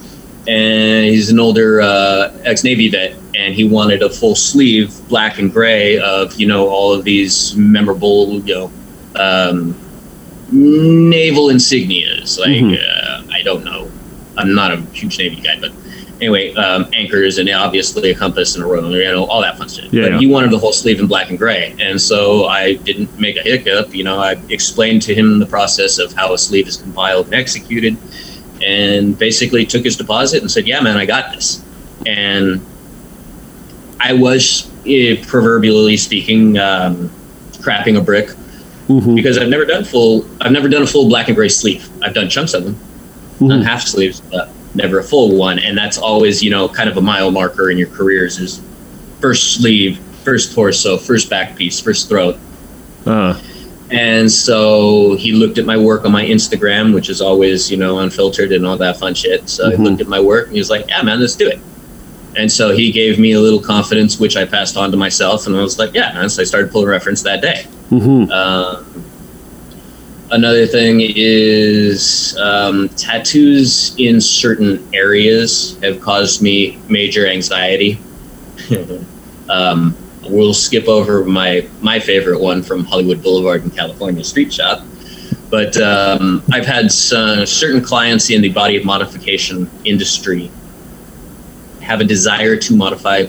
and 0.47 1.06
he's 1.06 1.30
an 1.30 1.39
older 1.39 1.80
uh, 1.82 2.34
ex-Navy 2.45 2.89
vet, 2.89 3.15
and 3.36 3.54
he 3.54 3.63
wanted 3.63 4.02
a 4.02 4.10
full 4.10 4.34
sleeve, 4.34 4.91
black 5.08 5.38
and 5.38 5.54
gray, 5.54 6.00
of 6.00 6.34
you 6.39 6.47
know 6.47 6.67
all 6.67 6.91
of 6.91 7.04
these 7.04 7.56
memorable, 7.56 8.39
you 8.39 8.56
know, 8.56 8.71
um, 9.21 9.76
naval 10.52 11.50
insignias. 11.50 12.39
Like 12.39 12.50
Mhm. 12.50 12.80
uh, 12.80 13.21
I 13.32 13.43
don't 13.43 13.63
know, 13.63 13.88
I'm 14.38 14.56
not 14.56 14.71
a 14.74 14.78
huge 14.93 15.19
Navy 15.19 15.41
guy, 15.43 15.60
but 15.62 15.71
anyway, 16.21 16.53
um, 16.53 16.88
anchors 16.93 17.38
and 17.39 17.49
obviously 17.49 18.12
a 18.12 18.15
compass 18.15 18.55
and 18.55 18.63
a 18.63 18.67
rotor, 18.67 18.95
you 18.97 19.03
know, 19.12 19.25
all 19.25 19.41
that 19.41 19.57
fun 19.57 19.67
stuff. 19.67 19.91
Yeah, 19.91 20.03
but 20.03 20.12
yeah. 20.13 20.19
he 20.19 20.27
wanted 20.27 20.51
the 20.51 20.57
whole 20.60 20.71
sleeve 20.71 20.99
in 20.99 21.07
black 21.07 21.29
and 21.29 21.38
gray, 21.38 21.75
and 21.79 21.99
so 21.99 22.45
I 22.45 22.75
didn't 22.75 23.19
make 23.19 23.36
a 23.38 23.41
hiccup. 23.41 23.93
You 23.93 24.03
know, 24.03 24.19
I 24.19 24.34
explained 24.49 25.01
to 25.03 25.15
him 25.15 25.39
the 25.39 25.45
process 25.45 25.97
of 25.99 26.13
how 26.13 26.34
a 26.34 26.38
sleeve 26.38 26.67
is 26.67 26.77
compiled 26.77 27.25
and 27.25 27.36
executed, 27.36 27.97
and 28.63 29.17
basically 29.17 29.65
took 29.65 29.84
his 29.84 29.97
deposit 29.97 30.41
and 30.41 30.49
said, 30.51 30.67
"Yeah, 30.67 30.79
man, 30.81 30.97
I 30.97 31.05
got 31.05 31.34
this." 31.34 31.63
And 32.05 32.62
I 33.99 34.13
was, 34.13 34.69
eh, 34.88 35.23
proverbially 35.27 35.97
speaking, 35.97 36.57
um, 36.57 37.10
crapping 37.60 37.97
a 37.97 38.01
brick 38.01 38.29
Mm-hmm. 38.88 39.15
because 39.15 39.38
I've 39.38 39.47
never 39.47 39.63
done 39.63 39.86
full. 39.86 40.25
I've 40.41 40.51
never 40.51 40.67
done 40.67 40.81
a 40.81 40.88
full 40.88 41.07
black 41.07 41.27
and 41.27 41.36
gray 41.36 41.47
sleeve. 41.47 41.88
I've 42.01 42.13
done 42.13 42.27
chunks 42.27 42.53
of 42.53 42.65
them, 42.65 42.75
done 43.39 43.62
Mhm. 43.62 43.63
half 43.63 43.84
sleeves, 43.88 44.21
but 44.29 44.49
never 44.75 44.99
a 44.99 45.03
full 45.03 45.36
one. 45.36 45.60
And 45.60 45.77
that's 45.77 45.97
always, 45.97 46.41
you 46.41 46.49
know, 46.49 46.67
kind 46.69 46.89
of 46.89 46.97
a 46.97 47.01
mile 47.01 47.31
marker 47.31 47.69
in 47.71 47.77
your 47.77 47.89
careers 47.89 48.39
is 48.39 48.62
first 49.19 49.55
sleeve, 49.55 49.99
first 50.23 50.53
torso, 50.53 50.97
first 50.97 51.29
back 51.29 51.55
piece, 51.55 51.79
first 51.79 52.10
throat. 52.10 52.38
Uh, 53.05 53.39
And 53.93 54.31
so 54.31 55.15
he 55.17 55.34
looked 55.34 55.57
at 55.57 55.65
my 55.65 55.75
work 55.75 56.05
on 56.05 56.13
my 56.13 56.23
Instagram, 56.23 56.93
which 56.93 57.10
is 57.10 57.19
always, 57.19 57.69
you 57.69 57.75
know, 57.75 57.99
unfiltered 57.99 58.53
and 58.53 58.65
all 58.65 58.77
that 58.77 58.97
fun 58.97 59.13
shit. 59.13 59.49
So 59.49 59.69
Mhm. 59.69 59.77
he 59.77 59.84
looked 59.84 60.01
at 60.01 60.07
my 60.07 60.21
work 60.21 60.45
and 60.47 60.53
he 60.55 60.60
was 60.62 60.69
like, 60.69 60.86
"Yeah, 60.88 61.01
man, 61.01 61.19
let's 61.19 61.36
do 61.36 61.45
it." 61.49 61.60
And 62.38 62.49
so 62.49 62.71
he 62.71 62.89
gave 62.93 63.19
me 63.19 63.34
a 63.34 63.41
little 63.41 63.60
confidence, 63.60 64.17
which 64.17 64.38
I 64.38 64.45
passed 64.45 64.77
on 64.77 64.91
to 64.91 64.97
myself, 64.97 65.45
and 65.45 65.53
I 65.57 65.62
was 65.62 65.77
like, 65.77 65.91
"Yeah." 65.93 66.17
And 66.17 66.31
so 66.31 66.41
I 66.41 66.45
started 66.45 66.71
pulling 66.71 66.88
reference 66.88 67.21
that 67.23 67.41
day. 67.41 67.65
mm-hmm. 67.91 68.31
Um, 68.31 68.86
another 70.32 70.65
thing 70.65 71.00
is 71.02 72.38
um, 72.38 72.89
tattoos 72.89 73.96
in 73.98 74.20
certain 74.20 74.88
areas 74.94 75.78
have 75.84 76.02
caused 76.02 76.41
me 76.41 76.80
major 76.89 77.28
anxiety. 77.28 78.00
um, 79.50 79.96
we'll 80.24 80.54
skip 80.54 80.88
over 80.88 81.24
my 81.26 81.67
my 81.82 82.00
favorite 82.00 82.39
one 82.39 82.63
from 82.63 82.86
Hollywood 82.86 83.22
Boulevard 83.22 83.63
in 83.63 83.72
California, 83.72 84.24
Street 84.24 84.52
Shop. 84.52 84.84
But 85.50 85.76
um, 85.82 86.41
I've 86.54 86.65
had 86.65 86.89
some, 86.91 87.46
certain 87.46 87.82
clients 87.82 88.30
in 88.30 88.41
the 88.41 88.50
body 88.50 88.82
modification 88.82 89.70
industry 89.84 90.50
have 91.82 92.00
a 92.00 92.06
desire 92.06 92.56
to 92.56 92.74
modify 92.76 93.26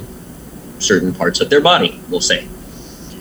certain 0.78 1.12
parts 1.12 1.40
of 1.40 1.50
their 1.50 1.60
body. 1.60 2.00
We'll 2.08 2.20
say 2.20 2.46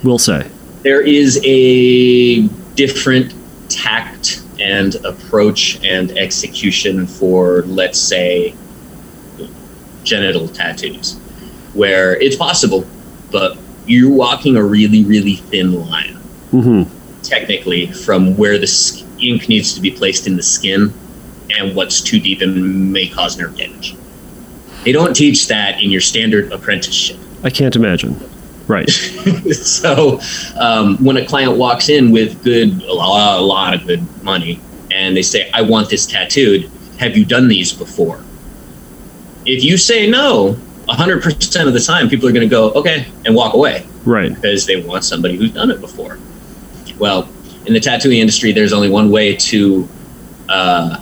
We'll 0.04 0.20
say. 0.20 0.48
there 0.84 1.02
is 1.02 1.40
a 1.44 2.48
different 2.76 3.34
tact 3.74 4.44
and 4.60 4.96
approach 5.06 5.84
and 5.84 6.18
execution 6.18 7.08
for, 7.08 7.64
let's 7.64 8.00
say, 8.00 8.54
genital 10.04 10.48
tattoos, 10.48 11.16
where 11.74 12.20
it's 12.20 12.36
possible, 12.36 12.86
but 13.32 13.58
you're 13.86 14.12
walking 14.12 14.58
a 14.58 14.64
really, 14.64 15.04
really 15.04 15.36
thin 15.36 15.74
line, 15.74 16.18
Mm-hmm. 16.52 17.22
technically, 17.24 17.88
from 17.88 18.36
where 18.36 18.58
the 18.58 19.04
ink 19.22 19.48
needs 19.48 19.74
to 19.74 19.82
be 19.82 19.90
placed 19.92 20.28
in 20.28 20.36
the 20.36 20.44
skin 20.44 20.94
and 21.58 21.76
what's 21.76 22.02
too 22.02 22.20
deep 22.20 22.42
and 22.42 22.92
may 22.92 23.08
cause 23.08 23.38
nerve 23.38 23.56
damage. 23.58 23.96
They 24.84 24.92
don't 24.92 25.16
teach 25.16 25.48
that 25.48 25.82
in 25.82 25.92
your 25.92 26.02
standard 26.02 26.52
apprenticeship. 26.52 27.18
I 27.44 27.50
can't 27.50 27.76
imagine. 27.76 28.20
Right. 28.72 28.90
so 29.54 30.20
um, 30.60 30.98
when 31.04 31.18
a 31.18 31.26
client 31.26 31.58
walks 31.58 31.90
in 31.90 32.12
with 32.12 32.42
good 32.44 32.70
a 32.84 32.94
lot, 32.94 33.40
a 33.40 33.42
lot 33.42 33.74
of 33.76 33.86
good 33.86 34.02
money 34.24 34.60
and 34.92 35.16
they 35.16 35.22
say 35.22 35.50
i 35.54 35.62
want 35.62 35.90
this 35.90 36.06
tattooed 36.06 36.70
have 37.00 37.16
you 37.18 37.24
done 37.26 37.48
these 37.48 37.72
before 37.74 38.18
if 39.46 39.64
you 39.64 39.78
say 39.78 40.10
no 40.10 40.56
100% 40.88 41.68
of 41.68 41.74
the 41.74 41.80
time 41.80 42.10
people 42.10 42.28
are 42.28 42.32
going 42.32 42.48
to 42.50 42.56
go 42.60 42.72
okay 42.74 43.08
and 43.26 43.34
walk 43.36 43.54
away 43.54 43.86
Right. 44.06 44.34
because 44.34 44.66
they 44.66 44.78
want 44.82 45.04
somebody 45.04 45.36
who's 45.38 45.52
done 45.54 45.70
it 45.72 45.80
before 45.82 46.18
well 47.00 47.28
in 47.66 47.74
the 47.74 47.80
tattooing 47.80 48.20
industry 48.20 48.52
there's 48.52 48.74
only 48.74 48.90
one 48.90 49.10
way 49.12 49.36
to 49.36 49.88
uh, 50.50 51.02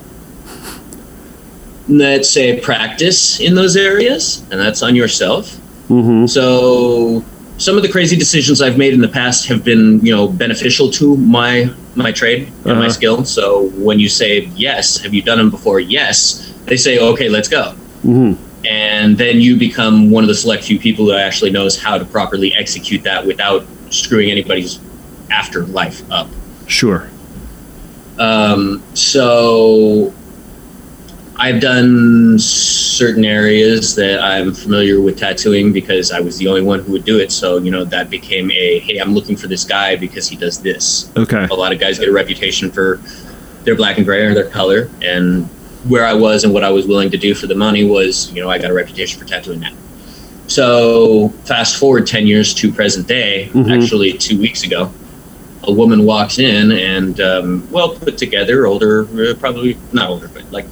let's 1.88 2.30
say 2.30 2.60
practice 2.60 3.40
in 3.40 3.56
those 3.56 3.76
areas 3.76 4.42
and 4.52 4.60
that's 4.60 4.82
on 4.84 4.96
yourself 4.96 5.58
Mm-hmm. 5.90 6.28
so 6.28 7.26
some 7.60 7.76
of 7.76 7.84
the 7.84 7.90
crazy 7.90 8.16
decisions 8.16 8.62
I've 8.62 8.78
made 8.78 8.94
in 8.94 9.02
the 9.02 9.08
past 9.08 9.46
have 9.48 9.64
been, 9.64 10.00
you 10.04 10.16
know, 10.16 10.28
beneficial 10.28 10.90
to 10.92 11.16
my 11.18 11.70
my 11.96 12.12
trade 12.12 12.48
and 12.66 12.80
my 12.80 12.86
Uh-huh. 12.86 12.90
skill. 12.90 13.26
So 13.26 13.70
when 13.76 14.00
you 14.00 14.08
say 14.10 14.50
yes, 14.56 14.98
have 15.04 15.14
you 15.14 15.22
done 15.22 15.38
them 15.38 15.50
before? 15.50 15.80
Yes, 15.82 16.54
they 16.66 16.78
say 16.78 16.98
okay, 17.00 17.28
let's 17.30 17.50
go. 17.50 17.74
Mm-hmm. 18.06 18.34
And 18.66 19.18
then 19.18 19.40
you 19.42 19.58
become 19.58 20.10
one 20.10 20.24
of 20.24 20.28
the 20.30 20.36
select 20.36 20.64
few 20.64 20.80
people 20.80 21.06
who 21.06 21.14
actually 21.14 21.52
knows 21.52 21.78
how 21.78 21.98
to 21.98 22.06
properly 22.06 22.54
execute 22.56 23.04
that 23.04 23.26
without 23.26 23.66
screwing 23.90 24.32
anybody's 24.32 24.80
afterlife 25.32 26.02
up. 26.12 26.28
Sure. 26.68 27.10
Um, 28.18 28.84
so 28.94 30.14
I've 31.42 31.62
done 31.62 32.38
certain 32.38 33.24
areas 33.24 33.96
that 33.96 34.22
I'm 34.22 34.54
familiar 34.54 35.00
with 35.00 35.18
tattooing 35.18 35.72
because 35.72 36.12
I 36.12 36.20
was 36.20 36.38
the 36.38 36.50
only 36.50 36.62
one 36.62 36.82
who 36.82 36.92
would 36.92 37.06
do 37.06 37.18
it. 37.20 37.32
So, 37.32 37.60
you 37.60 37.72
know, 37.72 37.86
that 37.86 38.10
became 38.10 38.52
a 38.52 38.80
hey, 38.80 38.98
I'm 38.98 39.14
looking 39.14 39.38
for 39.38 39.48
this 39.48 39.64
guy 39.64 39.96
because 39.96 40.28
he 40.28 40.36
does 40.36 40.62
this. 40.62 41.10
Okay. 41.16 41.46
A 41.50 41.54
lot 41.54 41.72
of 41.72 41.80
guys 41.80 41.98
get 41.98 42.10
a 42.10 42.12
reputation 42.12 42.70
for 42.70 43.00
their 43.64 43.76
black 43.76 43.96
and 43.98 44.06
gray 44.06 44.26
or 44.26 44.34
their 44.34 44.50
color. 44.50 44.90
And 45.02 45.46
where 45.88 46.06
I 46.06 46.14
was 46.14 46.44
and 46.44 46.54
what 46.54 46.66
I 46.66 46.70
was 46.72 46.88
willing 46.88 47.10
to 47.12 47.18
do 47.18 47.34
for 47.34 47.48
the 47.48 47.56
money 47.56 47.86
was, 47.86 48.30
you 48.34 48.42
know, 48.42 48.50
I 48.50 48.58
got 48.58 48.70
a 48.70 48.74
reputation 48.74 49.18
for 49.18 49.26
tattooing 49.26 49.62
that. 49.62 49.74
So, 50.48 51.30
fast 51.46 51.78
forward 51.78 52.06
10 52.06 52.28
years 52.28 52.54
to 52.56 52.70
present 52.72 53.08
day, 53.08 53.50
Mhm. 53.54 53.82
actually, 53.82 54.12
two 54.14 54.38
weeks 54.38 54.64
ago, 54.64 54.92
a 55.64 55.72
woman 55.72 56.04
walks 56.06 56.38
in 56.40 56.72
and 56.74 57.22
um, 57.22 57.68
well 57.72 57.90
put 57.96 58.18
together, 58.18 58.66
older, 58.66 59.04
uh, 59.18 59.36
probably 59.36 59.78
not 59.94 60.10
older, 60.10 60.28
but 60.34 60.44
like 60.52 60.66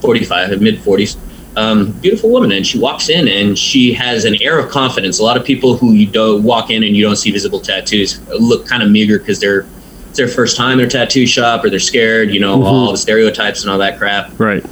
45, 0.00 0.60
mid 0.60 0.78
40s. 0.78 1.16
Um, 1.56 1.90
beautiful 1.92 2.30
woman, 2.30 2.52
and 2.52 2.64
she 2.64 2.78
walks 2.78 3.08
in 3.08 3.26
and 3.26 3.58
she 3.58 3.92
has 3.92 4.24
an 4.24 4.40
air 4.40 4.58
of 4.60 4.70
confidence. 4.70 5.18
A 5.18 5.24
lot 5.24 5.36
of 5.36 5.44
people 5.44 5.76
who 5.76 5.92
you 5.92 6.06
don't 6.06 6.44
walk 6.44 6.70
in 6.70 6.84
and 6.84 6.96
you 6.96 7.02
don't 7.02 7.16
see 7.16 7.32
visible 7.32 7.58
tattoos 7.58 8.20
look 8.38 8.66
kind 8.66 8.82
of 8.82 8.90
meager 8.90 9.18
because 9.18 9.40
they're 9.40 9.66
it's 10.08 10.16
their 10.16 10.28
first 10.28 10.56
time 10.56 10.78
in 10.78 10.86
a 10.86 10.88
tattoo 10.88 11.26
shop 11.26 11.64
or 11.64 11.70
they're 11.70 11.78
scared, 11.80 12.30
you 12.30 12.38
know, 12.40 12.58
Mhm. 12.58 12.64
all 12.64 12.92
the 12.92 12.96
stereotypes 12.98 13.62
and 13.62 13.70
all 13.70 13.78
that 13.78 13.98
crap. 13.98 14.30
Right. 14.38 14.64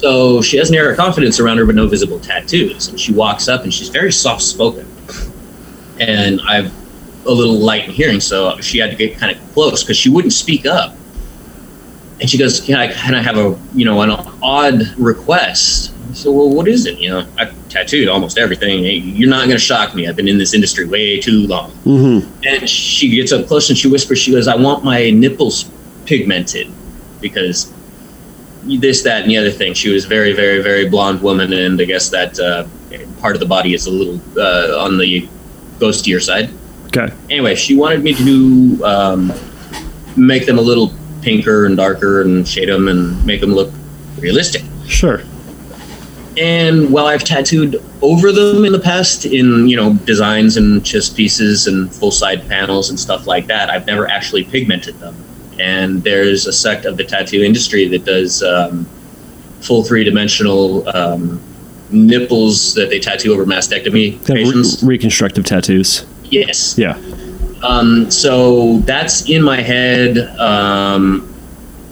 So 0.00 0.40
she 0.42 0.56
has 0.56 0.70
an 0.70 0.74
air 0.76 0.90
of 0.90 0.96
confidence 0.96 1.38
around 1.38 1.58
her, 1.58 1.66
but 1.66 1.74
no 1.76 1.86
visible 1.86 2.18
tattoos. 2.18 2.88
And 2.88 2.98
she 2.98 3.12
walks 3.12 3.46
up 3.46 3.62
and 3.62 3.72
she's 3.72 3.90
very 3.90 4.10
soft 4.10 4.42
spoken. 4.42 4.86
And 6.00 6.40
I've 6.48 6.72
a 7.26 7.30
little 7.30 7.58
light 7.60 7.84
in 7.84 7.90
hearing, 7.92 8.18
so 8.20 8.56
she 8.60 8.78
had 8.78 8.90
to 8.90 8.96
get 8.96 9.16
kind 9.18 9.36
of 9.36 9.54
close 9.54 9.84
because 9.84 9.96
she 9.96 10.08
wouldn't 10.08 10.32
speak 10.32 10.66
up. 10.66 10.96
And 12.22 12.30
she 12.30 12.38
goes, 12.38 12.60
"Can 12.60 12.76
I 12.76 12.90
kind 12.90 13.16
of 13.16 13.24
have 13.24 13.36
a 13.36 13.58
you 13.74 13.84
know 13.84 14.00
an 14.00 14.10
odd 14.42 14.80
request?" 14.96 15.92
So, 16.14 16.30
well, 16.30 16.48
what 16.50 16.68
is 16.68 16.86
it? 16.86 16.98
You 16.98 17.10
know, 17.10 17.26
I've 17.38 17.68
tattooed 17.68 18.08
almost 18.08 18.38
everything. 18.38 18.84
You're 18.84 19.28
not 19.28 19.46
going 19.46 19.56
to 19.56 19.58
shock 19.58 19.94
me. 19.94 20.06
I've 20.06 20.16
been 20.16 20.28
in 20.28 20.38
this 20.38 20.54
industry 20.54 20.86
way 20.86 21.20
too 21.20 21.46
long. 21.46 21.72
Mm-hmm. 21.84 22.44
And 22.44 22.68
she 22.68 23.08
gets 23.08 23.32
up 23.32 23.46
close 23.46 23.70
and 23.70 23.78
she 23.78 23.88
whispers, 23.88 24.18
she 24.18 24.30
goes, 24.32 24.46
I 24.46 24.56
want 24.56 24.84
my 24.84 25.10
nipples 25.10 25.70
pigmented 26.04 26.70
because 27.20 27.72
this, 28.64 29.02
that, 29.02 29.22
and 29.22 29.30
the 29.30 29.36
other 29.36 29.50
thing. 29.50 29.74
She 29.74 29.90
was 29.90 30.04
a 30.04 30.08
very, 30.08 30.32
very, 30.32 30.62
very 30.62 30.88
blonde 30.88 31.22
woman, 31.22 31.52
and 31.52 31.80
I 31.80 31.84
guess 31.84 32.10
that 32.10 32.38
uh, 32.38 32.66
part 33.20 33.34
of 33.34 33.40
the 33.40 33.46
body 33.46 33.74
is 33.74 33.86
a 33.86 33.90
little 33.90 34.20
uh, 34.38 34.84
on 34.84 34.98
the 34.98 35.28
ghostier 35.78 36.22
side. 36.22 36.50
Okay. 36.86 37.12
Anyway, 37.30 37.54
she 37.54 37.76
wanted 37.76 38.02
me 38.02 38.14
to 38.14 38.84
um, 38.84 39.32
make 40.16 40.46
them 40.46 40.58
a 40.58 40.62
little 40.62 40.92
pinker 41.22 41.64
and 41.66 41.76
darker 41.76 42.20
and 42.20 42.46
shade 42.46 42.68
them 42.68 42.88
and 42.88 43.24
make 43.24 43.40
them 43.40 43.54
look 43.54 43.72
realistic. 44.18 44.62
Sure. 44.86 45.22
And 46.36 46.90
while 46.90 47.06
I've 47.06 47.24
tattooed 47.24 47.82
over 48.00 48.32
them 48.32 48.64
in 48.64 48.72
the 48.72 48.80
past 48.80 49.26
in, 49.26 49.68
you 49.68 49.76
know, 49.76 49.94
designs 49.94 50.56
and 50.56 50.84
chest 50.84 51.14
pieces 51.16 51.66
and 51.66 51.94
full 51.94 52.10
side 52.10 52.48
panels 52.48 52.88
and 52.88 52.98
stuff 52.98 53.26
like 53.26 53.46
that, 53.48 53.68
I've 53.68 53.86
never 53.86 54.08
actually 54.08 54.44
pigmented 54.44 54.98
them. 54.98 55.14
And 55.60 56.02
there's 56.02 56.46
a 56.46 56.52
sect 56.52 56.86
of 56.86 56.96
the 56.96 57.04
tattoo 57.04 57.42
industry 57.42 57.86
that 57.88 58.04
does 58.04 58.42
um, 58.42 58.86
full 59.60 59.84
three 59.84 60.04
dimensional 60.04 60.88
um, 60.96 61.40
nipples 61.90 62.74
that 62.74 62.88
they 62.88 62.98
tattoo 62.98 63.34
over 63.34 63.44
mastectomy 63.44 64.18
re- 64.28 64.88
reconstructive 64.88 65.44
tattoos. 65.44 66.06
yes. 66.24 66.78
Yeah. 66.78 66.98
Um, 67.62 68.10
so 68.10 68.78
that's 68.80 69.28
in 69.28 69.42
my 69.42 69.60
head. 69.60 70.18
Um, 70.38 71.28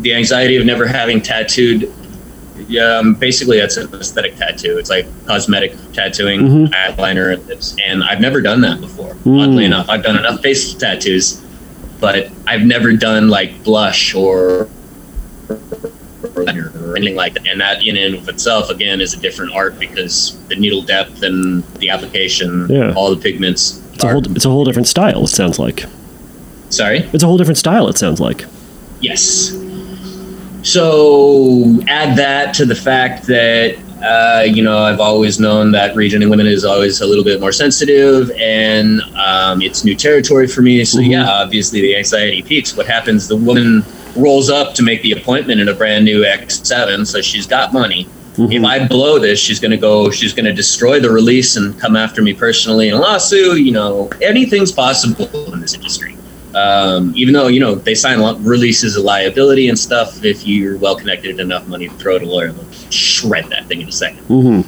the 0.00 0.14
anxiety 0.14 0.56
of 0.56 0.64
never 0.66 0.86
having 0.86 1.20
tattooed. 1.20 1.92
Yeah, 2.68 2.98
um, 2.98 3.14
basically 3.14 3.58
that's 3.58 3.76
an 3.76 3.92
aesthetic 3.94 4.36
tattoo. 4.36 4.78
It's 4.78 4.90
like 4.90 5.06
cosmetic 5.26 5.74
tattooing, 5.92 6.40
Mhm. 6.40 6.68
eyeliner, 6.72 7.32
and 7.34 7.46
lips. 7.46 7.74
And 7.84 8.02
I've 8.04 8.20
never 8.20 8.40
done 8.40 8.60
that 8.62 8.80
before. 8.80 9.14
Mm. 9.24 9.42
Oddly 9.42 9.64
enough, 9.64 9.88
I've 9.88 10.02
done 10.02 10.16
enough 10.18 10.40
face 10.42 10.72
tattoos, 10.74 11.40
but 12.00 12.28
I've 12.46 12.62
never 12.62 12.92
done 12.92 13.28
like 13.28 13.62
blush 13.64 14.14
or 14.14 14.68
or 16.36 16.96
anything 16.96 17.16
like 17.16 17.34
that. 17.34 17.46
And 17.46 17.60
that 17.60 17.82
in 17.84 17.96
and 17.96 18.14
of 18.16 18.28
itself, 18.28 18.70
again, 18.70 19.00
is 19.00 19.14
a 19.14 19.16
different 19.16 19.52
art 19.52 19.78
because 19.78 20.36
the 20.48 20.56
needle 20.56 20.82
depth 20.82 21.22
and 21.22 21.62
the 21.78 21.90
application, 21.90 22.66
Yeah. 22.68 22.92
all 22.94 23.10
the 23.14 23.20
pigments. 23.20 23.80
It's 24.00 24.04
a 24.04 24.08
whole 24.12 24.36
it's 24.36 24.44
a 24.46 24.50
whole 24.50 24.64
different 24.64 24.88
style, 24.88 25.24
it 25.24 25.28
sounds 25.28 25.58
like. 25.58 25.84
sorry. 26.70 26.98
It's 27.12 27.22
a 27.22 27.26
whole 27.26 27.36
different 27.36 27.58
style, 27.58 27.88
it 27.88 27.98
sounds 27.98 28.18
like. 28.20 28.44
Yes. 29.00 29.52
So 30.62 31.80
add 31.88 32.16
that 32.18 32.54
to 32.54 32.64
the 32.66 32.74
fact 32.74 33.26
that 33.26 33.76
uh, 34.02 34.42
you 34.44 34.62
know 34.62 34.78
I've 34.78 35.00
always 35.00 35.38
known 35.40 35.72
that 35.72 35.94
region 35.96 36.22
in 36.22 36.30
women 36.30 36.46
is 36.46 36.64
always 36.64 37.00
a 37.00 37.06
little 37.06 37.24
bit 37.24 37.40
more 37.40 37.52
sensitive, 37.52 38.30
and 38.38 39.00
um, 39.16 39.60
it's 39.62 39.84
new 39.84 39.94
territory 39.94 40.46
for 40.46 40.62
me. 40.62 40.84
So 40.84 40.98
Mhm. 41.00 41.10
yeah, 41.10 41.28
obviously 41.28 41.80
the 41.82 41.96
anxiety 41.96 42.42
peaks. 42.42 42.76
What 42.76 42.86
happens? 42.86 43.28
The 43.28 43.36
woman 43.36 43.84
rolls 44.16 44.48
up 44.50 44.74
to 44.74 44.82
make 44.82 45.02
the 45.02 45.12
appointment 45.12 45.60
in 45.60 45.68
a 45.68 45.74
brand 45.74 46.04
new 46.04 46.22
X7, 46.24 47.06
so 47.06 47.20
she's 47.20 47.46
got 47.46 47.72
money. 47.72 48.06
Mhm. 48.40 48.52
If 48.52 48.64
I 48.64 48.86
blow 48.86 49.18
this, 49.18 49.38
she's 49.38 49.60
going 49.60 49.72
to 49.72 49.76
go. 49.76 50.10
She's 50.10 50.32
going 50.32 50.46
to 50.46 50.52
destroy 50.52 51.00
the 51.00 51.10
release 51.10 51.56
and 51.56 51.78
come 51.78 51.96
after 51.96 52.22
me 52.22 52.32
personally 52.32 52.88
in 52.88 52.94
a 52.94 53.00
lawsuit. 53.00 53.60
You 53.60 53.72
know, 53.72 54.10
anything's 54.22 54.72
possible 54.72 55.52
in 55.52 55.60
this 55.60 55.74
industry 55.74 56.16
um, 56.54 57.12
even 57.16 57.32
though 57.32 57.48
you 57.48 57.60
know 57.60 57.74
they 57.74 57.94
sign 57.94 58.20
releases 58.42 58.96
of 58.96 59.04
liability 59.04 59.68
and 59.68 59.78
stuff 59.78 60.24
if 60.24 60.46
you're 60.46 60.76
well 60.78 60.96
connected 60.96 61.38
enough 61.38 61.66
money 61.68 61.88
to 61.88 61.94
throw 61.94 62.16
at 62.16 62.22
a 62.22 62.26
lawyer 62.26 62.52
they'll 62.52 62.90
shred 62.90 63.46
that 63.46 63.66
thing 63.66 63.80
in 63.80 63.88
a 63.88 63.92
second 63.92 64.24
hmm 64.24 64.60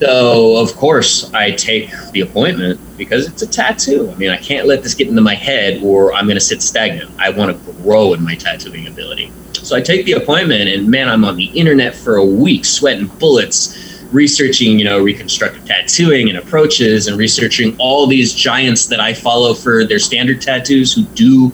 so 0.00 0.56
of 0.56 0.74
course 0.76 1.32
i 1.34 1.50
take 1.50 1.90
the 2.12 2.20
appointment 2.20 2.80
because 2.96 3.26
it's 3.26 3.42
a 3.42 3.46
tattoo. 3.46 4.10
I 4.10 4.14
mean 4.16 4.30
i 4.30 4.36
can't 4.36 4.66
let 4.66 4.82
this 4.82 4.94
get 4.94 5.08
into 5.08 5.22
my 5.22 5.34
head 5.34 5.82
or 5.82 6.12
i'm 6.14 6.26
going 6.26 6.36
to 6.36 6.40
sit 6.40 6.62
stagnant. 6.62 7.10
I 7.18 7.30
want 7.30 7.56
to 7.56 7.72
grow 7.82 8.14
in 8.14 8.22
my 8.22 8.34
tattooing 8.34 8.86
ability. 8.86 9.32
So 9.52 9.76
i 9.76 9.80
take 9.80 10.06
the 10.06 10.12
appointment 10.12 10.68
and 10.68 10.88
man 10.88 11.08
i'm 11.08 11.24
on 11.24 11.36
the 11.36 11.46
internet 11.46 11.94
for 11.94 12.16
a 12.16 12.24
week 12.24 12.64
sweating 12.64 13.06
bullets 13.18 13.86
researching, 14.12 14.78
you 14.78 14.84
know, 14.84 15.02
reconstructive 15.02 15.64
tattooing 15.64 16.28
and 16.28 16.38
approaches 16.38 17.08
and 17.08 17.16
researching 17.16 17.76
all 17.78 18.06
these 18.06 18.34
giants 18.34 18.86
that 18.86 19.00
I 19.00 19.12
follow 19.12 19.54
for 19.54 19.84
their 19.84 19.98
standard 19.98 20.40
tattoos 20.40 20.92
who 20.92 21.02
do 21.06 21.52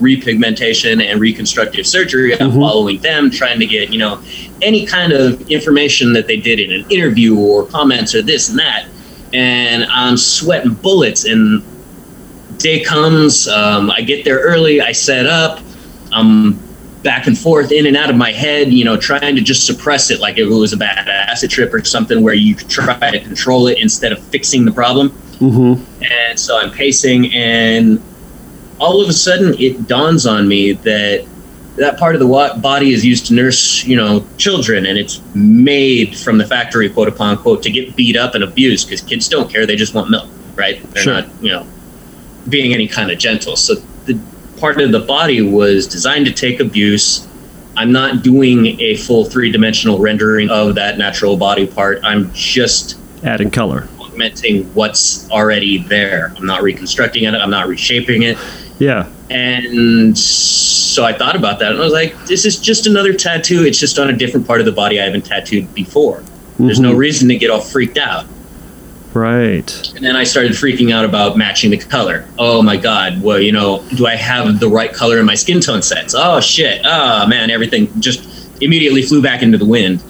repigmentation 0.00 1.02
and 1.02 1.20
reconstructive 1.20 1.86
surgery. 1.86 2.38
I'm 2.40 2.50
Mhm. 2.52 2.60
following 2.60 2.98
them, 2.98 3.30
trying 3.30 3.60
to 3.60 3.66
get, 3.66 3.92
you 3.92 3.98
know, 3.98 4.18
any 4.62 4.84
kind 4.86 5.12
of 5.12 5.40
information 5.50 6.12
that 6.14 6.26
they 6.26 6.36
did 6.36 6.58
in 6.58 6.72
an 6.72 6.84
interview 6.90 7.36
or 7.36 7.64
comments 7.64 8.14
or 8.14 8.22
this 8.22 8.48
and 8.48 8.58
that. 8.58 8.86
And 9.32 9.84
I'm 9.90 10.16
sweating 10.16 10.72
bullets 10.74 11.24
and 11.24 11.62
day 12.58 12.80
comes, 12.80 13.48
um, 13.48 13.90
I 13.90 14.00
get 14.00 14.24
there 14.24 14.38
early, 14.38 14.80
I 14.80 14.92
set 14.92 15.26
up, 15.26 15.60
I'm 16.12 16.58
back 17.02 17.26
and 17.26 17.36
forth 17.36 17.70
in 17.70 17.86
and 17.86 17.96
out 17.96 18.08
of 18.08 18.16
my 18.16 18.32
head, 18.32 18.72
you 18.72 18.84
know, 18.84 18.96
trying 18.96 19.34
to 19.36 19.42
just 19.42 19.66
suppress 19.66 20.10
it 20.10 20.20
like 20.20 20.38
if 20.38 20.46
it 20.48 20.54
was 20.54 20.72
a 20.72 20.76
bad 20.76 21.06
acid 21.06 21.50
trip 21.50 21.74
or 21.74 21.84
something 21.84 22.22
where 22.22 22.32
you 22.34 22.54
try 22.54 23.10
to 23.10 23.20
control 23.20 23.66
it 23.66 23.78
instead 23.78 24.12
of 24.12 24.18
fixing 24.20 24.64
the 24.64 24.72
problem. 24.72 25.10
hmm 25.38 25.74
And 26.00 26.38
so 26.38 26.56
I'm 26.58 26.70
pacing, 26.70 27.34
and 27.34 28.00
all 28.78 29.00
of 29.02 29.08
a 29.08 29.12
sudden 29.12 29.54
it 29.58 29.86
dawns 29.86 30.26
on 30.26 30.46
me 30.48 30.72
that 30.72 31.26
that 31.76 31.98
part 31.98 32.14
of 32.14 32.20
the 32.20 32.58
body 32.62 32.92
is 32.92 33.04
used 33.04 33.26
to 33.26 33.34
nurse, 33.34 33.84
you 33.84 33.96
know, 33.96 34.24
children, 34.38 34.86
and 34.86 34.96
it's 34.96 35.20
made 35.34 36.16
from 36.16 36.38
the 36.38 36.46
factory, 36.46 36.88
quote 36.88 37.20
unquote, 37.20 37.64
to 37.64 37.70
get 37.70 37.96
beat 37.96 38.16
up 38.16 38.36
and 38.36 38.44
abused 38.44 38.86
because 38.86 39.00
kids 39.00 39.28
don't 39.28 39.50
care; 39.50 39.66
they 39.66 39.74
just 39.74 39.92
want 39.94 40.08
milk, 40.08 40.28
right? 40.54 40.80
They're 40.92 41.02
Sure. 41.02 41.14
not, 41.14 41.28
you 41.42 41.50
know, 41.50 41.66
being 42.48 42.72
any 42.74 42.86
kind 42.86 43.10
of 43.10 43.18
gentle. 43.18 43.56
So 43.56 43.74
the 44.06 44.16
part 44.58 44.80
of 44.80 44.92
the 44.92 45.00
body 45.00 45.42
was 45.42 45.88
designed 45.88 46.26
to 46.26 46.32
take 46.32 46.60
abuse. 46.60 47.26
I'm 47.76 47.90
not 47.90 48.22
doing 48.22 48.80
a 48.80 48.94
full 48.96 49.24
three 49.24 49.50
dimensional 49.50 49.98
rendering 49.98 50.48
of 50.50 50.76
that 50.76 50.96
natural 50.96 51.36
body 51.36 51.66
part. 51.66 51.98
I'm 52.04 52.32
just 52.32 52.96
Adding 53.24 53.50
color. 53.50 53.88
augmenting 53.98 54.72
what's 54.74 55.28
already 55.32 55.78
there. 55.78 56.32
I'm 56.36 56.46
not 56.46 56.62
reconstructing 56.62 57.24
it. 57.24 57.34
I'm 57.34 57.50
not 57.50 57.66
reshaping 57.66 58.22
it. 58.22 58.38
Yeah. 58.78 59.08
And 59.30 60.16
so 60.18 61.04
I 61.04 61.12
thought 61.12 61.36
about 61.36 61.58
that 61.60 61.72
and 61.72 61.80
I 61.80 61.84
was 61.84 61.92
like, 61.92 62.16
this 62.26 62.44
is 62.44 62.58
just 62.58 62.86
another 62.86 63.12
tattoo. 63.12 63.64
It's 63.64 63.78
just 63.78 63.98
on 63.98 64.10
a 64.10 64.12
different 64.12 64.46
part 64.46 64.60
of 64.60 64.66
the 64.66 64.72
body 64.72 65.00
I 65.00 65.04
haven't 65.04 65.24
tattooed 65.26 65.72
before. 65.74 66.22
There's 66.58 66.80
no 66.80 66.92
Mhm. 66.94 66.98
reason 66.98 67.28
to 67.28 67.36
get 67.36 67.50
all 67.50 67.60
freaked 67.60 67.98
out. 67.98 68.26
Right. 69.12 69.92
And 69.94 70.04
then 70.04 70.16
I 70.16 70.24
started 70.24 70.52
freaking 70.52 70.92
out 70.92 71.04
about 71.04 71.36
matching 71.38 71.70
the 71.70 71.76
color. 71.78 72.24
Oh 72.38 72.62
my 72.62 72.76
God. 72.76 73.22
Well, 73.22 73.38
you 73.40 73.52
know, 73.52 73.82
do 73.94 74.06
I 74.06 74.16
have 74.16 74.58
the 74.58 74.68
right 74.68 74.92
color 74.92 75.18
in 75.20 75.26
my 75.26 75.36
skin 75.36 75.60
tone 75.60 75.82
sets? 75.82 76.14
Oh 76.16 76.40
shit. 76.40 76.80
Oh 76.84 77.26
man, 77.26 77.50
everything 77.50 77.88
just 78.00 78.26
immediately 78.60 79.02
flew 79.02 79.22
back 79.22 79.42
into 79.42 79.56
the 79.58 79.64
wind. 79.64 80.00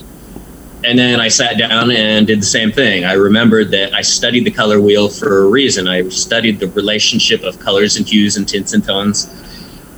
And 0.85 0.99
then 0.99 1.19
I 1.19 1.29
sat 1.29 1.57
down 1.57 1.91
and 1.91 2.27
did 2.27 2.41
the 2.41 2.47
same 2.47 2.71
thing. 2.71 3.05
I 3.05 3.15
remembered 3.15 3.71
that 3.71 3.95
I 3.95 4.03
studied 4.03 4.45
the 4.45 4.51
color 4.51 4.81
wheel 4.81 5.09
for 5.09 5.45
a 5.45 5.47
reason. 5.49 5.89
I 5.89 6.09
studied 6.11 6.61
the 6.61 6.69
relationship 6.69 7.43
of 7.43 7.59
colors 7.59 7.97
and 7.97 8.07
hues 8.07 8.37
and 8.37 8.47
tints 8.47 8.75
and 8.75 8.85
tones. 8.85 9.29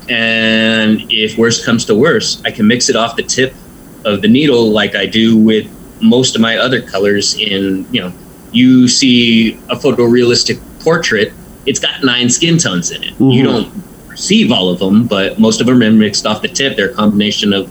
And 0.09 1.03
if 1.11 1.37
worst 1.37 1.65
comes 1.65 1.85
to 1.87 1.95
worst, 1.95 2.43
I 2.45 2.53
can 2.53 2.67
mix 2.67 2.89
it 2.89 2.95
off 2.95 3.17
the 3.17 3.25
tip 3.25 3.53
of 4.05 4.23
the 4.23 4.29
needle 4.29 4.71
like 4.71 4.95
I 4.95 5.07
do 5.07 5.37
with 5.37 5.67
most 6.01 6.37
of 6.37 6.41
my 6.41 6.59
other 6.59 6.81
colors 6.81 7.35
in, 7.35 7.87
you 7.91 8.01
know, 8.01 8.13
you 8.53 8.87
see 8.87 9.55
a 9.69 9.75
photorealistic 9.75 10.61
portrait, 10.81 11.33
it's 11.67 11.81
got 11.81 12.05
nine 12.05 12.31
skin 12.31 12.59
tones 12.59 12.93
in 12.93 13.03
it. 13.03 13.19
Mhm. 13.19 13.35
You 13.35 13.43
don't 13.43 13.69
perceive 14.07 14.53
all 14.53 14.69
of 14.69 14.79
them, 14.79 15.07
but 15.07 15.41
most 15.41 15.61
of 15.61 15.67
them 15.67 15.83
are 15.83 15.91
mixed 15.91 16.27
off 16.27 16.43
the 16.43 16.49
tip. 16.49 16.77
They're 16.77 16.91
a 16.91 16.95
combination 16.95 17.53
of 17.53 17.69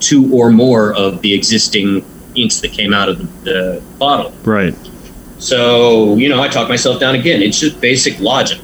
two 0.00 0.28
or 0.32 0.50
more 0.50 0.92
of 0.94 1.22
the 1.22 1.32
existing 1.32 2.04
inks 2.36 2.60
that 2.60 2.72
came 2.72 2.92
out 2.94 3.08
of 3.08 3.18
the, 3.18 3.50
the 3.50 3.82
bottle. 3.98 4.32
Right. 4.44 4.74
So, 5.38 6.16
you 6.16 6.28
know, 6.28 6.42
I 6.42 6.48
talk 6.48 6.68
myself 6.68 6.98
down 7.00 7.14
again. 7.14 7.42
It's 7.42 7.58
just 7.58 7.80
basic 7.80 8.18
logic. 8.20 8.60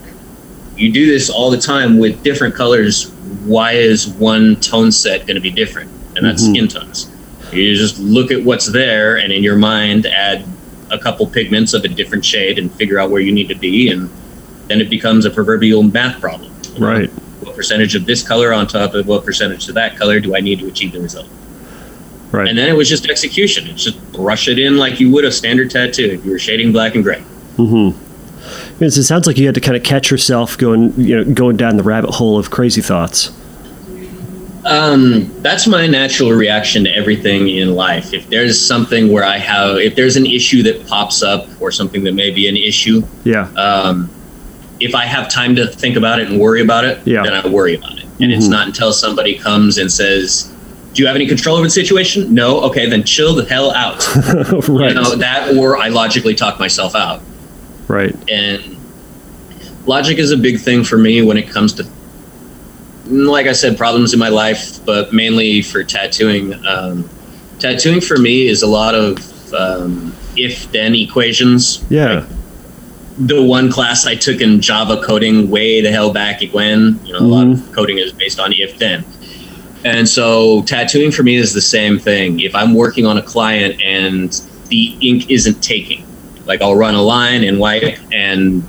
You 0.76 0.90
do 0.92 1.06
this 1.06 1.28
all 1.30 1.50
the 1.50 1.58
time 1.58 1.98
with 1.98 2.22
different 2.22 2.54
colors. 2.54 3.10
Why 3.44 3.72
is 3.72 4.08
one 4.08 4.56
tone 4.56 4.90
set 4.90 5.26
going 5.26 5.34
to 5.34 5.40
be 5.40 5.50
different? 5.50 5.90
And 6.16 6.24
that's 6.24 6.42
Mhm. 6.42 6.50
skin 6.50 6.68
tones. 6.68 7.08
You 7.52 7.74
just 7.76 7.98
look 7.98 8.30
at 8.30 8.42
what's 8.42 8.66
there 8.66 9.16
and 9.16 9.32
in 9.32 9.42
your 9.42 9.56
mind 9.56 10.06
add 10.06 10.44
a 10.90 10.98
couple 10.98 11.26
pigments 11.26 11.74
of 11.74 11.84
a 11.84 11.88
different 11.88 12.24
shade 12.24 12.58
and 12.58 12.72
figure 12.72 12.98
out 12.98 13.10
where 13.10 13.20
you 13.20 13.32
need 13.32 13.48
to 13.48 13.54
be. 13.54 13.88
And 13.88 14.08
then 14.68 14.80
it 14.80 14.88
becomes 14.88 15.26
a 15.26 15.30
proverbial 15.30 15.82
math 15.82 16.20
problem. 16.20 16.50
you 16.74 16.80
know? 16.80 16.86
Right. 16.86 17.10
What 17.40 17.54
percentage 17.54 17.94
of 17.94 18.06
this 18.06 18.22
color 18.26 18.52
on 18.54 18.66
top 18.66 18.94
of 18.94 19.06
what 19.06 19.24
percentage 19.26 19.68
of 19.68 19.74
that 19.74 19.96
color 19.98 20.20
do 20.20 20.34
I 20.34 20.40
need 20.40 20.60
to 20.60 20.66
achieve 20.68 20.92
the 20.92 21.00
result? 21.00 21.26
Right. 22.32 22.48
And 22.48 22.56
then 22.56 22.68
it 22.68 22.72
was 22.76 22.88
just 22.88 23.08
execution. 23.08 23.66
It's 23.68 23.84
just 23.84 24.12
brush 24.12 24.48
it 24.48 24.58
in 24.58 24.78
like 24.78 24.98
you 24.98 25.10
would 25.12 25.24
a 25.24 25.30
standard 25.30 25.70
tattoo. 25.70 26.06
If 26.06 26.24
you 26.24 26.32
were 26.32 26.38
shading 26.38 26.72
black 26.72 26.94
and 26.94 27.04
gray. 27.04 27.22
Mm-hmm. 27.56 28.82
It 28.82 28.90
sounds 28.90 29.26
like 29.26 29.36
you 29.38 29.46
had 29.46 29.54
to 29.54 29.60
kind 29.60 29.76
of 29.76 29.82
catch 29.82 30.10
yourself 30.10 30.56
going, 30.58 30.92
you 30.98 31.16
know, 31.16 31.24
going 31.32 31.56
down 31.56 31.76
the 31.76 31.82
rabbit 31.82 32.10
hole 32.10 32.38
of 32.38 32.50
crazy 32.50 32.80
thoughts. 32.80 33.30
Um, 34.64 35.30
that's 35.42 35.66
my 35.66 35.86
natural 35.86 36.30
reaction 36.32 36.84
to 36.84 36.90
everything 36.94 37.48
in 37.48 37.74
life. 37.74 38.14
If 38.14 38.28
there's 38.28 38.58
something 38.60 39.12
where 39.12 39.24
I 39.24 39.36
have, 39.38 39.76
if 39.78 39.96
there's 39.96 40.16
an 40.16 40.24
issue 40.26 40.62
that 40.62 40.86
pops 40.86 41.22
up 41.22 41.48
or 41.60 41.70
something 41.72 42.04
that 42.04 42.14
may 42.14 42.30
be 42.30 42.48
an 42.48 42.56
issue, 42.56 43.02
Yeah. 43.24 43.48
um, 43.56 44.08
if 44.78 44.94
I 44.94 45.04
have 45.04 45.28
time 45.28 45.56
to 45.56 45.66
think 45.66 45.96
about 45.96 46.20
it 46.20 46.28
and 46.30 46.38
worry 46.40 46.62
about 46.62 46.84
it, 46.84 46.98
Yeah. 47.04 47.24
then 47.24 47.34
I 47.34 47.46
worry 47.48 47.74
about 47.74 47.98
it. 47.98 48.04
And 48.20 48.32
it's 48.32 48.46
Mhm. 48.46 48.50
not 48.50 48.66
until 48.68 48.92
somebody 48.92 49.34
comes 49.34 49.78
and 49.78 49.90
says, 49.90 50.51
"Do 50.92 51.02
you 51.02 51.06
have 51.06 51.16
any 51.16 51.26
control 51.26 51.56
over 51.56 51.66
the 51.66 51.70
situation?" 51.70 52.34
No. 52.34 52.60
Okay, 52.62 52.88
then 52.88 53.04
chill 53.04 53.34
the 53.34 53.44
hell 53.44 53.72
out. 53.72 54.06
right. 54.68 54.88
You 54.88 54.94
know 54.94 55.14
that, 55.16 55.56
or 55.56 55.76
I 55.76 55.88
logically 55.88 56.34
talk 56.34 56.58
myself 56.58 56.94
out. 56.94 57.20
right. 57.88 58.14
and 58.30 58.76
logic 59.84 60.18
is 60.18 60.30
a 60.30 60.36
big 60.36 60.60
thing 60.60 60.84
for 60.84 60.96
me 60.96 61.22
when 61.22 61.36
it 61.36 61.48
comes 61.48 61.72
to 61.74 61.84
like 63.06 63.46
I 63.46 63.52
said, 63.52 63.76
problems 63.76 64.12
in 64.12 64.18
my 64.18 64.28
life, 64.28 64.84
but 64.84 65.12
mainly 65.12 65.62
for 65.62 65.82
tattooing. 65.84 66.54
Um, 66.66 67.08
tattooing 67.58 68.00
for 68.00 68.16
me 68.16 68.46
is 68.46 68.62
a 68.62 68.66
lot 68.66 68.94
of 68.94 69.52
um, 69.52 70.14
if-then 70.36 70.94
equations. 70.94 71.84
Yeah. 71.90 72.20
Like, 72.20 72.28
the 73.18 73.42
one 73.42 73.70
class 73.70 74.06
I 74.06 74.14
took 74.14 74.40
in 74.40 74.60
Java 74.60 75.02
coding 75.04 75.50
way 75.50 75.82
the 75.82 75.90
hell 75.90 76.12
back 76.12 76.42
when, 76.52 76.98
you 77.04 77.12
know, 77.12 77.18
a 77.18 77.20
lot 77.20 77.46
of 77.46 77.72
coding 77.72 77.98
is 77.98 78.12
based 78.12 78.40
on 78.40 78.52
if 78.54 78.78
then. 78.78 79.04
And 79.84 80.08
so 80.08 80.62
tattooing 80.62 81.10
for 81.10 81.22
me 81.22 81.36
is 81.36 81.52
the 81.52 81.60
same 81.60 81.98
thing. 81.98 82.40
If 82.40 82.54
I'm 82.54 82.74
working 82.74 83.06
on 83.06 83.18
a 83.18 83.22
client 83.22 83.80
and 83.82 84.30
the 84.68 84.96
ink 85.00 85.30
isn't 85.30 85.62
taking, 85.62 86.06
like 86.46 86.62
I'll 86.62 86.76
run 86.76 86.94
a 86.94 87.02
line 87.02 87.44
and 87.44 87.58
wipe 87.58 87.98
and 88.12 88.62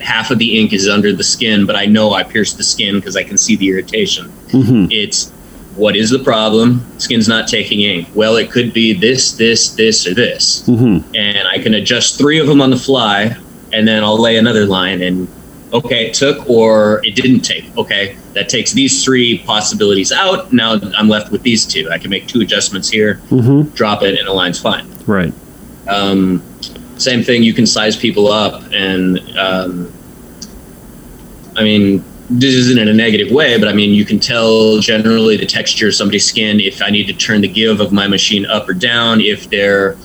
half 0.00 0.30
of 0.30 0.38
the 0.38 0.58
ink 0.58 0.72
is 0.72 0.88
under 0.88 1.12
the 1.12 1.24
skin, 1.24 1.66
but 1.66 1.76
I 1.76 1.86
know 1.86 2.12
I 2.14 2.22
pierced 2.22 2.56
the 2.56 2.64
skin 2.64 2.96
because 2.96 3.16
I 3.16 3.22
can 3.22 3.36
see 3.36 3.56
the 3.56 3.68
irritation. 3.68 4.28
Mm-hmm. 4.48 4.86
It's 4.90 5.30
what 5.76 5.96
is 5.96 6.10
the 6.10 6.18
problem? 6.18 6.84
Skin's 6.98 7.28
not 7.28 7.48
taking 7.48 7.80
ink. 7.80 8.08
Well, 8.14 8.36
it 8.36 8.50
could 8.50 8.72
be 8.72 8.92
this, 8.92 9.32
this, 9.32 9.70
this, 9.74 10.06
or 10.06 10.14
this. 10.14 10.66
Mm-hmm. 10.68 11.14
And 11.14 11.48
I 11.48 11.58
can 11.58 11.74
adjust 11.74 12.18
three 12.18 12.38
of 12.38 12.46
them 12.46 12.60
on 12.60 12.70
the 12.70 12.76
fly, 12.76 13.36
and 13.72 13.86
then 13.86 14.02
I'll 14.02 14.20
lay 14.20 14.36
another 14.36 14.66
line 14.66 15.00
and 15.00 15.28
okay, 15.72 16.06
it 16.06 16.14
took 16.14 16.48
or 16.48 17.00
it 17.04 17.14
didn't 17.14 17.40
take. 17.40 17.76
Okay, 17.76 18.16
that 18.32 18.48
takes 18.48 18.72
these 18.72 19.04
three 19.04 19.38
possibilities 19.38 20.12
out. 20.12 20.52
Now 20.52 20.78
I'm 20.96 21.08
left 21.08 21.30
with 21.30 21.42
these 21.42 21.66
two. 21.66 21.88
I 21.90 21.98
can 21.98 22.10
make 22.10 22.26
two 22.26 22.40
adjustments 22.40 22.88
here, 22.88 23.20
drop 23.74 24.02
it, 24.02 24.18
and 24.18 24.28
line's 24.28 24.60
fine. 24.60 24.86
Right. 25.06 25.32
Um, 25.88 26.42
same 26.98 27.22
thing, 27.22 27.42
you 27.42 27.54
can 27.54 27.66
size 27.66 27.96
people 27.96 28.28
up, 28.28 28.62
and 28.72 29.18
um, 29.38 29.92
I 31.56 31.62
mean, 31.62 32.04
this 32.28 32.54
isn't 32.54 32.78
in 32.78 32.88
a 32.88 32.94
negative 32.94 33.32
way, 33.32 33.58
but 33.58 33.68
I 33.68 33.72
mean, 33.72 33.92
you 33.92 34.04
can 34.04 34.20
tell 34.20 34.78
generally 34.78 35.36
the 35.36 35.46
texture 35.46 35.88
of 35.88 35.94
somebody's 35.94 36.24
skin 36.24 36.60
if 36.60 36.80
I 36.80 36.90
need 36.90 37.06
to 37.06 37.12
turn 37.12 37.40
the 37.40 37.48
give 37.48 37.80
of 37.80 37.92
my 37.92 38.06
machine 38.06 38.46
up 38.46 38.68
or 38.68 38.74
down. 38.74 39.20
If 39.20 39.50
they're 39.50 39.96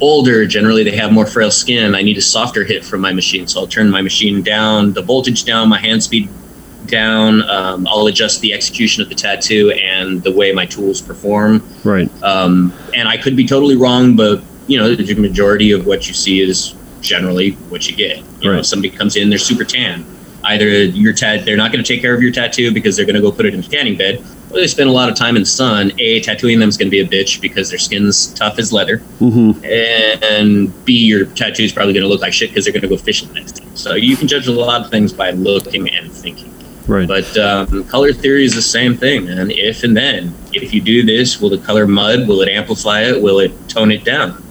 older, 0.00 0.46
generally 0.46 0.82
they 0.84 0.96
have 0.96 1.12
more 1.12 1.26
frail 1.26 1.50
skin. 1.50 1.94
I 1.94 2.02
need 2.02 2.16
a 2.18 2.22
softer 2.22 2.64
hit 2.64 2.84
from 2.84 3.00
my 3.00 3.12
machine, 3.12 3.46
so 3.46 3.60
I'll 3.60 3.66
turn 3.66 3.90
my 3.90 4.02
machine 4.02 4.42
down, 4.42 4.92
the 4.92 5.02
voltage 5.02 5.44
down, 5.44 5.68
my 5.68 5.78
hand 5.78 6.02
speed 6.02 6.28
down. 6.86 7.42
Um, 7.48 7.86
I'll 7.88 8.06
adjust 8.06 8.40
the 8.40 8.52
execution 8.52 9.02
of 9.02 9.08
the 9.08 9.14
tattoo 9.14 9.70
and 9.72 10.22
the 10.22 10.32
way 10.32 10.52
my 10.52 10.66
tools 10.66 11.00
perform. 11.00 11.66
Right. 11.82 12.10
Um, 12.22 12.72
and 12.94 13.08
I 13.08 13.16
could 13.16 13.36
be 13.36 13.46
totally 13.46 13.76
wrong, 13.76 14.16
but 14.16 14.42
you 14.66 14.78
know, 14.78 14.94
the 14.94 15.14
majority 15.14 15.72
of 15.72 15.86
what 15.86 16.08
you 16.08 16.14
see 16.14 16.40
is 16.40 16.74
generally 17.00 17.52
what 17.68 17.88
you 17.88 17.94
get. 17.96 18.18
You 18.40 18.50
know, 18.50 18.56
Right. 18.56 18.66
somebody 18.66 18.90
comes 18.94 19.16
in, 19.16 19.28
they're 19.28 19.38
super 19.38 19.64
tan. 19.64 20.04
Either 20.42 20.68
your 20.84 21.12
tat, 21.12 21.44
they're 21.44 21.56
not 21.56 21.72
going 21.72 21.82
to 21.82 21.88
take 21.88 22.02
care 22.02 22.14
of 22.14 22.22
your 22.22 22.32
tattoo 22.32 22.70
because 22.72 22.96
they're 22.96 23.06
going 23.06 23.14
to 23.16 23.22
go 23.22 23.32
put 23.32 23.46
it 23.46 23.54
in 23.54 23.60
a 23.60 23.62
tanning 23.62 23.96
bed, 23.96 24.22
they 24.54 24.66
spend 24.66 24.88
a 24.88 24.92
lot 24.92 25.08
of 25.08 25.14
time 25.16 25.36
in 25.36 25.42
the 25.42 25.46
sun. 25.46 25.92
A, 25.98 26.20
tattooing 26.20 26.58
them 26.58 26.68
is 26.68 26.76
going 26.76 26.86
to 26.86 26.90
be 26.90 27.00
a 27.00 27.06
bitch 27.06 27.40
because 27.40 27.70
their 27.70 27.78
skin's 27.78 28.32
tough 28.34 28.58
as 28.58 28.72
leather, 28.72 28.98
Mm-hmm. 29.20 29.64
and 29.64 30.84
B, 30.84 30.92
your 31.06 31.26
tattoo 31.26 31.62
is 31.64 31.72
probably 31.72 31.92
going 31.92 32.02
to 32.04 32.08
look 32.08 32.20
like 32.20 32.32
shit 32.32 32.50
because 32.50 32.64
they're 32.64 32.72
going 32.72 32.82
to 32.82 32.88
go 32.88 32.96
fishing 32.96 33.28
the 33.28 33.34
next 33.34 33.52
day. 33.52 33.64
So 33.74 33.94
you 33.94 34.16
can 34.16 34.28
judge 34.28 34.46
a 34.48 34.52
lot 34.52 34.82
of 34.82 34.90
things 34.90 35.12
by 35.12 35.30
looking 35.30 35.88
and 35.90 36.10
thinking. 36.12 36.50
Right. 36.86 37.08
But 37.08 37.36
um, 37.38 37.84
color 37.84 38.12
theory 38.12 38.44
is 38.44 38.54
the 38.54 38.60
same 38.62 38.96
thing, 38.96 39.24
man. 39.24 39.50
If 39.50 39.84
and 39.84 39.96
then. 39.96 40.34
If 40.52 40.74
you 40.74 40.80
do 40.82 41.02
this, 41.04 41.40
will 41.40 41.48
the 41.50 41.58
color 41.58 41.86
mud? 41.86 42.28
Will 42.28 42.42
it 42.42 42.48
amplify 42.48 43.02
it? 43.04 43.20
Will 43.22 43.40
it 43.40 43.52
tone 43.68 43.90
it 43.90 44.04
down? 44.04 44.42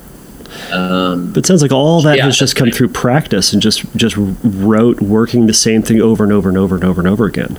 Um, 0.72 1.32
But 1.32 1.40
it 1.40 1.46
sounds 1.46 1.62
like 1.62 1.72
all 1.72 2.02
that 2.02 2.18
Yeah, 2.18 2.26
has 2.26 2.38
just 2.38 2.56
come 2.56 2.66
right. 2.66 2.76
through 2.76 2.90
practice 2.90 3.54
and 3.54 3.62
just 3.62 3.84
just 3.96 4.16
rote 4.18 5.00
working 5.02 5.48
the 5.48 5.54
same 5.54 5.82
thing 5.82 6.02
over 6.02 6.24
and 6.24 6.34
over 6.34 6.50
and 6.50 6.58
over 6.58 6.76
and 6.76 6.84
over 6.84 7.02
and 7.02 7.08
over 7.08 7.26
again. 7.26 7.58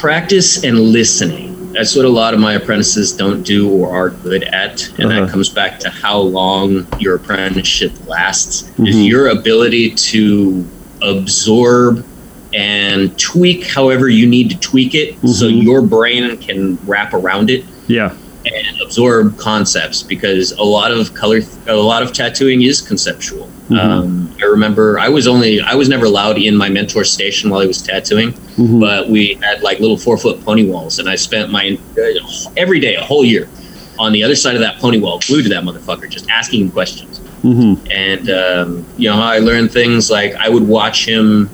practice 0.00 0.64
and 0.64 0.78
listening. 0.80 1.51
That's 1.72 1.96
what 1.96 2.04
a 2.04 2.08
lot 2.08 2.34
of 2.34 2.40
my 2.40 2.54
apprentices 2.54 3.12
don't 3.12 3.42
do 3.42 3.68
or 3.68 3.90
are 3.94 4.10
good 4.10 4.44
at, 4.44 4.88
and 4.98 5.06
Uh-huh. 5.10 5.20
that 5.26 5.30
comes 5.30 5.48
back 5.48 5.78
to 5.80 5.88
how 5.90 6.18
long 6.20 6.86
your 6.98 7.14
apprenticeship 7.16 7.92
lasts. 8.06 8.64
Is 8.84 8.96
Mhm. 8.96 9.08
your 9.08 9.28
ability 9.28 9.90
to 9.90 10.64
absorb 11.00 12.04
and 12.54 13.16
tweak 13.18 13.66
however 13.66 14.08
you 14.08 14.26
need 14.26 14.50
to 14.50 14.56
tweak 14.58 14.94
it, 14.94 15.14
so 15.26 15.46
Mhm. 15.46 15.62
your 15.62 15.80
brain 15.82 16.36
can 16.36 16.76
wrap 16.86 17.14
around 17.14 17.50
it. 17.50 17.64
Yeah. 17.88 18.12
and 18.44 18.80
absorb 18.82 19.36
concepts 19.38 20.02
because 20.02 20.50
a 20.58 20.64
lot 20.64 20.90
of 20.90 21.14
color 21.14 21.42
a 21.68 21.76
lot 21.76 22.02
of 22.02 22.12
tattooing 22.12 22.62
is 22.62 22.80
conceptual 22.80 23.48
Mhm. 23.72 23.78
um, 23.78 24.30
i 24.42 24.44
remember 24.46 24.98
i 24.98 25.08
was 25.08 25.26
only 25.26 25.60
i 25.60 25.74
was 25.74 25.88
never 25.88 26.04
allowed 26.06 26.38
in 26.38 26.54
my 26.56 26.68
mentor 26.68 27.04
station 27.04 27.50
while 27.50 27.60
he 27.60 27.66
was 27.66 27.80
tattooing 27.82 28.32
Mhm. 28.58 28.80
but 28.80 29.08
we 29.08 29.38
had 29.42 29.62
like 29.62 29.80
little 29.80 29.96
four 29.96 30.16
foot 30.18 30.44
pony 30.44 30.64
walls 30.66 30.98
and 30.98 31.08
i 31.08 31.16
spent 31.16 31.50
my 31.50 31.78
uh, 31.98 32.50
every 32.56 32.80
day 32.80 32.94
a 32.96 33.02
whole 33.02 33.24
year 33.24 33.48
on 33.98 34.12
the 34.12 34.22
other 34.22 34.34
side 34.34 34.54
of 34.54 34.60
that 34.60 34.78
pony 34.78 34.98
wall 34.98 35.20
glued 35.26 35.42
to 35.44 35.48
that 35.50 35.64
motherfucker 35.64 36.08
just 36.08 36.28
asking 36.30 36.60
him 36.62 36.70
questions 36.70 37.18
hmm 37.42 37.74
and 37.90 38.30
um, 38.30 38.84
you 38.98 39.08
know 39.08 39.16
how 39.16 39.28
I 39.36 39.38
learned 39.38 39.72
things 39.72 40.10
like 40.10 40.34
I 40.36 40.48
would 40.48 40.66
watch 40.66 41.04
him 41.08 41.50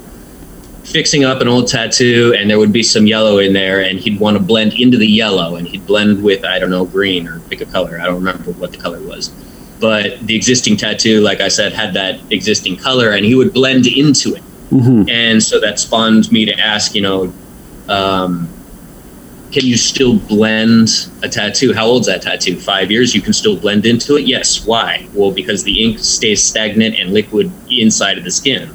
fixing 0.85 1.25
up 1.25 1.41
an 1.43 1.49
old 1.49 1.67
tattoo, 1.69 2.35
and 2.39 2.49
there 2.49 2.59
would 2.59 2.73
be 2.73 2.83
some 2.83 3.07
yellow 3.07 3.39
in 3.39 3.53
there, 3.53 3.83
and 3.83 3.99
he'd 3.99 4.19
want 4.21 4.37
to 4.37 4.43
blend 4.43 4.73
into 4.75 4.97
the 4.97 5.07
yellow, 5.07 5.57
and 5.57 5.67
he'd 5.69 5.87
blend 5.87 6.23
with 6.23 6.45
I 6.45 6.59
don't 6.59 6.71
know 6.71 6.85
green 6.85 7.27
or 7.29 7.41
pick 7.51 7.61
a 7.61 7.67
color. 7.67 7.99
I 8.01 8.05
don't 8.07 8.17
remember 8.17 8.53
what 8.53 8.73
the 8.73 8.79
color 8.79 9.01
was, 9.01 9.31
but 9.81 10.19
the 10.27 10.35
existing 10.35 10.77
tattoo, 10.77 11.21
like 11.21 11.41
I 11.41 11.49
said, 11.49 11.73
had 11.73 11.95
that 11.95 12.21
existing 12.31 12.77
color, 12.77 13.11
and 13.11 13.25
he 13.25 13.35
would 13.35 13.53
blend 13.53 13.87
into 13.87 14.35
it, 14.35 14.43
hmm 14.71 15.05
and 15.09 15.43
so 15.43 15.59
that 15.61 15.79
spawned 15.79 16.31
me 16.33 16.45
to 16.47 16.59
ask, 16.59 16.95
you 16.95 17.01
know. 17.03 17.33
Um, 17.89 18.49
can 19.51 19.65
you 19.65 19.79
still 19.79 20.17
blend 20.19 20.91
a 21.23 21.29
tattoo? 21.29 21.73
How 21.73 21.87
old's 21.87 22.07
that 22.07 22.21
tattoo? 22.21 22.61
Five 22.61 22.91
years? 22.91 23.15
You 23.15 23.23
can 23.23 23.33
still 23.33 23.57
blend 23.57 23.87
into 23.87 24.17
it? 24.17 24.27
Yes. 24.27 24.67
Why? 24.67 25.09
Well, 25.15 25.31
because 25.31 25.65
the 25.65 25.83
ink 25.83 26.01
stays 26.01 26.43
stagnant 26.43 26.97
and 26.99 27.15
liquid 27.15 27.51
inside 27.71 28.19
of 28.19 28.25
the 28.25 28.31
skin. 28.31 28.69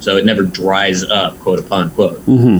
So 0.00 0.18
it 0.18 0.26
never 0.26 0.42
dries 0.42 1.02
up, 1.02 1.38
quote 1.38 1.58
upon 1.58 1.90
quote. 1.92 2.18
hmm 2.20 2.58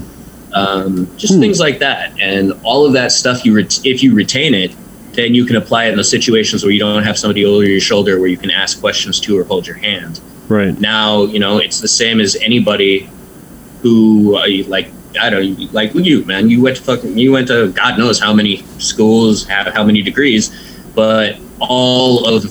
Um, 0.55 1.11
just 1.19 1.35
Hmm. 1.35 1.41
things 1.41 1.61
like 1.61 1.79
that. 1.81 2.13
And 2.19 2.55
all 2.63 2.87
of 2.87 2.95
that 2.95 3.13
stuff, 3.13 3.45
you 3.45 3.55
ret- 3.55 3.81
if 3.85 4.03
you 4.03 4.15
retain 4.15 4.55
it, 4.55 4.71
then 5.13 5.35
you 5.35 5.45
can 5.45 5.57
apply 5.57 5.87
it 5.87 5.91
in 5.91 5.97
those 5.97 6.11
situations 6.11 6.63
where 6.63 6.73
you 6.73 6.79
don't 6.79 7.03
have 7.03 7.19
somebody 7.19 7.45
over 7.45 7.65
your 7.65 7.81
shoulder 7.81 8.19
where 8.21 8.29
you 8.29 8.37
can 8.37 8.51
ask 8.51 8.81
questions 8.81 9.19
to 9.21 9.37
or 9.39 9.45
hold 9.45 9.67
your 9.67 9.77
hand 9.77 10.21
Right. 10.49 10.79
now 10.81 11.25
you 11.25 11.39
know 11.39 11.59
it's 11.59 11.81
the 11.81 11.89
same 11.89 12.21
as 12.21 12.37
anybody 12.37 13.09
who 13.83 14.37
uh, 14.37 14.47
like 14.69 14.89
I 15.21 15.31
don't 15.31 15.73
like 15.73 15.95
you 15.95 16.25
man 16.25 16.49
you 16.51 16.63
went 16.63 16.77
to 16.77 16.83
fucking 16.83 17.17
you 17.19 17.33
went 17.33 17.49
to 17.49 17.73
God 17.73 17.99
knows 17.99 18.19
how 18.21 18.33
many 18.33 18.63
schools 18.79 19.45
have 19.47 19.67
how 19.75 19.85
many 19.85 20.03
degrees 20.03 20.51
but 20.95 21.37
all 21.61 22.27
of 22.27 22.45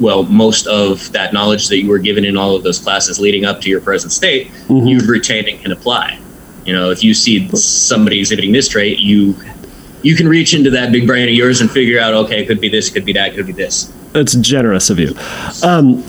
well 0.00 0.22
most 0.24 0.66
of 0.66 1.10
that 1.12 1.32
knowledge 1.32 1.68
that 1.68 1.78
you 1.78 1.88
were 1.88 1.98
given 1.98 2.24
in 2.24 2.36
all 2.36 2.54
of 2.56 2.62
those 2.62 2.78
classes 2.78 3.18
leading 3.20 3.44
up 3.44 3.60
to 3.62 3.68
your 3.70 3.80
present 3.80 4.12
state 4.12 4.50
Mhm. 4.68 4.88
you've 4.88 5.08
retained 5.08 5.48
and 5.48 5.60
can 5.60 5.72
apply 5.72 6.18
you 6.64 6.72
know 6.72 6.90
if 6.90 7.02
you 7.04 7.14
see 7.14 7.48
somebody 7.56 8.18
exhibiting 8.20 8.52
this 8.52 8.68
trait 8.68 8.98
you 8.98 9.34
you 10.04 10.14
can 10.14 10.28
reach 10.28 10.54
into 10.54 10.70
that 10.70 10.92
big 10.92 11.06
brain 11.06 11.28
of 11.28 11.34
yours 11.34 11.60
and 11.60 11.70
figure 11.70 11.98
out 11.98 12.14
okay 12.14 12.42
it 12.42 12.46
could 12.46 12.60
be 12.60 12.68
this 12.68 12.90
could 12.90 13.04
be 13.04 13.12
that 13.12 13.34
could 13.34 13.46
be 13.46 13.52
this 13.52 13.92
That's 14.12 14.34
generous 14.34 14.90
of 14.90 14.98
you. 14.98 15.14
Um, 15.62 16.04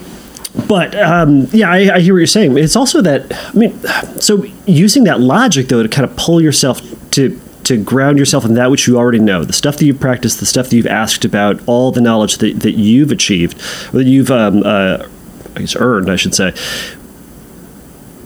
but 0.67 0.95
um, 0.95 1.47
yeah, 1.51 1.69
I, 1.69 1.95
I 1.95 1.99
hear 1.99 2.13
what 2.13 2.19
you're 2.19 2.27
saying. 2.27 2.57
It's 2.57 2.75
also 2.75 3.01
that 3.01 3.33
I 3.33 3.53
mean, 3.53 3.77
so 4.19 4.43
using 4.65 5.03
that 5.05 5.19
logic 5.19 5.67
though 5.67 5.83
to 5.83 5.89
kind 5.89 6.09
of 6.09 6.15
pull 6.15 6.41
yourself 6.41 6.81
to 7.11 7.39
to 7.65 7.83
ground 7.83 8.19
yourself 8.19 8.45
in 8.45 8.53
that 8.53 8.69
which 8.69 8.87
you 8.87 8.97
already 8.97 9.19
know, 9.19 9.43
the 9.43 9.53
stuff 9.53 9.77
that 9.77 9.85
you've 9.85 9.99
practiced, 9.99 10.39
the 10.39 10.45
stuff 10.45 10.69
that 10.69 10.75
you've 10.75 10.85
asked 10.85 11.25
about, 11.25 11.59
all 11.65 11.91
the 11.91 11.99
knowledge 11.99 12.37
that, 12.37 12.59
that 12.59 12.73
you've 12.73 13.11
achieved, 13.11 13.57
that 13.91 14.05
you've 14.05 14.29
um, 14.31 14.61
uh, 14.63 15.07
I 15.55 15.59
guess 15.59 15.75
earned, 15.75 16.09
I 16.09 16.15
should 16.15 16.35
say. 16.35 16.53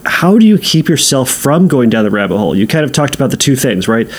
How 0.09 0.37
do 0.39 0.45
you 0.45 0.57
keep 0.57 0.89
yourself 0.89 1.29
from 1.29 1.67
going 1.67 1.89
down 1.91 2.03
the 2.03 2.09
rabbit 2.09 2.37
hole? 2.37 2.55
You 2.55 2.67
kind 2.67 2.83
of 2.83 2.91
talked 2.91 3.13
about 3.13 3.29
the 3.29 3.37
two 3.37 3.55
things, 3.55 3.87
right? 3.87 4.11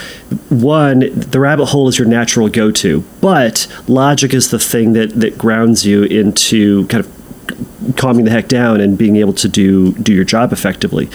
One, 0.48 1.00
the 1.12 1.40
rabbit 1.40 1.66
hole 1.66 1.88
is 1.88 1.98
your 1.98 2.06
natural 2.06 2.48
go 2.48 2.70
to, 2.70 3.04
but 3.20 3.66
logic 3.88 4.32
is 4.32 4.50
the 4.50 4.58
thing 4.58 4.92
that, 4.94 5.10
that 5.20 5.36
grounds 5.36 5.84
you 5.84 6.04
into 6.04 6.86
kind 6.86 7.04
of 7.04 7.96
calming 7.96 8.24
the 8.24 8.30
heck 8.30 8.46
down 8.46 8.80
and 8.80 8.96
being 8.96 9.16
able 9.16 9.32
to 9.32 9.48
do 9.48 9.92
do 9.94 10.14
your 10.14 10.24
job 10.24 10.52
effectively. 10.52 11.10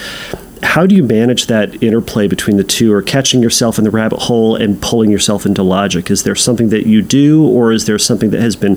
How 0.62 0.86
do 0.86 0.94
you 0.94 1.02
manage 1.02 1.46
that 1.46 1.82
interplay 1.82 2.28
between 2.28 2.58
the 2.58 2.64
two, 2.64 2.92
or 2.92 3.00
catching 3.00 3.42
yourself 3.42 3.78
in 3.78 3.84
the 3.84 3.90
rabbit 3.90 4.20
hole 4.20 4.56
and 4.56 4.80
pulling 4.80 5.10
yourself 5.10 5.46
into 5.46 5.62
logic? 5.62 6.10
Is 6.10 6.22
there 6.22 6.34
something 6.34 6.68
that 6.68 6.86
you 6.86 7.00
do, 7.00 7.46
or 7.46 7.72
is 7.72 7.86
there 7.86 7.98
something 7.98 8.30
that 8.30 8.42
has 8.42 8.56
been 8.56 8.76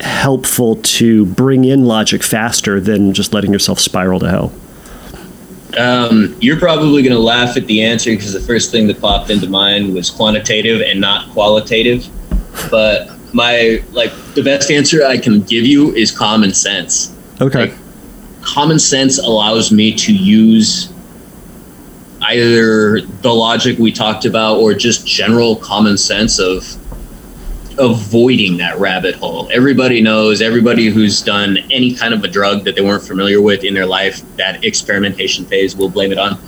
helpful 0.00 0.76
to 0.76 1.26
bring 1.26 1.64
in 1.64 1.84
logic 1.86 2.24
faster 2.24 2.80
than 2.80 3.14
just 3.14 3.32
letting 3.32 3.52
yourself 3.52 3.78
spiral 3.78 4.18
to 4.20 4.28
hell? 4.28 4.52
Um, 5.78 6.36
you're 6.40 6.58
probably 6.58 7.02
going 7.02 7.14
to 7.14 7.20
laugh 7.20 7.56
at 7.56 7.66
the 7.66 7.82
answer 7.82 8.10
because 8.10 8.32
the 8.32 8.40
first 8.40 8.70
thing 8.70 8.86
that 8.88 9.00
popped 9.00 9.30
into 9.30 9.48
mind 9.48 9.94
was 9.94 10.10
quantitative 10.10 10.80
and 10.80 11.00
not 11.00 11.30
qualitative. 11.30 12.08
But 12.70 13.10
my 13.32 13.82
like 13.92 14.12
the 14.34 14.42
best 14.42 14.70
answer 14.70 15.04
I 15.04 15.18
can 15.18 15.42
give 15.42 15.64
you 15.64 15.94
is 15.94 16.10
common 16.10 16.52
sense. 16.52 17.14
Okay. 17.40 17.70
Like, 17.70 17.74
common 18.42 18.78
sense 18.78 19.18
allows 19.18 19.70
me 19.70 19.94
to 19.94 20.12
use 20.12 20.90
either 22.22 23.00
the 23.00 23.32
logic 23.32 23.78
we 23.78 23.92
talked 23.92 24.24
about 24.24 24.58
or 24.58 24.74
just 24.74 25.06
general 25.06 25.56
common 25.56 25.96
sense 25.96 26.38
of 26.38 26.76
avoiding 27.78 28.56
that 28.58 28.78
rabbit 28.78 29.14
hole. 29.14 29.48
Everybody 29.52 30.00
knows, 30.00 30.42
everybody 30.42 30.86
who's 30.88 31.22
done 31.22 31.58
any 31.70 31.94
kind 31.94 32.12
of 32.12 32.24
a 32.24 32.28
drug 32.28 32.64
that 32.64 32.74
they 32.74 32.82
weren't 32.82 33.02
familiar 33.02 33.40
with 33.40 33.64
in 33.64 33.74
their 33.74 33.86
life, 33.86 34.20
that 34.36 34.64
experimentation 34.64 35.44
phase, 35.44 35.76
we'll 35.76 35.88
blame 35.88 36.12
it 36.12 36.18
on. 36.18 36.38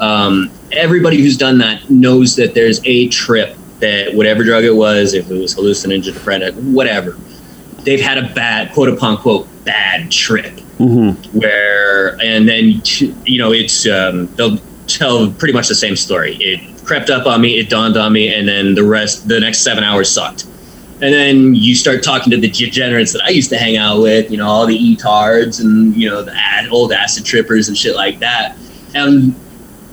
Um, 0.00 0.50
everybody 0.72 1.22
who's 1.22 1.36
done 1.36 1.58
that 1.58 1.88
knows 1.90 2.36
that 2.36 2.54
there's 2.54 2.80
a 2.84 3.08
trip 3.08 3.56
that 3.80 4.14
whatever 4.14 4.44
drug 4.44 4.64
it 4.64 4.74
was, 4.74 5.14
if 5.14 5.30
it 5.30 5.38
was 5.38 5.54
hallucinogen, 5.54 6.72
whatever, 6.72 7.16
they've 7.84 8.00
had 8.00 8.18
a 8.18 8.32
bad, 8.34 8.72
quote 8.72 8.88
unquote, 9.00 9.48
bad 9.64 10.10
trip. 10.10 10.54
Mm-hmm. 10.78 11.38
Where, 11.38 12.20
and 12.20 12.48
then, 12.48 12.82
you 13.24 13.38
know, 13.38 13.52
it's, 13.52 13.86
um, 13.86 14.26
they'll 14.34 14.58
tell 14.86 15.30
pretty 15.32 15.54
much 15.54 15.68
the 15.68 15.74
same 15.74 15.94
story. 15.94 16.36
It 16.40 16.84
crept 16.84 17.10
up 17.10 17.26
on 17.26 17.40
me, 17.40 17.58
it 17.58 17.70
dawned 17.70 17.96
on 17.96 18.12
me, 18.12 18.34
and 18.34 18.46
then 18.48 18.74
the 18.74 18.84
rest, 18.84 19.28
the 19.28 19.38
next 19.38 19.60
seven 19.60 19.84
hours 19.84 20.10
sucked 20.10 20.46
and 21.04 21.12
then 21.12 21.54
you 21.54 21.74
start 21.74 22.02
talking 22.02 22.30
to 22.30 22.38
the 22.38 22.48
degenerates 22.48 23.12
that 23.12 23.22
I 23.24 23.28
used 23.28 23.50
to 23.50 23.58
hang 23.58 23.76
out 23.76 24.00
with, 24.00 24.30
you 24.30 24.38
know, 24.38 24.46
all 24.46 24.66
the 24.66 24.78
etards 24.78 25.60
and 25.60 25.94
you 25.94 26.08
know 26.08 26.22
the 26.22 26.34
ad, 26.34 26.70
old 26.70 26.92
acid 26.92 27.26
trippers 27.26 27.68
and 27.68 27.76
shit 27.76 27.94
like 27.94 28.20
that. 28.20 28.56
And 28.94 29.34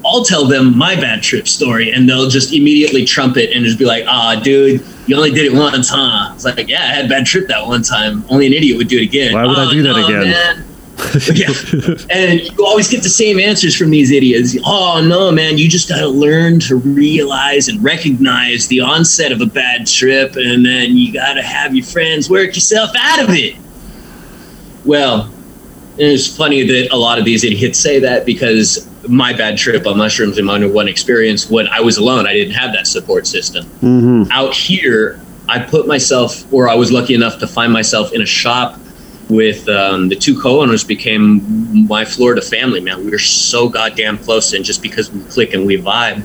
I'll 0.06 0.24
tell 0.24 0.46
them 0.46 0.78
my 0.78 0.96
bad 0.96 1.22
trip 1.22 1.50
story, 1.50 1.92
and 1.92 2.08
they'll 2.08 2.30
just 2.30 2.54
immediately 2.54 3.04
trumpet 3.04 3.52
and 3.54 3.66
just 3.66 3.78
be 3.78 3.84
like, 3.84 4.06
"Ah, 4.08 4.40
dude, 4.42 4.82
you 5.06 5.18
only 5.18 5.32
did 5.32 5.52
it 5.52 5.54
once, 5.54 5.90
huh?" 5.90 6.32
It's 6.34 6.46
like, 6.46 6.70
"Yeah, 6.70 6.82
I 6.82 6.88
had 6.88 7.06
a 7.06 7.10
bad 7.10 7.26
trip 7.26 7.50
that 7.50 7.68
one 7.68 7.84
time. 7.84 8.24
Only 8.30 8.48
an 8.48 8.54
idiot 8.54 8.78
would 8.78 8.88
do 8.88 8.98
it 8.98 9.04
again." 9.04 9.34
Why 9.34 9.46
would 9.46 9.58
oh, 9.58 9.68
I 9.68 9.74
do 9.74 9.84
that 9.84 9.98
no, 9.98 10.06
again? 10.06 10.32
Man 10.32 10.71
yeah. 11.34 11.50
And 12.10 12.42
you 12.42 12.66
always 12.66 12.90
get 12.90 13.04
the 13.04 13.10
same 13.10 13.40
answers 13.40 13.76
from 13.76 13.90
these 13.90 14.12
idiots. 14.12 14.58
Oh, 14.66 15.04
no, 15.06 15.32
man, 15.32 15.58
you 15.58 15.70
just 15.70 15.90
got 15.90 16.00
to 16.00 16.08
learn 16.08 16.60
to 16.62 16.76
realize 16.76 17.68
and 17.68 17.82
recognize 17.84 18.68
the 18.68 18.82
onset 18.82 19.32
of 19.32 19.42
a 19.42 19.46
bad 19.46 19.88
trip, 19.88 20.36
and 20.36 20.66
then 20.66 20.98
you 20.98 21.14
got 21.14 21.34
to 21.34 21.42
have 21.42 21.76
your 21.76 21.86
friends 21.86 22.30
work 22.30 22.56
yourself 22.56 22.92
out 22.98 23.24
of 23.24 23.30
it. 23.30 23.56
Well, 24.86 25.32
it's 25.98 26.36
funny 26.36 26.64
that 26.64 26.92
a 26.92 26.98
lot 26.98 27.20
of 27.20 27.26
these 27.26 27.44
idiots 27.44 27.80
say 27.80 28.00
that 28.00 28.26
because 28.26 28.88
my 29.08 29.34
bad 29.34 29.58
trip 29.58 29.86
on 29.88 29.98
mushrooms 29.98 30.38
in 30.38 30.46
my 30.46 30.66
one 30.66 30.88
experience, 30.88 31.50
when 31.50 31.68
I 31.68 31.80
was 31.82 31.98
alone, 31.98 32.28
I 32.28 32.34
didn't 32.34 32.54
have 32.54 32.74
that 32.74 32.88
support 32.88 33.28
system. 33.28 33.66
Mm-hmm. 33.66 34.32
Out 34.32 34.54
here, 34.54 35.20
I 35.50 35.60
put 35.60 35.88
myself, 35.88 36.52
or 36.54 36.70
I 36.70 36.76
was 36.76 36.92
lucky 36.92 37.14
enough 37.14 37.40
to 37.40 37.48
find 37.48 37.74
myself 37.74 38.14
in 38.14 38.22
a 38.22 38.26
shop 38.26 38.80
with 39.32 39.68
um, 39.70 40.10
the 40.10 40.16
two 40.16 40.40
co-owners 40.40 40.84
became 40.84 41.88
my 41.88 42.04
Florida 42.04 42.42
family. 42.42 42.82
Man, 42.82 43.04
we 43.06 43.12
were 43.12 43.20
so 43.20 43.70
goddamn 43.70 44.18
close, 44.18 44.54
and 44.54 44.64
just 44.64 44.82
because 44.82 45.12
we 45.12 45.24
click 45.26 45.54
and 45.54 45.66
we 45.66 45.78
vibe. 45.78 46.24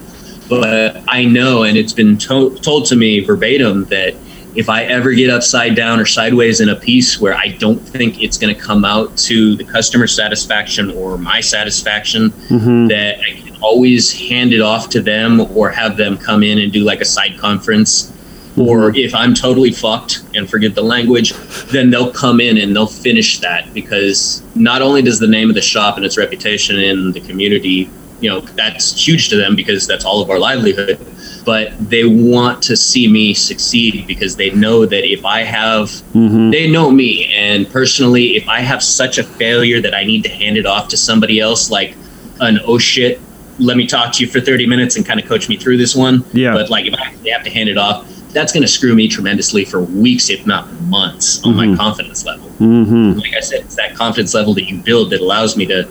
But 0.48 1.02
I 1.08 1.24
know, 1.24 1.62
and 1.62 1.76
it's 1.76 1.92
been 1.92 2.18
to- 2.18 2.56
told 2.58 2.86
to 2.86 2.96
me 2.96 3.20
verbatim 3.20 3.84
that 3.86 4.14
if 4.54 4.68
I 4.68 4.84
ever 4.84 5.12
get 5.12 5.28
upside 5.28 5.74
down 5.76 6.00
or 6.00 6.06
sideways 6.06 6.60
in 6.60 6.70
a 6.70 6.76
piece 6.76 7.20
where 7.20 7.34
I 7.34 7.48
don't 7.48 7.78
think 7.78 8.22
it's 8.22 8.38
going 8.38 8.54
to 8.54 8.60
come 8.60 8.84
out 8.84 9.16
to 9.18 9.54
the 9.54 9.64
customer 9.64 10.06
satisfaction 10.06 10.90
or 10.90 11.18
my 11.18 11.40
satisfaction, 11.40 12.30
mm-hmm. 12.30 12.86
that 12.86 13.20
I 13.20 13.32
can 13.32 13.56
always 13.60 14.12
hand 14.12 14.52
it 14.52 14.62
off 14.62 14.88
to 14.90 15.02
them 15.02 15.40
or 15.56 15.68
have 15.68 15.96
them 15.96 16.16
come 16.16 16.42
in 16.42 16.58
and 16.58 16.72
do 16.72 16.84
like 16.84 17.00
a 17.00 17.04
side 17.04 17.38
conference 17.38 18.12
or 18.56 18.94
if 18.96 19.14
I'm 19.14 19.34
totally 19.34 19.70
fucked 19.72 20.22
and 20.34 20.48
forget 20.48 20.74
the 20.74 20.82
language, 20.82 21.32
then 21.66 21.90
they'll 21.90 22.10
come 22.10 22.40
in 22.40 22.58
and 22.58 22.74
they'll 22.74 22.86
finish 22.86 23.40
that 23.40 23.72
because 23.74 24.42
not 24.54 24.82
only 24.82 25.02
does 25.02 25.18
the 25.18 25.28
name 25.28 25.48
of 25.48 25.54
the 25.54 25.62
shop 25.62 25.96
and 25.96 26.04
its 26.04 26.16
reputation 26.16 26.78
in 26.78 27.12
the 27.12 27.20
community, 27.20 27.90
you 28.20 28.30
know, 28.30 28.40
that's 28.40 29.06
huge 29.06 29.28
to 29.28 29.36
them 29.36 29.54
because 29.56 29.86
that's 29.86 30.04
all 30.04 30.22
of 30.22 30.30
our 30.30 30.38
livelihood, 30.38 30.98
but 31.44 31.72
they 31.90 32.04
want 32.04 32.62
to 32.62 32.76
see 32.76 33.08
me 33.08 33.34
succeed 33.34 34.06
because 34.06 34.36
they 34.36 34.50
know 34.50 34.86
that 34.86 35.04
if 35.04 35.24
I 35.24 35.42
have, 35.42 35.88
mm-hmm. 36.14 36.50
they 36.50 36.70
know 36.70 36.90
me. 36.90 37.32
And 37.34 37.68
personally, 37.68 38.36
if 38.36 38.48
I 38.48 38.60
have 38.60 38.82
such 38.82 39.18
a 39.18 39.22
failure 39.22 39.82
that 39.82 39.94
I 39.94 40.04
need 40.04 40.22
to 40.22 40.30
hand 40.30 40.56
it 40.56 40.64
off 40.64 40.88
to 40.88 40.96
somebody 40.96 41.40
else, 41.40 41.70
like 41.70 41.94
an 42.40 42.58
oh 42.64 42.78
shit, 42.78 43.20
let 43.58 43.76
me 43.76 43.86
talk 43.86 44.12
to 44.14 44.24
you 44.24 44.30
for 44.30 44.40
30 44.40 44.66
minutes 44.66 44.96
and 44.96 45.04
kind 45.04 45.20
of 45.20 45.26
coach 45.26 45.48
me 45.48 45.56
through 45.56 45.76
this 45.76 45.94
one. 45.94 46.24
Yeah. 46.32 46.52
But 46.52 46.70
like 46.70 46.86
if 46.86 46.94
I 46.94 47.04
have 47.30 47.44
to 47.44 47.50
hand 47.50 47.68
it 47.68 47.78
off, 47.78 48.06
that's 48.36 48.52
going 48.52 48.62
to 48.62 48.68
screw 48.68 48.94
me 48.94 49.08
tremendously 49.08 49.64
for 49.64 49.80
weeks, 49.80 50.28
if 50.28 50.46
not 50.46 50.70
months, 50.82 51.42
on 51.42 51.54
mm-hmm. 51.54 51.70
my 51.70 51.76
confidence 51.76 52.26
level. 52.26 52.50
Mm-hmm. 52.58 53.18
Like 53.18 53.32
I 53.34 53.40
said, 53.40 53.60
it's 53.60 53.76
that 53.76 53.94
confidence 53.94 54.34
level 54.34 54.52
that 54.54 54.64
you 54.64 54.76
build 54.76 55.08
that 55.10 55.22
allows 55.22 55.56
me 55.56 55.64
to 55.66 55.88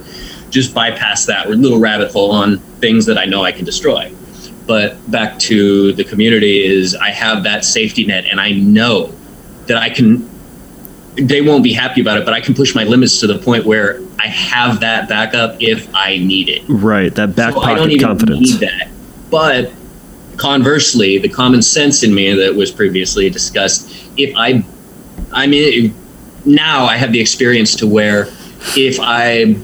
just 0.51 0.71
bypass 0.71 1.25
that 1.25 1.49
little 1.49 1.79
rabbit 1.79 2.11
hole 2.11 2.31
on 2.31 2.59
things 2.79 3.07
that 3.07 3.17
I 3.17 3.25
know 3.25 3.43
I 3.43 3.51
can 3.51 3.65
destroy. 3.65 4.13
But 4.67 5.09
back 5.09 5.39
to 5.39 5.93
the 5.93 6.03
community 6.03 6.63
is 6.63 6.95
I 6.95 7.09
have 7.09 7.41
that 7.45 7.65
safety 7.65 8.05
net, 8.05 8.25
and 8.29 8.39
I 8.39 8.51
know 8.51 9.11
that 9.65 9.77
I 9.77 9.89
can. 9.89 10.29
They 11.15 11.41
won't 11.41 11.63
be 11.63 11.73
happy 11.73 12.01
about 12.01 12.19
it, 12.19 12.25
but 12.25 12.35
I 12.35 12.41
can 12.41 12.53
push 12.53 12.75
my 12.75 12.83
limits 12.83 13.19
to 13.21 13.27
the 13.27 13.39
point 13.39 13.65
where 13.65 14.01
I 14.19 14.27
have 14.27 14.81
that 14.81 15.09
backup 15.09 15.55
if 15.61 15.89
I 15.95 16.17
need 16.17 16.49
it. 16.49 16.61
Right, 16.67 17.13
that 17.15 17.35
back 17.35 17.53
so 17.53 17.61
pocket 17.61 17.71
I 17.71 17.75
don't 17.75 17.91
even 17.91 18.05
confidence. 18.05 18.59
That, 18.59 18.89
but 19.31 19.71
conversely, 20.37 21.17
the 21.17 21.29
common 21.29 21.61
sense 21.61 22.03
in 22.03 22.13
me 22.13 22.33
that 22.33 22.53
was 22.53 22.71
previously 22.71 23.29
discussed, 23.29 23.89
if 24.17 24.35
I, 24.35 24.63
I 25.31 25.47
mean, 25.47 25.95
now 26.45 26.85
I 26.85 26.97
have 26.97 27.11
the 27.11 27.19
experience 27.19 27.75
to 27.77 27.87
where 27.87 28.27
if 28.75 28.99
I 28.99 29.55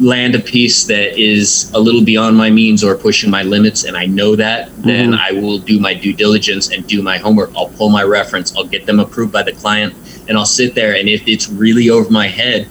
land 0.00 0.34
a 0.34 0.40
piece 0.40 0.84
that 0.84 1.18
is 1.20 1.70
a 1.74 1.78
little 1.78 2.02
beyond 2.02 2.36
my 2.36 2.48
means 2.48 2.82
or 2.82 2.96
pushing 2.96 3.30
my 3.30 3.42
limits 3.42 3.84
and 3.84 3.96
I 3.96 4.06
know 4.06 4.34
that, 4.36 4.68
mm-hmm. 4.68 4.82
then 4.82 5.14
I 5.14 5.32
will 5.32 5.58
do 5.58 5.78
my 5.78 5.94
due 5.94 6.14
diligence 6.14 6.70
and 6.70 6.86
do 6.86 7.02
my 7.02 7.18
homework. 7.18 7.54
I'll 7.54 7.68
pull 7.68 7.90
my 7.90 8.02
reference, 8.02 8.56
I'll 8.56 8.64
get 8.64 8.86
them 8.86 8.98
approved 8.98 9.32
by 9.32 9.42
the 9.42 9.52
client, 9.52 9.94
and 10.28 10.38
I'll 10.38 10.46
sit 10.46 10.74
there. 10.74 10.96
And 10.96 11.08
if 11.08 11.26
it's 11.28 11.48
really 11.48 11.90
over 11.90 12.10
my 12.10 12.28
head, 12.28 12.68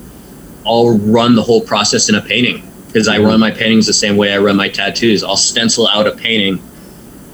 I'll 0.66 0.98
run 0.98 1.36
the 1.36 1.44
whole 1.44 1.62
process 1.62 2.10
in 2.10 2.16
a 2.16 2.22
painting 2.22 2.70
because 2.88 3.08
I 3.08 3.20
run 3.20 3.40
my 3.40 3.52
paintings 3.52 3.86
the 3.86 3.94
same 3.94 4.18
way 4.18 4.34
I 4.34 4.40
run 4.40 4.56
my 4.56 4.68
tattoos. 4.68 5.24
I'll 5.24 5.38
stencil 5.38 5.88
out 5.88 6.08
a 6.08 6.12
painting 6.12 6.60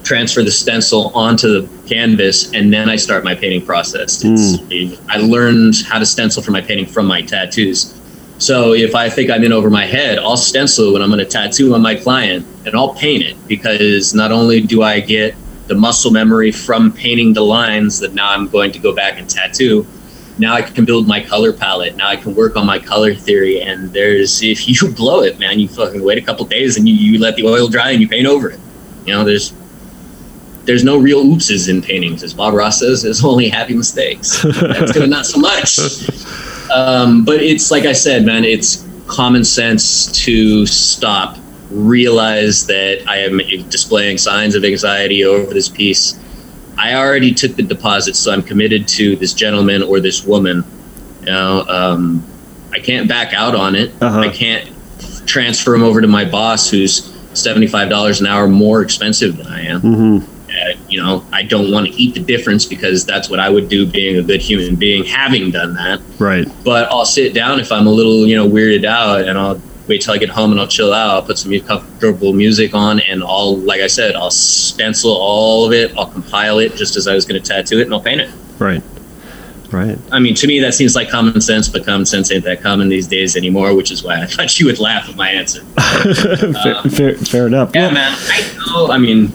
transfer 0.05 0.43
the 0.43 0.51
stencil 0.51 1.11
onto 1.15 1.61
the 1.61 1.87
canvas, 1.87 2.53
and 2.53 2.71
then 2.71 2.89
I 2.89 2.95
start 2.95 3.23
my 3.23 3.35
painting 3.35 3.65
process. 3.65 4.23
Mm. 4.23 4.99
I 5.09 5.17
learned 5.17 5.75
how 5.87 5.99
to 5.99 6.05
stencil 6.05 6.41
for 6.43 6.51
my 6.51 6.61
painting 6.61 6.85
from 6.85 7.07
my 7.07 7.21
tattoos. 7.21 7.99
So 8.37 8.73
if 8.73 8.95
I 8.95 9.09
think 9.09 9.31
I'm 9.31 9.43
in 9.43 9.51
over 9.51 9.69
my 9.69 9.85
head, 9.85 10.19
I'll 10.19 10.37
stencil 10.37 10.93
when 10.93 11.01
I'm 11.01 11.09
going 11.09 11.19
to 11.19 11.25
tattoo 11.25 11.73
on 11.73 11.81
my 11.81 11.95
client, 11.95 12.45
and 12.65 12.75
I'll 12.75 12.93
paint 12.93 13.23
it 13.23 13.35
because 13.47 14.13
not 14.13 14.31
only 14.31 14.61
do 14.61 14.83
I 14.83 14.99
get 14.99 15.35
the 15.67 15.75
muscle 15.75 16.11
memory 16.11 16.51
from 16.51 16.91
painting 16.91 17.33
the 17.33 17.41
lines 17.41 17.99
that 17.99 18.13
now 18.13 18.29
I'm 18.29 18.47
going 18.47 18.71
to 18.73 18.79
go 18.79 18.93
back 18.93 19.17
and 19.17 19.27
tattoo. 19.27 19.85
Now 20.37 20.53
I 20.53 20.61
can 20.61 20.85
build 20.85 21.07
my 21.07 21.23
color 21.23 21.53
palette. 21.53 21.95
Now 21.95 22.09
I 22.09 22.17
can 22.17 22.35
work 22.35 22.55
on 22.55 22.65
my 22.65 22.77
color 22.77 23.15
theory. 23.15 23.61
And 23.61 23.91
there's, 23.91 24.43
if 24.43 24.67
you 24.81 24.93
blow 24.93 25.23
it, 25.23 25.39
man, 25.39 25.59
you 25.59 25.67
fucking 25.67 26.03
wait 26.03 26.17
a 26.17 26.21
couple 26.21 26.45
days 26.45 26.77
and 26.77 26.87
you, 26.87 26.93
you 26.93 27.19
let 27.19 27.35
the 27.35 27.47
oil 27.47 27.67
dry 27.67 27.91
and 27.91 28.01
you 28.01 28.07
paint 28.07 28.27
over 28.27 28.49
it. 28.49 28.59
You 29.05 29.13
know, 29.13 29.23
there's 29.23 29.53
there's 30.65 30.83
no 30.83 30.97
real 30.97 31.23
oopses 31.23 31.69
in 31.69 31.81
paintings. 31.81 32.23
As 32.23 32.33
Bob 32.33 32.53
Ross 32.53 32.79
says, 32.79 33.01
there's 33.01 33.23
only 33.23 33.49
happy 33.49 33.75
mistakes. 33.75 34.41
That's 34.43 34.91
good, 34.91 35.09
not 35.09 35.25
so 35.25 35.39
much. 35.39 35.79
Um, 36.73 37.23
but 37.23 37.41
it's 37.43 37.69
like 37.69 37.85
I 37.85 37.93
said, 37.93 38.25
man, 38.25 38.43
it's 38.43 38.87
common 39.07 39.45
sense 39.45 40.11
to 40.23 40.65
stop, 40.65 41.37
realize 41.69 42.65
that 42.65 43.03
I 43.07 43.17
am 43.17 43.37
displaying 43.69 44.17
signs 44.17 44.55
of 44.55 44.65
anxiety 44.65 45.23
over 45.23 45.53
this 45.53 45.69
piece. 45.69 46.19
I 46.77 46.95
already 46.95 47.33
took 47.33 47.55
the 47.55 47.63
deposit, 47.63 48.15
so 48.15 48.33
I'm 48.33 48.41
committed 48.41 48.87
to 48.89 49.15
this 49.15 49.33
gentleman 49.33 49.83
or 49.83 49.99
this 49.99 50.25
woman. 50.25 50.63
You 51.21 51.27
know, 51.27 51.65
um, 51.67 52.25
I 52.73 52.79
can't 52.79 53.07
back 53.07 53.33
out 53.33 53.55
on 53.55 53.75
it. 53.75 53.91
Uh-huh. 54.01 54.19
I 54.19 54.29
can't 54.29 54.69
transfer 55.27 55.75
him 55.75 55.83
over 55.83 56.01
to 56.01 56.07
my 56.07 56.25
boss, 56.25 56.69
who's 56.69 57.13
seventy-five 57.35 57.89
dollars 57.89 58.21
an 58.21 58.27
hour 58.27 58.47
more 58.47 58.81
expensive 58.81 59.37
than 59.37 59.47
I 59.47 59.61
am. 59.61 59.81
Mm-hmm 59.81 60.34
you 60.89 61.01
know, 61.01 61.25
I 61.31 61.43
don't 61.43 61.71
want 61.71 61.87
to 61.87 61.93
eat 61.93 62.13
the 62.13 62.19
difference 62.19 62.65
because 62.65 63.05
that's 63.05 63.29
what 63.29 63.39
I 63.39 63.49
would 63.49 63.69
do 63.69 63.85
being 63.85 64.17
a 64.17 64.23
good 64.23 64.41
human 64.41 64.75
being, 64.75 65.03
having 65.03 65.51
done 65.51 65.73
that. 65.75 66.01
Right. 66.19 66.47
But 66.63 66.91
I'll 66.91 67.05
sit 67.05 67.33
down 67.33 67.59
if 67.59 67.71
I'm 67.71 67.87
a 67.87 67.91
little, 67.91 68.25
you 68.25 68.35
know, 68.35 68.47
weirded 68.47 68.85
out 68.85 69.21
and 69.21 69.37
I'll 69.37 69.61
wait 69.87 70.01
till 70.01 70.13
I 70.13 70.17
get 70.17 70.29
home 70.29 70.51
and 70.51 70.59
I'll 70.59 70.67
chill 70.67 70.93
out. 70.93 71.09
I'll 71.11 71.23
put 71.23 71.37
some 71.37 71.57
comfortable 71.61 72.33
music 72.33 72.73
on 72.73 72.99
and 73.01 73.23
I'll, 73.23 73.57
like 73.57 73.81
I 73.81 73.87
said, 73.87 74.15
I'll 74.15 74.31
stencil 74.31 75.11
all 75.11 75.65
of 75.65 75.73
it. 75.73 75.95
I'll 75.97 76.07
compile 76.07 76.59
it 76.59 76.75
just 76.75 76.95
as 76.95 77.07
I 77.07 77.13
was 77.13 77.25
going 77.25 77.41
to 77.41 77.47
tattoo 77.47 77.79
it 77.79 77.83
and 77.83 77.93
I'll 77.93 78.01
paint 78.01 78.21
it. 78.21 78.31
Right. 78.59 78.81
Right. 79.71 79.97
I 80.11 80.19
mean, 80.19 80.35
to 80.35 80.47
me, 80.47 80.59
that 80.61 80.73
seems 80.73 80.95
like 80.95 81.09
common 81.09 81.41
sense, 81.41 81.67
but 81.67 81.85
common 81.85 82.05
sense 82.05 82.31
ain't 82.31 82.45
that 82.45 82.61
common 82.61 82.87
these 82.87 83.07
days 83.07 83.35
anymore, 83.35 83.75
which 83.75 83.91
is 83.91 84.03
why 84.03 84.21
I 84.21 84.25
thought 84.27 84.59
you 84.59 84.67
would 84.67 84.79
laugh 84.79 85.09
at 85.09 85.15
my 85.15 85.29
answer. 85.29 85.61
fair, 86.13 86.75
um, 86.77 86.89
fair, 86.89 87.15
fair, 87.17 87.47
enough. 87.47 87.71
Yeah, 87.73 87.91
man. 87.91 88.15
I 88.15 88.63
know. 88.67 88.91
I 88.91 88.97
mean, 88.97 89.33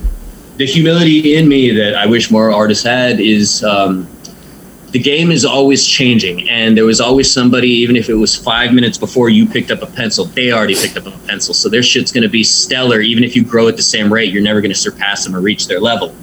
the 0.61 0.67
humility 0.67 1.37
in 1.37 1.49
me 1.49 1.71
that 1.71 1.95
I 1.95 2.05
wish 2.05 2.31
more 2.31 2.53
artists 2.53 2.85
had 2.85 3.19
is 3.19 3.65
um, 3.65 4.07
the 4.91 4.99
game 4.99 5.31
is 5.31 5.47
always 5.47 5.87
changing. 5.87 6.51
And 6.51 6.77
there 6.77 6.85
was 6.85 7.01
always 7.01 7.33
somebody 7.33 7.71
even 7.71 7.97
if 7.97 8.11
it 8.11 8.15
was 8.15 8.37
five 8.37 8.75
minutes 8.75 8.99
before 8.99 9.31
you 9.31 9.47
picked 9.49 9.71
up 9.71 9.81
a 9.81 9.87
pencil 9.87 10.27
they 10.27 10.53
already 10.53 10.75
picked 10.75 10.99
up 10.99 11.07
a 11.07 11.19
pencil. 11.27 11.55
So 11.55 11.71
their 11.71 11.83
shit's 11.83 12.13
going 12.13 12.25
to 12.25 12.29
be 12.29 12.45
stellar. 12.45 13.01
Even 13.01 13.25
if 13.25 13.35
you 13.35 13.43
grow 13.43 13.69
at 13.69 13.77
the 13.77 13.83
same 13.83 14.13
rate 14.13 14.35
you're 14.35 14.43
never 14.43 14.61
going 14.61 14.71
to 14.71 14.79
surpass 14.79 15.25
them 15.25 15.35
or 15.35 15.41
reach 15.41 15.67
their 15.67 15.81
level. 15.81 16.15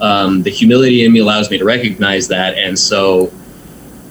Um, 0.00 0.42
the 0.42 0.50
humility 0.50 1.04
in 1.04 1.12
me 1.12 1.20
allows 1.20 1.48
me 1.48 1.56
to 1.56 1.64
recognize 1.64 2.26
that. 2.28 2.58
And 2.58 2.76
so 2.76 3.32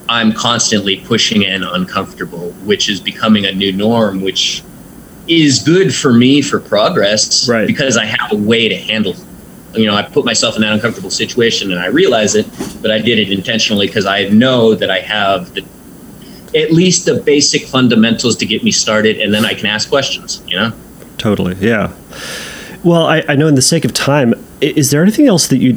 i'm 0.08 0.32
constantly 0.32 0.98
pushing 0.98 1.44
and 1.48 1.64
uncomfortable 1.64 2.52
which 2.64 2.90
is 2.90 3.02
becoming 3.02 3.48
a 3.48 3.52
new 3.52 3.74
norm 3.74 4.22
which 4.22 4.62
is 5.28 5.64
good 5.64 5.92
for 5.92 6.14
me 6.14 6.44
for 6.44 6.60
progress 6.60 7.50
right. 7.50 7.66
because 7.66 7.98
i 7.98 8.06
have 8.06 8.32
a 8.32 8.36
way 8.36 8.70
to 8.70 8.76
handle 8.76 9.16
you 9.78 9.86
know, 9.86 9.96
I 9.96 10.04
put 10.04 10.26
myself 10.26 10.56
in 10.56 10.62
that 10.62 10.74
uncomfortable 10.74 11.10
situation 11.10 11.72
and 11.72 11.80
I 11.80 11.88
realize 11.88 12.36
it, 12.36 12.48
but 12.82 12.92
I 12.92 13.00
did 13.00 13.20
it 13.20 13.32
intentionally 13.32 13.88
because 13.88 14.06
I 14.06 14.28
know 14.30 14.76
that 14.76 14.90
I 14.90 15.00
have 15.00 15.54
the 15.54 15.66
at 16.56 16.72
least 16.72 17.06
the 17.06 17.16
basic 17.16 17.66
fundamentals 17.66 18.38
to 18.38 18.46
get 18.46 18.64
me 18.64 18.72
started, 18.72 19.20
and 19.20 19.34
then 19.34 19.46
I 19.46 19.54
can 19.54 19.66
ask 19.66 19.90
questions. 19.90 20.42
You 20.48 20.58
know. 20.58 20.74
Totally. 21.18 21.56
Yeah. 21.56 21.94
Well, 22.84 23.08
I, 23.08 23.24
I 23.28 23.36
know 23.36 23.48
in 23.48 23.56
the 23.56 23.62
sake 23.62 23.84
of 23.84 23.94
time, 23.94 24.34
is 24.62 24.92
there 24.92 25.02
anything 25.02 25.28
else 25.28 25.48
that 25.48 25.58
you 25.58 25.74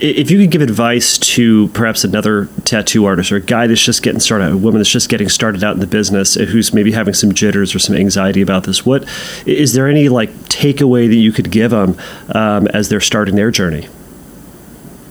if 0.00 0.30
you 0.30 0.38
could 0.38 0.50
give 0.50 0.62
advice 0.62 1.18
to 1.18 1.68
perhaps 1.68 2.04
another 2.04 2.46
tattoo 2.64 3.04
artist 3.04 3.30
or 3.30 3.36
a 3.36 3.40
guy 3.40 3.66
that's 3.66 3.84
just 3.84 4.02
getting 4.02 4.20
started, 4.20 4.52
a 4.52 4.56
woman 4.56 4.78
that's 4.78 4.90
just 4.90 5.08
getting 5.08 5.28
started 5.28 5.62
out 5.62 5.74
in 5.74 5.80
the 5.80 5.86
business, 5.86 6.36
uh, 6.36 6.44
who's 6.44 6.72
maybe 6.72 6.92
having 6.92 7.14
some 7.14 7.32
jitters 7.32 7.74
or 7.74 7.78
some 7.78 7.94
anxiety 7.94 8.40
about 8.40 8.64
this, 8.64 8.86
what 8.86 9.06
is 9.46 9.74
there 9.74 9.88
any 9.88 10.08
like 10.08 10.30
takeaway 10.48 11.08
that 11.08 11.16
you 11.16 11.32
could 11.32 11.50
give 11.50 11.70
them 11.70 11.96
um, 12.34 12.66
as 12.68 12.88
they're 12.88 13.00
starting 13.00 13.36
their 13.36 13.50
journey? 13.50 13.88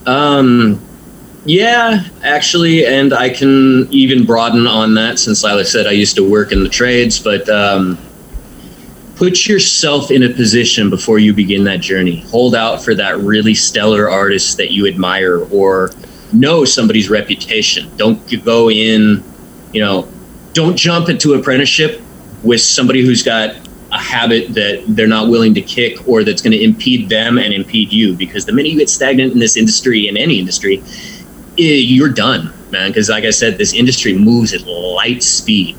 Um, 0.06 0.82
yeah, 1.46 2.04
actually, 2.24 2.86
and 2.86 3.14
I 3.14 3.30
can 3.30 3.88
even 3.92 4.26
broaden 4.26 4.66
on 4.66 4.96
that 4.96 5.20
since, 5.20 5.44
like 5.44 5.54
I 5.54 5.64
said, 5.64 5.88
I 5.88 5.92
used 5.92 6.16
to 6.16 6.30
work 6.30 6.52
in 6.52 6.64
the 6.64 6.70
trades, 6.70 7.20
but. 7.20 7.48
Um, 7.50 7.98
put 9.20 9.45
yourself 9.45 10.11
in 10.11 10.24
a 10.24 10.30
position 10.30 10.89
before 10.89 11.20
you 11.20 11.34
begin 11.34 11.65
that 11.65 11.82
journey. 11.82 12.22
Hold 12.28 12.55
out 12.55 12.82
for 12.82 12.95
that 12.95 13.17
really 13.17 13.53
stellar 13.53 14.09
artist 14.09 14.55
that 14.55 14.72
you 14.72 14.88
admire 14.88 15.39
or 15.51 15.91
know 16.32 16.63
somebody's 16.63 17.09
reputation. 17.09 17.91
Don't 17.97 18.17
go 18.45 18.72
in, 18.72 19.22
you 19.74 19.82
know, 19.82 20.07
don't 20.53 20.78
jump 20.78 21.09
into 21.09 21.34
apprenticeship 21.34 22.01
with 22.43 22.61
somebody 22.61 23.05
who's 23.05 23.22
got 23.22 23.55
a 23.91 23.97
habit 23.97 24.53
that 24.53 24.86
they're 24.88 25.05
not 25.05 25.28
willing 25.28 25.53
to 25.55 25.61
kick 25.61 26.07
or 26.07 26.24
that's 26.24 26.41
going 26.41 26.53
to 26.53 26.63
impede 26.63 27.09
them 27.09 27.38
and 27.38 27.53
impede 27.53 27.91
you 27.91 28.15
because 28.15 28.45
the 28.45 28.53
minute 28.53 28.72
you 28.72 28.80
get 28.80 28.89
stagnant 28.89 29.34
in 29.34 29.39
this 29.39 29.57
industry 29.57 30.07
in 30.07 30.15
any 30.15 30.39
industry 30.39 30.82
eh, 31.57 31.74
you're 31.74 32.07
done 32.07 32.53
man 32.70 32.91
because 32.91 33.09
like 33.09 33.24
i 33.24 33.32
said 33.32 33.57
this 33.57 33.74
industry 33.74 34.15
moves 34.15 34.53
at 34.53 34.61
light 34.67 35.24
speed 35.24 35.76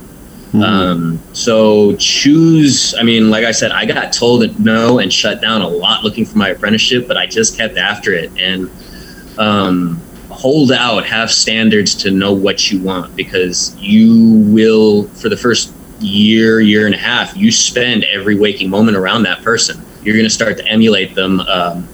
Mm-hmm. 0.52 0.62
Um, 0.62 1.20
so 1.32 1.94
choose. 1.96 2.94
I 2.98 3.04
mean, 3.04 3.30
like 3.30 3.44
I 3.44 3.52
said, 3.52 3.70
I 3.70 3.86
got 3.86 4.12
told 4.12 4.58
no 4.58 4.98
and 4.98 5.12
shut 5.12 5.40
down 5.40 5.62
a 5.62 5.68
lot 5.68 6.02
looking 6.02 6.24
for 6.24 6.38
my 6.38 6.48
apprenticeship, 6.48 7.06
but 7.06 7.16
I 7.16 7.26
just 7.26 7.56
kept 7.56 7.76
after 7.76 8.12
it 8.12 8.32
and 8.36 8.68
um, 9.38 10.00
hold 10.28 10.72
out, 10.72 11.06
have 11.06 11.30
standards 11.30 11.94
to 11.96 12.10
know 12.10 12.32
what 12.32 12.70
you 12.70 12.80
want 12.80 13.14
because 13.14 13.76
you 13.76 14.42
will, 14.48 15.04
for 15.08 15.28
the 15.28 15.36
first 15.36 15.72
year, 16.00 16.60
year 16.60 16.86
and 16.86 16.96
a 16.96 16.98
half, 16.98 17.36
you 17.36 17.52
spend 17.52 18.02
every 18.04 18.36
waking 18.36 18.70
moment 18.70 18.96
around 18.96 19.22
that 19.22 19.42
person. 19.42 19.80
You're 20.02 20.16
going 20.16 20.26
to 20.26 20.30
start 20.30 20.56
to 20.56 20.66
emulate 20.66 21.14
them. 21.14 21.40
Um, 21.40 21.88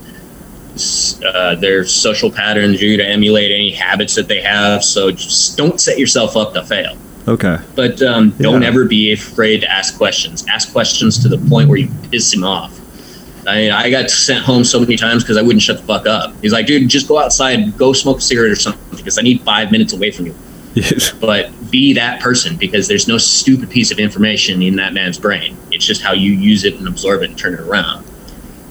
uh, 1.24 1.54
their 1.54 1.84
social 1.84 2.30
patterns. 2.30 2.82
You're 2.82 2.98
going 2.98 3.08
to 3.08 3.12
emulate 3.12 3.50
any 3.50 3.70
habits 3.70 4.14
that 4.14 4.28
they 4.28 4.42
have. 4.42 4.84
So 4.84 5.10
just 5.10 5.56
don't 5.56 5.80
set 5.80 5.98
yourself 5.98 6.36
up 6.36 6.52
to 6.52 6.62
fail. 6.62 6.98
Okay. 7.28 7.58
But 7.74 8.00
um, 8.02 8.30
don't 8.30 8.62
ever 8.62 8.84
be 8.84 9.12
afraid 9.12 9.60
to 9.62 9.70
ask 9.70 9.96
questions. 9.96 10.46
Ask 10.48 10.72
questions 10.72 11.18
to 11.22 11.28
the 11.28 11.38
point 11.48 11.68
where 11.68 11.78
you 11.78 11.90
piss 12.10 12.32
him 12.32 12.44
off. 12.44 12.80
I, 13.48 13.70
I 13.70 13.90
got 13.90 14.10
sent 14.10 14.44
home 14.44 14.64
so 14.64 14.80
many 14.80 14.96
times 14.96 15.22
because 15.22 15.36
I 15.36 15.42
wouldn't 15.42 15.62
shut 15.62 15.78
the 15.78 15.82
fuck 15.84 16.06
up. 16.06 16.34
He's 16.42 16.52
like, 16.52 16.66
dude, 16.66 16.88
just 16.88 17.08
go 17.08 17.18
outside, 17.18 17.76
go 17.76 17.92
smoke 17.92 18.18
a 18.18 18.20
cigarette 18.20 18.50
or 18.50 18.56
something 18.56 18.96
because 18.96 19.18
I 19.18 19.22
need 19.22 19.40
five 19.42 19.70
minutes 19.70 19.92
away 19.92 20.10
from 20.10 20.26
you. 20.26 20.34
Yes. 20.74 21.10
But 21.10 21.70
be 21.70 21.94
that 21.94 22.20
person 22.20 22.56
because 22.56 22.86
there's 22.86 23.08
no 23.08 23.16
stupid 23.16 23.70
piece 23.70 23.90
of 23.90 23.98
information 23.98 24.60
in 24.62 24.76
that 24.76 24.92
man's 24.92 25.18
brain. 25.18 25.56
It's 25.70 25.86
just 25.86 26.02
how 26.02 26.12
you 26.12 26.32
use 26.32 26.64
it 26.64 26.74
and 26.74 26.86
absorb 26.86 27.22
it 27.22 27.30
and 27.30 27.38
turn 27.38 27.54
it 27.54 27.60
around. 27.60 28.04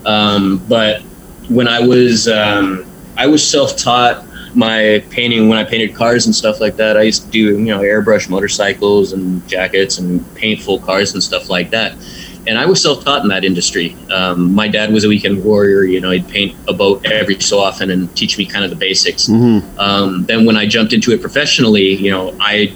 Um, 0.05 0.63
but 0.69 1.01
when 1.49 1.67
I 1.67 1.79
was 1.79 2.27
um, 2.27 2.85
I 3.17 3.25
was 3.25 3.47
self 3.47 3.75
taught 3.75 4.25
my 4.55 5.03
painting 5.09 5.49
when 5.49 5.57
I 5.57 5.63
painted 5.63 5.95
cars 5.95 6.25
and 6.25 6.35
stuff 6.35 6.59
like 6.59 6.75
that. 6.77 6.97
I 6.97 7.03
used 7.03 7.25
to 7.25 7.29
do 7.29 7.39
you 7.39 7.57
know 7.57 7.79
airbrush 7.79 8.29
motorcycles 8.29 9.13
and 9.13 9.47
jackets 9.47 9.97
and 9.97 10.23
paint 10.35 10.61
full 10.61 10.79
cars 10.79 11.13
and 11.13 11.21
stuff 11.21 11.49
like 11.49 11.69
that. 11.71 11.95
And 12.47 12.59
I 12.59 12.65
was 12.67 12.79
self-taught 12.79 13.23
in 13.23 13.29
that 13.29 13.43
industry. 13.43 13.97
Um, 14.11 14.53
my 14.53 14.67
dad 14.67 14.93
was 14.93 15.03
a 15.03 15.09
weekend 15.09 15.43
warrior. 15.43 15.83
You 15.83 15.99
know, 15.99 16.11
he'd 16.11 16.27
paint 16.27 16.55
a 16.67 16.73
boat 16.73 17.03
every 17.05 17.39
so 17.39 17.57
often 17.57 17.89
and 17.89 18.15
teach 18.15 18.37
me 18.37 18.45
kind 18.45 18.63
of 18.63 18.69
the 18.69 18.75
basics. 18.75 19.27
Mm-hmm. 19.27 19.79
Um, 19.79 20.25
then 20.25 20.45
when 20.45 20.55
I 20.55 20.67
jumped 20.67 20.93
into 20.93 21.11
it 21.11 21.21
professionally, 21.21 21.95
you 21.95 22.11
know, 22.11 22.37
I 22.39 22.75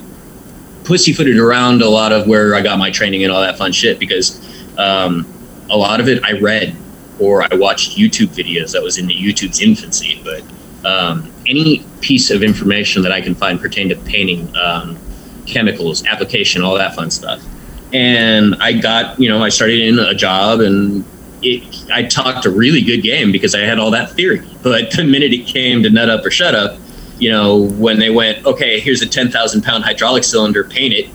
pussyfooted 0.85 1.37
around 1.37 1.83
a 1.83 1.89
lot 1.89 2.11
of 2.11 2.27
where 2.27 2.55
I 2.55 2.61
got 2.61 2.79
my 2.79 2.89
training 2.89 3.23
and 3.23 3.31
all 3.31 3.41
that 3.41 3.59
fun 3.59 3.71
shit 3.71 3.99
because 3.99 4.43
um, 4.79 5.31
a 5.69 5.77
lot 5.77 5.99
of 5.99 6.07
it 6.07 6.23
I 6.23 6.31
read 6.39 6.75
or 7.19 7.43
I 7.43 7.55
watched 7.55 7.95
YouTube 7.95 8.29
videos 8.29 8.71
that 8.71 8.81
was 8.81 8.97
in 8.97 9.05
the 9.05 9.13
YouTube's 9.13 9.61
infancy. 9.61 10.19
But 10.23 10.43
um, 10.89 11.31
any 11.49 11.83
piece 11.99 12.29
of 12.29 12.43
information 12.43 13.01
that 13.01 13.11
I 13.11 13.21
can 13.21 13.35
find 13.35 13.59
pertaining 13.59 13.97
to 13.97 14.03
painting, 14.05 14.55
um, 14.55 14.97
chemicals, 15.45 16.05
application, 16.05 16.61
all 16.61 16.75
that 16.75 16.95
fun 16.95 17.09
stuff. 17.09 17.43
And 17.91 18.55
I 18.61 18.73
got, 18.73 19.19
you 19.19 19.27
know, 19.27 19.43
I 19.43 19.49
started 19.49 19.81
in 19.81 19.97
a 19.97 20.13
job 20.13 20.59
and 20.59 21.03
it, 21.41 21.89
I 21.91 22.03
talked 22.03 22.45
a 22.45 22.51
really 22.51 22.81
good 22.81 23.01
game 23.01 23.31
because 23.31 23.55
I 23.55 23.61
had 23.61 23.79
all 23.79 23.89
that 23.91 24.11
theory. 24.11 24.47
But 24.61 24.91
the 24.91 25.03
minute 25.03 25.33
it 25.33 25.47
came 25.47 25.81
to 25.83 25.89
nut 25.89 26.09
up 26.09 26.23
or 26.23 26.29
shut 26.29 26.53
up, 26.53 26.77
you 27.17 27.31
know, 27.31 27.67
when 27.71 27.97
they 27.99 28.11
went, 28.11 28.45
okay, 28.45 28.79
here's 28.79 29.01
a 29.01 29.07
10,000 29.07 29.63
pound 29.63 29.83
hydraulic 29.83 30.23
cylinder, 30.23 30.63
paint 30.63 30.93
it, 30.93 31.05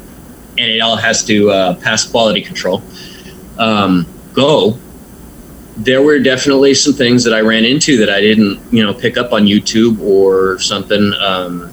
and 0.58 0.70
it 0.70 0.80
all 0.80 0.96
has 0.96 1.24
to 1.24 1.50
uh, 1.50 1.74
pass 1.76 2.04
quality 2.08 2.42
control, 2.42 2.82
um, 3.58 4.06
go 4.32 4.78
there 5.76 6.02
were 6.02 6.18
definitely 6.18 6.74
some 6.74 6.92
things 6.92 7.24
that 7.24 7.34
I 7.34 7.40
ran 7.40 7.64
into 7.64 7.96
that 7.98 8.10
I 8.10 8.20
didn't, 8.20 8.60
you 8.72 8.84
know, 8.84 8.94
pick 8.94 9.16
up 9.16 9.32
on 9.32 9.44
YouTube 9.44 10.00
or 10.00 10.58
something. 10.60 11.12
Um, 11.14 11.72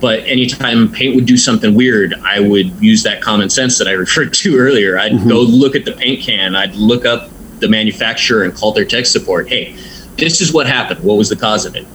but 0.00 0.20
anytime 0.20 0.92
paint 0.92 1.16
would 1.16 1.26
do 1.26 1.36
something 1.36 1.74
weird, 1.74 2.14
I 2.22 2.40
would 2.40 2.82
use 2.82 3.02
that 3.04 3.22
common 3.22 3.50
sense 3.50 3.78
that 3.78 3.88
I 3.88 3.92
referred 4.06 4.34
to 4.34 4.56
earlier. 4.56 4.98
I'd 4.98 5.12
mm-hmm. 5.12 5.28
go 5.28 5.40
look 5.40 5.74
at 5.74 5.84
the 5.84 5.92
paint 5.92 6.22
can. 6.22 6.54
I'd 6.54 6.74
look 6.74 7.04
up 7.04 7.30
the 7.60 7.68
manufacturer 7.68 8.44
and 8.44 8.54
call 8.54 8.72
their 8.72 8.84
tech 8.84 9.06
support. 9.06 9.48
Hey, 9.48 9.76
this 10.16 10.40
is 10.40 10.52
what 10.52 10.66
happened. 10.66 11.02
What 11.02 11.16
was 11.16 11.28
the 11.28 11.36
cause 11.36 11.64
of 11.64 11.76
it? 11.76 11.86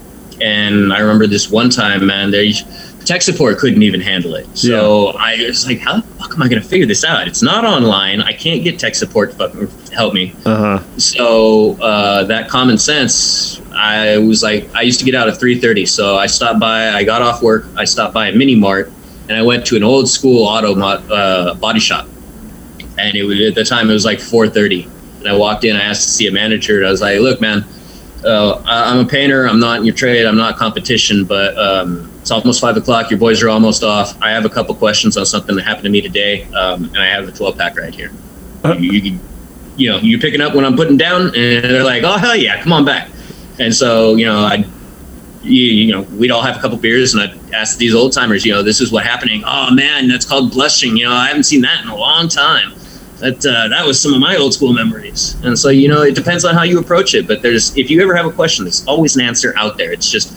And 0.41 0.91
I 0.91 0.99
remember 0.99 1.27
this 1.27 1.49
one 1.49 1.69
time, 1.69 2.05
man, 2.05 2.31
they 2.31 2.53
tech 3.05 3.21
support 3.21 3.57
couldn't 3.57 3.83
even 3.83 4.01
handle 4.01 4.35
it. 4.35 4.47
So 4.57 5.11
yeah. 5.11 5.19
I 5.19 5.35
was 5.47 5.65
like, 5.67 5.79
how 5.79 5.97
the 5.97 6.01
fuck 6.01 6.33
am 6.33 6.41
I 6.41 6.47
going 6.47 6.61
to 6.61 6.67
figure 6.67 6.85
this 6.85 7.03
out? 7.03 7.27
It's 7.27 7.41
not 7.41 7.65
online. 7.65 8.21
I 8.21 8.33
can't 8.33 8.63
get 8.63 8.79
tech 8.79 8.95
support 8.95 9.31
to 9.31 9.37
fucking 9.37 9.67
help 9.91 10.13
me. 10.13 10.33
Uh-huh. 10.45 10.79
So 10.97 11.81
uh, 11.81 12.23
that 12.25 12.49
common 12.49 12.77
sense, 12.77 13.61
I 13.71 14.17
was 14.17 14.43
like, 14.43 14.73
I 14.75 14.81
used 14.81 14.99
to 14.99 15.05
get 15.05 15.15
out 15.15 15.27
at 15.27 15.35
3.30. 15.35 15.87
So 15.87 16.17
I 16.17 16.27
stopped 16.27 16.59
by, 16.59 16.89
I 16.89 17.03
got 17.03 17.21
off 17.21 17.41
work, 17.41 17.65
I 17.75 17.85
stopped 17.85 18.13
by 18.13 18.27
a 18.29 18.35
mini 18.35 18.55
mart, 18.55 18.91
and 19.29 19.37
I 19.37 19.41
went 19.41 19.65
to 19.67 19.75
an 19.75 19.83
old 19.83 20.09
school 20.09 20.45
auto 20.45 20.79
uh, 20.79 21.53
body 21.55 21.79
shop. 21.79 22.07
And 22.97 23.15
it 23.15 23.23
was, 23.23 23.41
at 23.41 23.55
the 23.55 23.63
time, 23.63 23.89
it 23.89 23.93
was 23.93 24.05
like 24.05 24.19
4.30. 24.19 24.89
And 25.19 25.27
I 25.27 25.35
walked 25.35 25.63
in, 25.63 25.75
I 25.75 25.81
asked 25.81 26.03
to 26.03 26.09
see 26.09 26.27
a 26.27 26.31
manager, 26.31 26.77
and 26.77 26.87
I 26.87 26.91
was 26.91 27.01
like, 27.01 27.19
look, 27.19 27.41
man, 27.41 27.65
uh, 28.25 28.61
I'm 28.65 29.05
a 29.05 29.05
painter. 29.05 29.47
I'm 29.47 29.59
not 29.59 29.79
in 29.79 29.85
your 29.85 29.95
trade. 29.95 30.25
I'm 30.25 30.37
not 30.37 30.57
competition, 30.57 31.25
but 31.25 31.57
um, 31.57 32.12
it's 32.23 32.31
almost 32.31 32.61
five 32.61 32.77
o'clock. 32.77 33.11
Your 33.11 33.19
boys 33.19 33.43
are 33.43 33.49
almost 33.49 33.83
off. 33.83 34.17
I 34.21 34.31
have 34.31 34.45
a 34.45 34.49
couple 34.49 34.73
questions 34.75 35.17
on 35.17 35.25
something 35.25 35.57
that 35.57 35.63
happened 35.63 35.83
to 35.83 35.89
me 35.89 35.99
today, 35.99 36.45
um, 36.53 36.85
and 36.85 36.97
I 36.97 37.07
have 37.07 37.27
a 37.27 37.33
12 37.33 37.57
pack 37.57 37.75
right 37.75 37.93
here. 37.93 38.13
Uh, 38.63 38.75
you, 38.75 38.91
you, 38.93 39.19
you, 39.75 39.89
know, 39.89 39.97
you 39.97 40.17
picking 40.17 40.39
up 40.39 40.55
when 40.55 40.63
I'm 40.63 40.77
putting 40.77 40.95
down, 40.95 41.23
and 41.23 41.33
they're 41.33 41.83
like, 41.83 42.03
"Oh 42.03 42.17
hell 42.17 42.33
yeah, 42.33 42.63
come 42.63 42.71
on 42.71 42.85
back." 42.85 43.09
And 43.59 43.75
so, 43.75 44.15
you 44.15 44.25
know, 44.25 44.37
I, 44.37 44.63
you, 45.41 45.63
you 45.63 45.91
know, 45.91 46.03
we'd 46.17 46.31
all 46.31 46.41
have 46.41 46.55
a 46.55 46.61
couple 46.61 46.77
beers, 46.77 47.13
and 47.13 47.23
I'd 47.23 47.53
ask 47.53 47.77
these 47.77 47.93
old 47.93 48.13
timers, 48.13 48.45
you 48.45 48.53
know, 48.53 48.63
this 48.63 48.79
is 48.79 48.89
what 48.89 49.03
happening. 49.03 49.43
Oh 49.45 49.69
man, 49.73 50.07
that's 50.07 50.25
called 50.25 50.51
blushing. 50.51 50.95
You 50.95 51.07
know, 51.07 51.11
I 51.11 51.27
haven't 51.27 51.43
seen 51.43 51.59
that 51.63 51.83
in 51.83 51.89
a 51.89 51.97
long 51.97 52.29
time 52.29 52.71
that 53.17 53.45
uh, 53.45 53.67
that 53.67 53.85
was 53.85 54.01
some 54.01 54.13
of 54.13 54.21
my 54.21 54.37
old 54.37 54.53
school 54.53 54.71
memories. 54.71 55.35
And 55.43 55.59
so 55.59 55.67
you 55.67 55.89
know, 55.89 56.03
it 56.03 56.15
depends 56.15 56.45
on 56.45 56.55
how 56.55 56.63
you 56.63 56.79
approach 56.79 57.15
it. 57.15 57.27
But 57.27 57.41
there's 57.41 57.75
if 57.75 57.91
you 57.91 58.01
ever 58.01 58.15
have 58.15 58.25
a 58.25 58.31
question, 58.31 58.63
there's 58.63 58.87
always 58.87 59.17
an 59.17 59.23
answer 59.23 59.53
out 59.57 59.77
there. 59.77 59.91
It's 59.91 60.09
just 60.09 60.33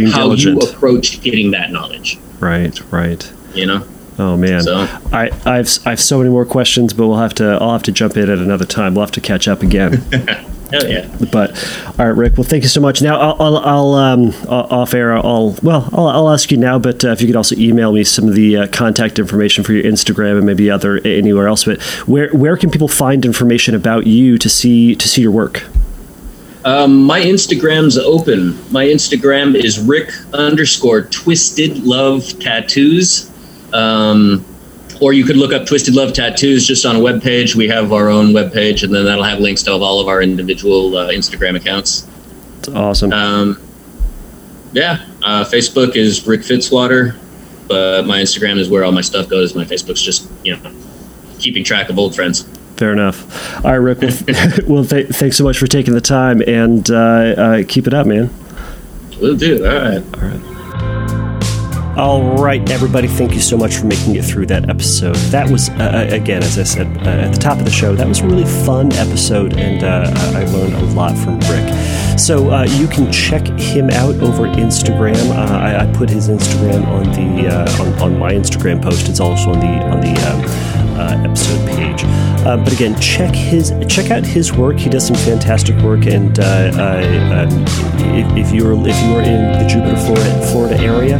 Being 0.00 0.12
how 0.12 0.24
diligent. 0.24 0.62
you 0.62 0.70
approach 0.70 1.20
getting 1.22 1.50
that 1.52 1.70
knowledge. 1.70 2.18
Right, 2.40 2.80
right. 2.92 3.32
You 3.54 3.66
know. 3.66 3.86
Oh 4.18 4.36
man, 4.36 4.62
so. 4.62 4.88
I 5.12 5.30
I've 5.46 5.68
I 5.86 5.90
have 5.90 6.00
so 6.00 6.18
many 6.18 6.30
more 6.30 6.44
questions, 6.44 6.92
but 6.92 7.06
we'll 7.06 7.18
have 7.18 7.34
to 7.34 7.58
I'll 7.60 7.72
have 7.72 7.84
to 7.84 7.92
jump 7.92 8.16
in 8.16 8.28
at 8.28 8.38
another 8.38 8.64
time. 8.64 8.94
We'll 8.94 9.04
have 9.04 9.12
to 9.12 9.20
catch 9.20 9.46
up 9.46 9.62
again. 9.62 9.92
Hell 10.70 10.86
yeah. 10.86 11.08
But 11.32 11.50
all 11.98 12.06
right, 12.06 12.16
Rick. 12.16 12.36
Well, 12.36 12.44
thank 12.44 12.62
you 12.62 12.68
so 12.68 12.80
much. 12.80 13.00
Now 13.00 13.18
I'll, 13.18 13.36
I'll, 13.40 13.56
I'll 13.56 13.94
um, 13.94 14.28
off 14.48 14.92
air. 14.92 15.16
I'll 15.16 15.56
well, 15.62 15.88
I'll, 15.92 16.08
I'll 16.08 16.30
ask 16.30 16.50
you 16.50 16.58
now. 16.58 16.78
But 16.78 17.04
uh, 17.04 17.08
if 17.08 17.20
you 17.20 17.26
could 17.26 17.36
also 17.36 17.54
email 17.56 17.92
me 17.92 18.04
some 18.04 18.28
of 18.28 18.34
the 18.34 18.56
uh, 18.56 18.66
contact 18.68 19.18
information 19.18 19.64
for 19.64 19.72
your 19.72 19.84
Instagram 19.84 20.36
and 20.36 20.44
maybe 20.44 20.70
other 20.70 20.98
anywhere 21.06 21.48
else. 21.48 21.64
But 21.64 21.80
where 22.06 22.30
where 22.30 22.56
can 22.56 22.70
people 22.70 22.88
find 22.88 23.24
information 23.24 23.74
about 23.74 24.06
you 24.06 24.36
to 24.36 24.48
see 24.48 24.94
to 24.96 25.08
see 25.08 25.22
your 25.22 25.30
work? 25.30 25.64
Um, 26.64 27.04
my 27.04 27.20
Instagram's 27.20 27.96
open. 27.96 28.58
My 28.72 28.84
Instagram 28.84 29.54
is 29.54 29.78
Rick 29.78 30.10
underscore 30.32 31.02
Twisted 31.02 31.84
Love 31.84 32.38
Tattoos. 32.40 33.30
Um, 33.72 34.44
or 35.00 35.12
you 35.12 35.24
could 35.24 35.36
look 35.36 35.52
up 35.52 35.66
Twisted 35.66 35.94
Love 35.94 36.12
Tattoos 36.12 36.66
just 36.66 36.84
on 36.84 36.96
a 36.96 37.00
web 37.00 37.22
page. 37.22 37.54
We 37.54 37.68
have 37.68 37.92
our 37.92 38.08
own 38.08 38.32
web 38.32 38.52
page, 38.52 38.82
and 38.82 38.92
then 38.92 39.04
that'll 39.04 39.24
have 39.24 39.38
links 39.40 39.62
to 39.64 39.72
all 39.72 40.00
of 40.00 40.08
our 40.08 40.22
individual 40.22 40.96
uh, 40.96 41.08
Instagram 41.08 41.56
accounts. 41.56 42.08
That's 42.56 42.68
awesome. 42.68 43.12
Um, 43.12 43.62
yeah, 44.72 45.06
uh, 45.22 45.44
Facebook 45.44 45.96
is 45.96 46.26
Rick 46.26 46.40
Fitzwater, 46.40 47.16
but 47.68 48.06
my 48.06 48.20
Instagram 48.20 48.58
is 48.58 48.68
where 48.68 48.84
all 48.84 48.92
my 48.92 49.00
stuff 49.00 49.28
goes. 49.28 49.54
My 49.54 49.64
Facebook's 49.64 50.02
just 50.02 50.28
you 50.44 50.56
know 50.56 50.72
keeping 51.38 51.62
track 51.62 51.88
of 51.88 51.98
old 51.98 52.14
friends. 52.14 52.48
Fair 52.78 52.92
enough. 52.92 53.64
All 53.64 53.72
right, 53.72 53.96
Rick. 53.96 53.98
Well, 54.00 54.12
well 54.68 54.84
th- 54.84 55.08
thanks 55.08 55.36
so 55.36 55.42
much 55.42 55.58
for 55.58 55.66
taking 55.66 55.94
the 55.94 56.00
time, 56.00 56.40
and 56.46 56.88
uh, 56.90 56.94
uh, 56.94 57.62
keep 57.66 57.88
it 57.88 57.92
up, 57.92 58.06
man. 58.06 58.30
We'll 59.20 59.36
do. 59.36 59.66
All 59.66 59.72
right. 59.72 60.04
All 60.14 60.28
right. 60.28 60.58
All 61.98 62.36
right, 62.36 62.70
everybody, 62.70 63.08
thank 63.08 63.34
you 63.34 63.40
so 63.40 63.56
much 63.56 63.78
for 63.78 63.86
making 63.86 64.14
it 64.14 64.24
through 64.24 64.46
that 64.46 64.70
episode. 64.70 65.16
That 65.32 65.50
was, 65.50 65.68
uh, 65.70 66.06
uh 66.08 66.14
again, 66.14 66.44
as 66.44 66.56
I 66.56 66.62
said 66.62 66.86
uh, 66.98 67.10
at 67.10 67.34
the 67.34 67.40
top 67.40 67.58
of 67.58 67.64
the 67.64 67.72
show, 67.72 67.96
that 67.96 68.06
was 68.06 68.20
a 68.20 68.24
really 68.24 68.44
fun 68.44 68.92
episode, 68.92 69.58
and 69.58 69.82
uh, 69.82 70.08
I 70.38 70.44
learned 70.44 70.74
a 70.74 70.84
lot 70.94 71.18
from 71.18 71.40
Rick. 71.50 72.16
So 72.16 72.52
uh, 72.52 72.66
you 72.70 72.86
can 72.86 73.10
check 73.10 73.48
him 73.58 73.90
out 73.90 74.14
over 74.22 74.44
Instagram. 74.44 75.16
Uh, 75.30 75.56
I, 75.56 75.88
I, 75.88 75.92
put 75.92 76.08
his 76.08 76.28
Instagram 76.28 76.86
on 76.86 77.06
the 77.06 77.50
on, 77.82 78.12
on, 78.12 78.18
my 78.20 78.30
Instagram 78.30 78.80
post. 78.80 79.08
It's 79.08 79.18
also 79.18 79.50
on 79.50 79.58
the 79.58 79.66
on 79.66 80.00
the 80.00 80.14
um, 80.30 80.77
episode 80.98 81.66
page. 81.68 82.04
Um, 82.46 82.64
but 82.64 82.72
again, 82.72 82.98
check 83.00 83.34
his 83.34 83.72
check 83.88 84.10
out 84.10 84.24
his 84.24 84.52
work. 84.52 84.78
He 84.78 84.88
does 84.88 85.06
some 85.06 85.16
fantastic 85.16 85.76
work, 85.82 86.06
and 86.06 86.38
um, 86.40 87.64
if, 88.14 88.46
if, 88.46 88.54
you're 88.54 88.72
if 88.86 89.02
you 89.02 89.16
are 89.16 89.22
in 89.22 89.52
the 89.58 89.66
Jupiter, 89.68 89.96
Florida, 89.96 90.46
Florida 90.46 90.78
area 90.80 91.18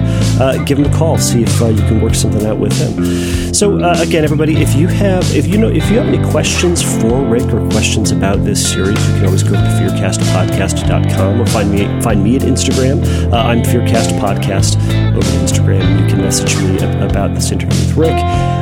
give 0.64 0.78
him 0.78 0.84
a 0.84 0.96
call, 0.96 1.18
see 1.18 1.42
if 1.42 1.62
uh, 1.62 1.66
you 1.66 1.82
can 1.82 2.00
work 2.00 2.14
something 2.14 2.46
out 2.46 2.58
with 2.58 2.72
him. 2.78 3.54
So 3.54 3.78
uh, 3.78 3.96
again, 3.98 4.24
everybody, 4.24 4.56
if 4.62 4.74
you 4.74 4.86
have 4.88 5.24
if 5.34 5.46
you 5.46 5.58
know 5.58 5.68
if 5.68 5.90
you 5.90 5.98
have 5.98 6.06
any 6.06 6.22
questions 6.30 6.82
for 6.82 7.24
Rick 7.24 7.52
or 7.52 7.68
questions 7.70 8.10
about 8.10 8.44
this 8.44 8.72
series, 8.72 8.98
you 9.08 9.14
can 9.14 9.26
always 9.26 9.42
go 9.42 9.52
to 9.52 9.56
fearcastpodcast.com 9.56 11.40
or 11.40 11.46
find 11.46 11.70
me 11.70 12.00
find 12.02 12.22
me 12.22 12.36
at 12.36 12.42
Instagram. 12.42 13.02
Uh, 13.32 13.36
I'm 13.36 13.62
Fearcast 13.62 14.18
Podcast 14.18 14.76
over 15.14 15.28
Instagram. 15.42 16.00
You 16.00 16.06
can 16.08 16.18
message 16.18 16.56
me 16.56 16.76
about 17.04 17.34
this 17.34 17.50
interview 17.50 17.78
with 17.78 17.96
Rick. 17.96 18.14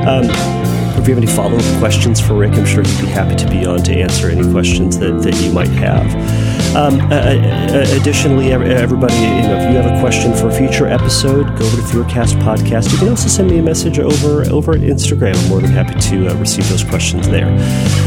Um, 0.07 0.76
if 1.07 1.11
you 1.11 1.14
have 1.14 1.22
any 1.22 1.32
follow 1.32 1.57
up 1.57 1.78
questions 1.78 2.20
for 2.20 2.34
Rick, 2.34 2.54
I'm 2.54 2.66
sure 2.66 2.82
he'd 2.82 3.00
be 3.00 3.07
happy 3.07 3.36
to 3.36 3.48
be 3.48 3.64
on 3.64 3.80
to 3.84 3.94
answer 3.94 4.28
any 4.28 4.42
questions 4.50 4.98
that, 4.98 5.22
that 5.22 5.40
you 5.40 5.52
might 5.52 5.68
have. 5.68 6.04
Um, 6.77 7.01
uh, 7.11 7.87
additionally, 7.99 8.53
everybody, 8.53 9.14
you 9.14 9.49
know, 9.49 9.57
if 9.57 9.70
you 9.70 9.79
have 9.81 9.87
a 9.87 9.99
question 9.99 10.35
for 10.35 10.49
a 10.49 10.53
future 10.53 10.87
episode, 10.87 11.47
go 11.59 11.64
over 11.64 11.77
to 11.77 11.83
Fearcast 11.83 12.35
Podcast. 12.43 12.93
You 12.93 12.99
can 12.99 13.09
also 13.09 13.29
send 13.29 13.49
me 13.49 13.57
a 13.57 13.62
message 13.62 13.99
over 13.99 14.45
over 14.51 14.72
at 14.72 14.81
Instagram. 14.81 15.43
I'm 15.43 15.49
more 15.49 15.62
than 15.62 15.70
happy 15.70 15.99
to 15.99 16.29
uh, 16.29 16.35
receive 16.35 16.68
those 16.68 16.85
questions 16.85 17.31
there. 17.31 17.49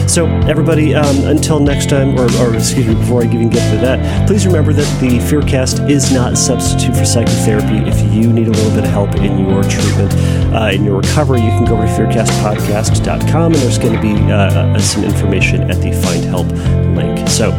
So, 0.07 0.27
everybody, 0.47 0.93
um, 0.93 1.25
until 1.25 1.59
next 1.59 1.89
time, 1.89 2.15
or, 2.19 2.31
or, 2.37 2.53
excuse 2.53 2.85
me, 2.85 2.93
before 2.93 3.23
I 3.23 3.25
even 3.25 3.49
get 3.49 3.67
to 3.71 3.77
that, 3.81 4.27
please 4.27 4.45
remember 4.45 4.71
that 4.73 5.01
the 5.01 5.17
Fearcast 5.17 5.89
is 5.89 6.11
not 6.11 6.33
a 6.33 6.35
substitute 6.35 6.95
for 6.95 7.05
psychotherapy. 7.05 7.89
If 7.89 7.99
you 8.13 8.31
need 8.31 8.49
a 8.49 8.51
little 8.51 8.75
bit 8.75 8.83
of 8.83 8.91
help 8.91 9.15
in 9.15 9.49
your 9.49 9.63
treatment, 9.63 10.13
uh, 10.53 10.69
in 10.71 10.85
your 10.85 10.97
recovery, 10.97 11.41
you 11.41 11.49
can 11.49 11.65
go 11.65 11.73
over 11.75 11.87
to 11.87 11.93
fearcastpodcast.com, 11.93 13.53
and 13.53 13.61
there's 13.63 13.79
going 13.79 13.95
to 13.95 14.01
be 14.01 14.13
uh, 14.31 14.35
uh, 14.35 14.79
some 14.79 15.03
information 15.03 15.71
at 15.71 15.81
the 15.81 15.91
Find 16.03 16.23
Help 16.23 16.47
link. 16.95 17.27
So, 17.27 17.49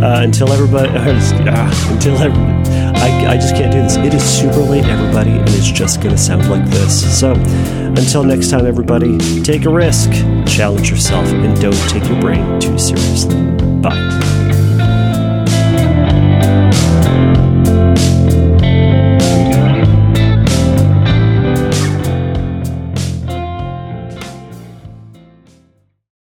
uh, 0.00 0.20
until 0.22 0.52
everybody, 0.52 0.88
uh, 0.96 1.92
until 1.92 2.16
everybody, 2.18 2.70
I, 2.98 3.32
I 3.32 3.36
just 3.36 3.54
can't 3.54 3.72
do 3.72 3.82
this. 3.82 3.96
It 3.96 4.14
is 4.14 4.22
super 4.22 4.60
late, 4.60 4.84
everybody, 4.84 5.32
and 5.32 5.48
it's 5.48 5.70
just 5.70 6.00
going 6.00 6.14
to 6.14 6.20
sound 6.20 6.48
like 6.48 6.64
this. 6.66 7.18
So, 7.18 7.32
until 7.32 8.24
next 8.24 8.50
time, 8.50 8.66
everybody, 8.66 9.18
take 9.42 9.64
a 9.64 9.70
risk, 9.70 10.10
challenge 10.46 10.90
yourself, 10.90 11.26
and 11.28 11.60
don't 11.60 11.88
take 11.88 12.08
your 12.08 12.20
brain 12.20 12.60
too 12.60 12.78
seriously. 12.78 13.36
Bye. 13.80 14.41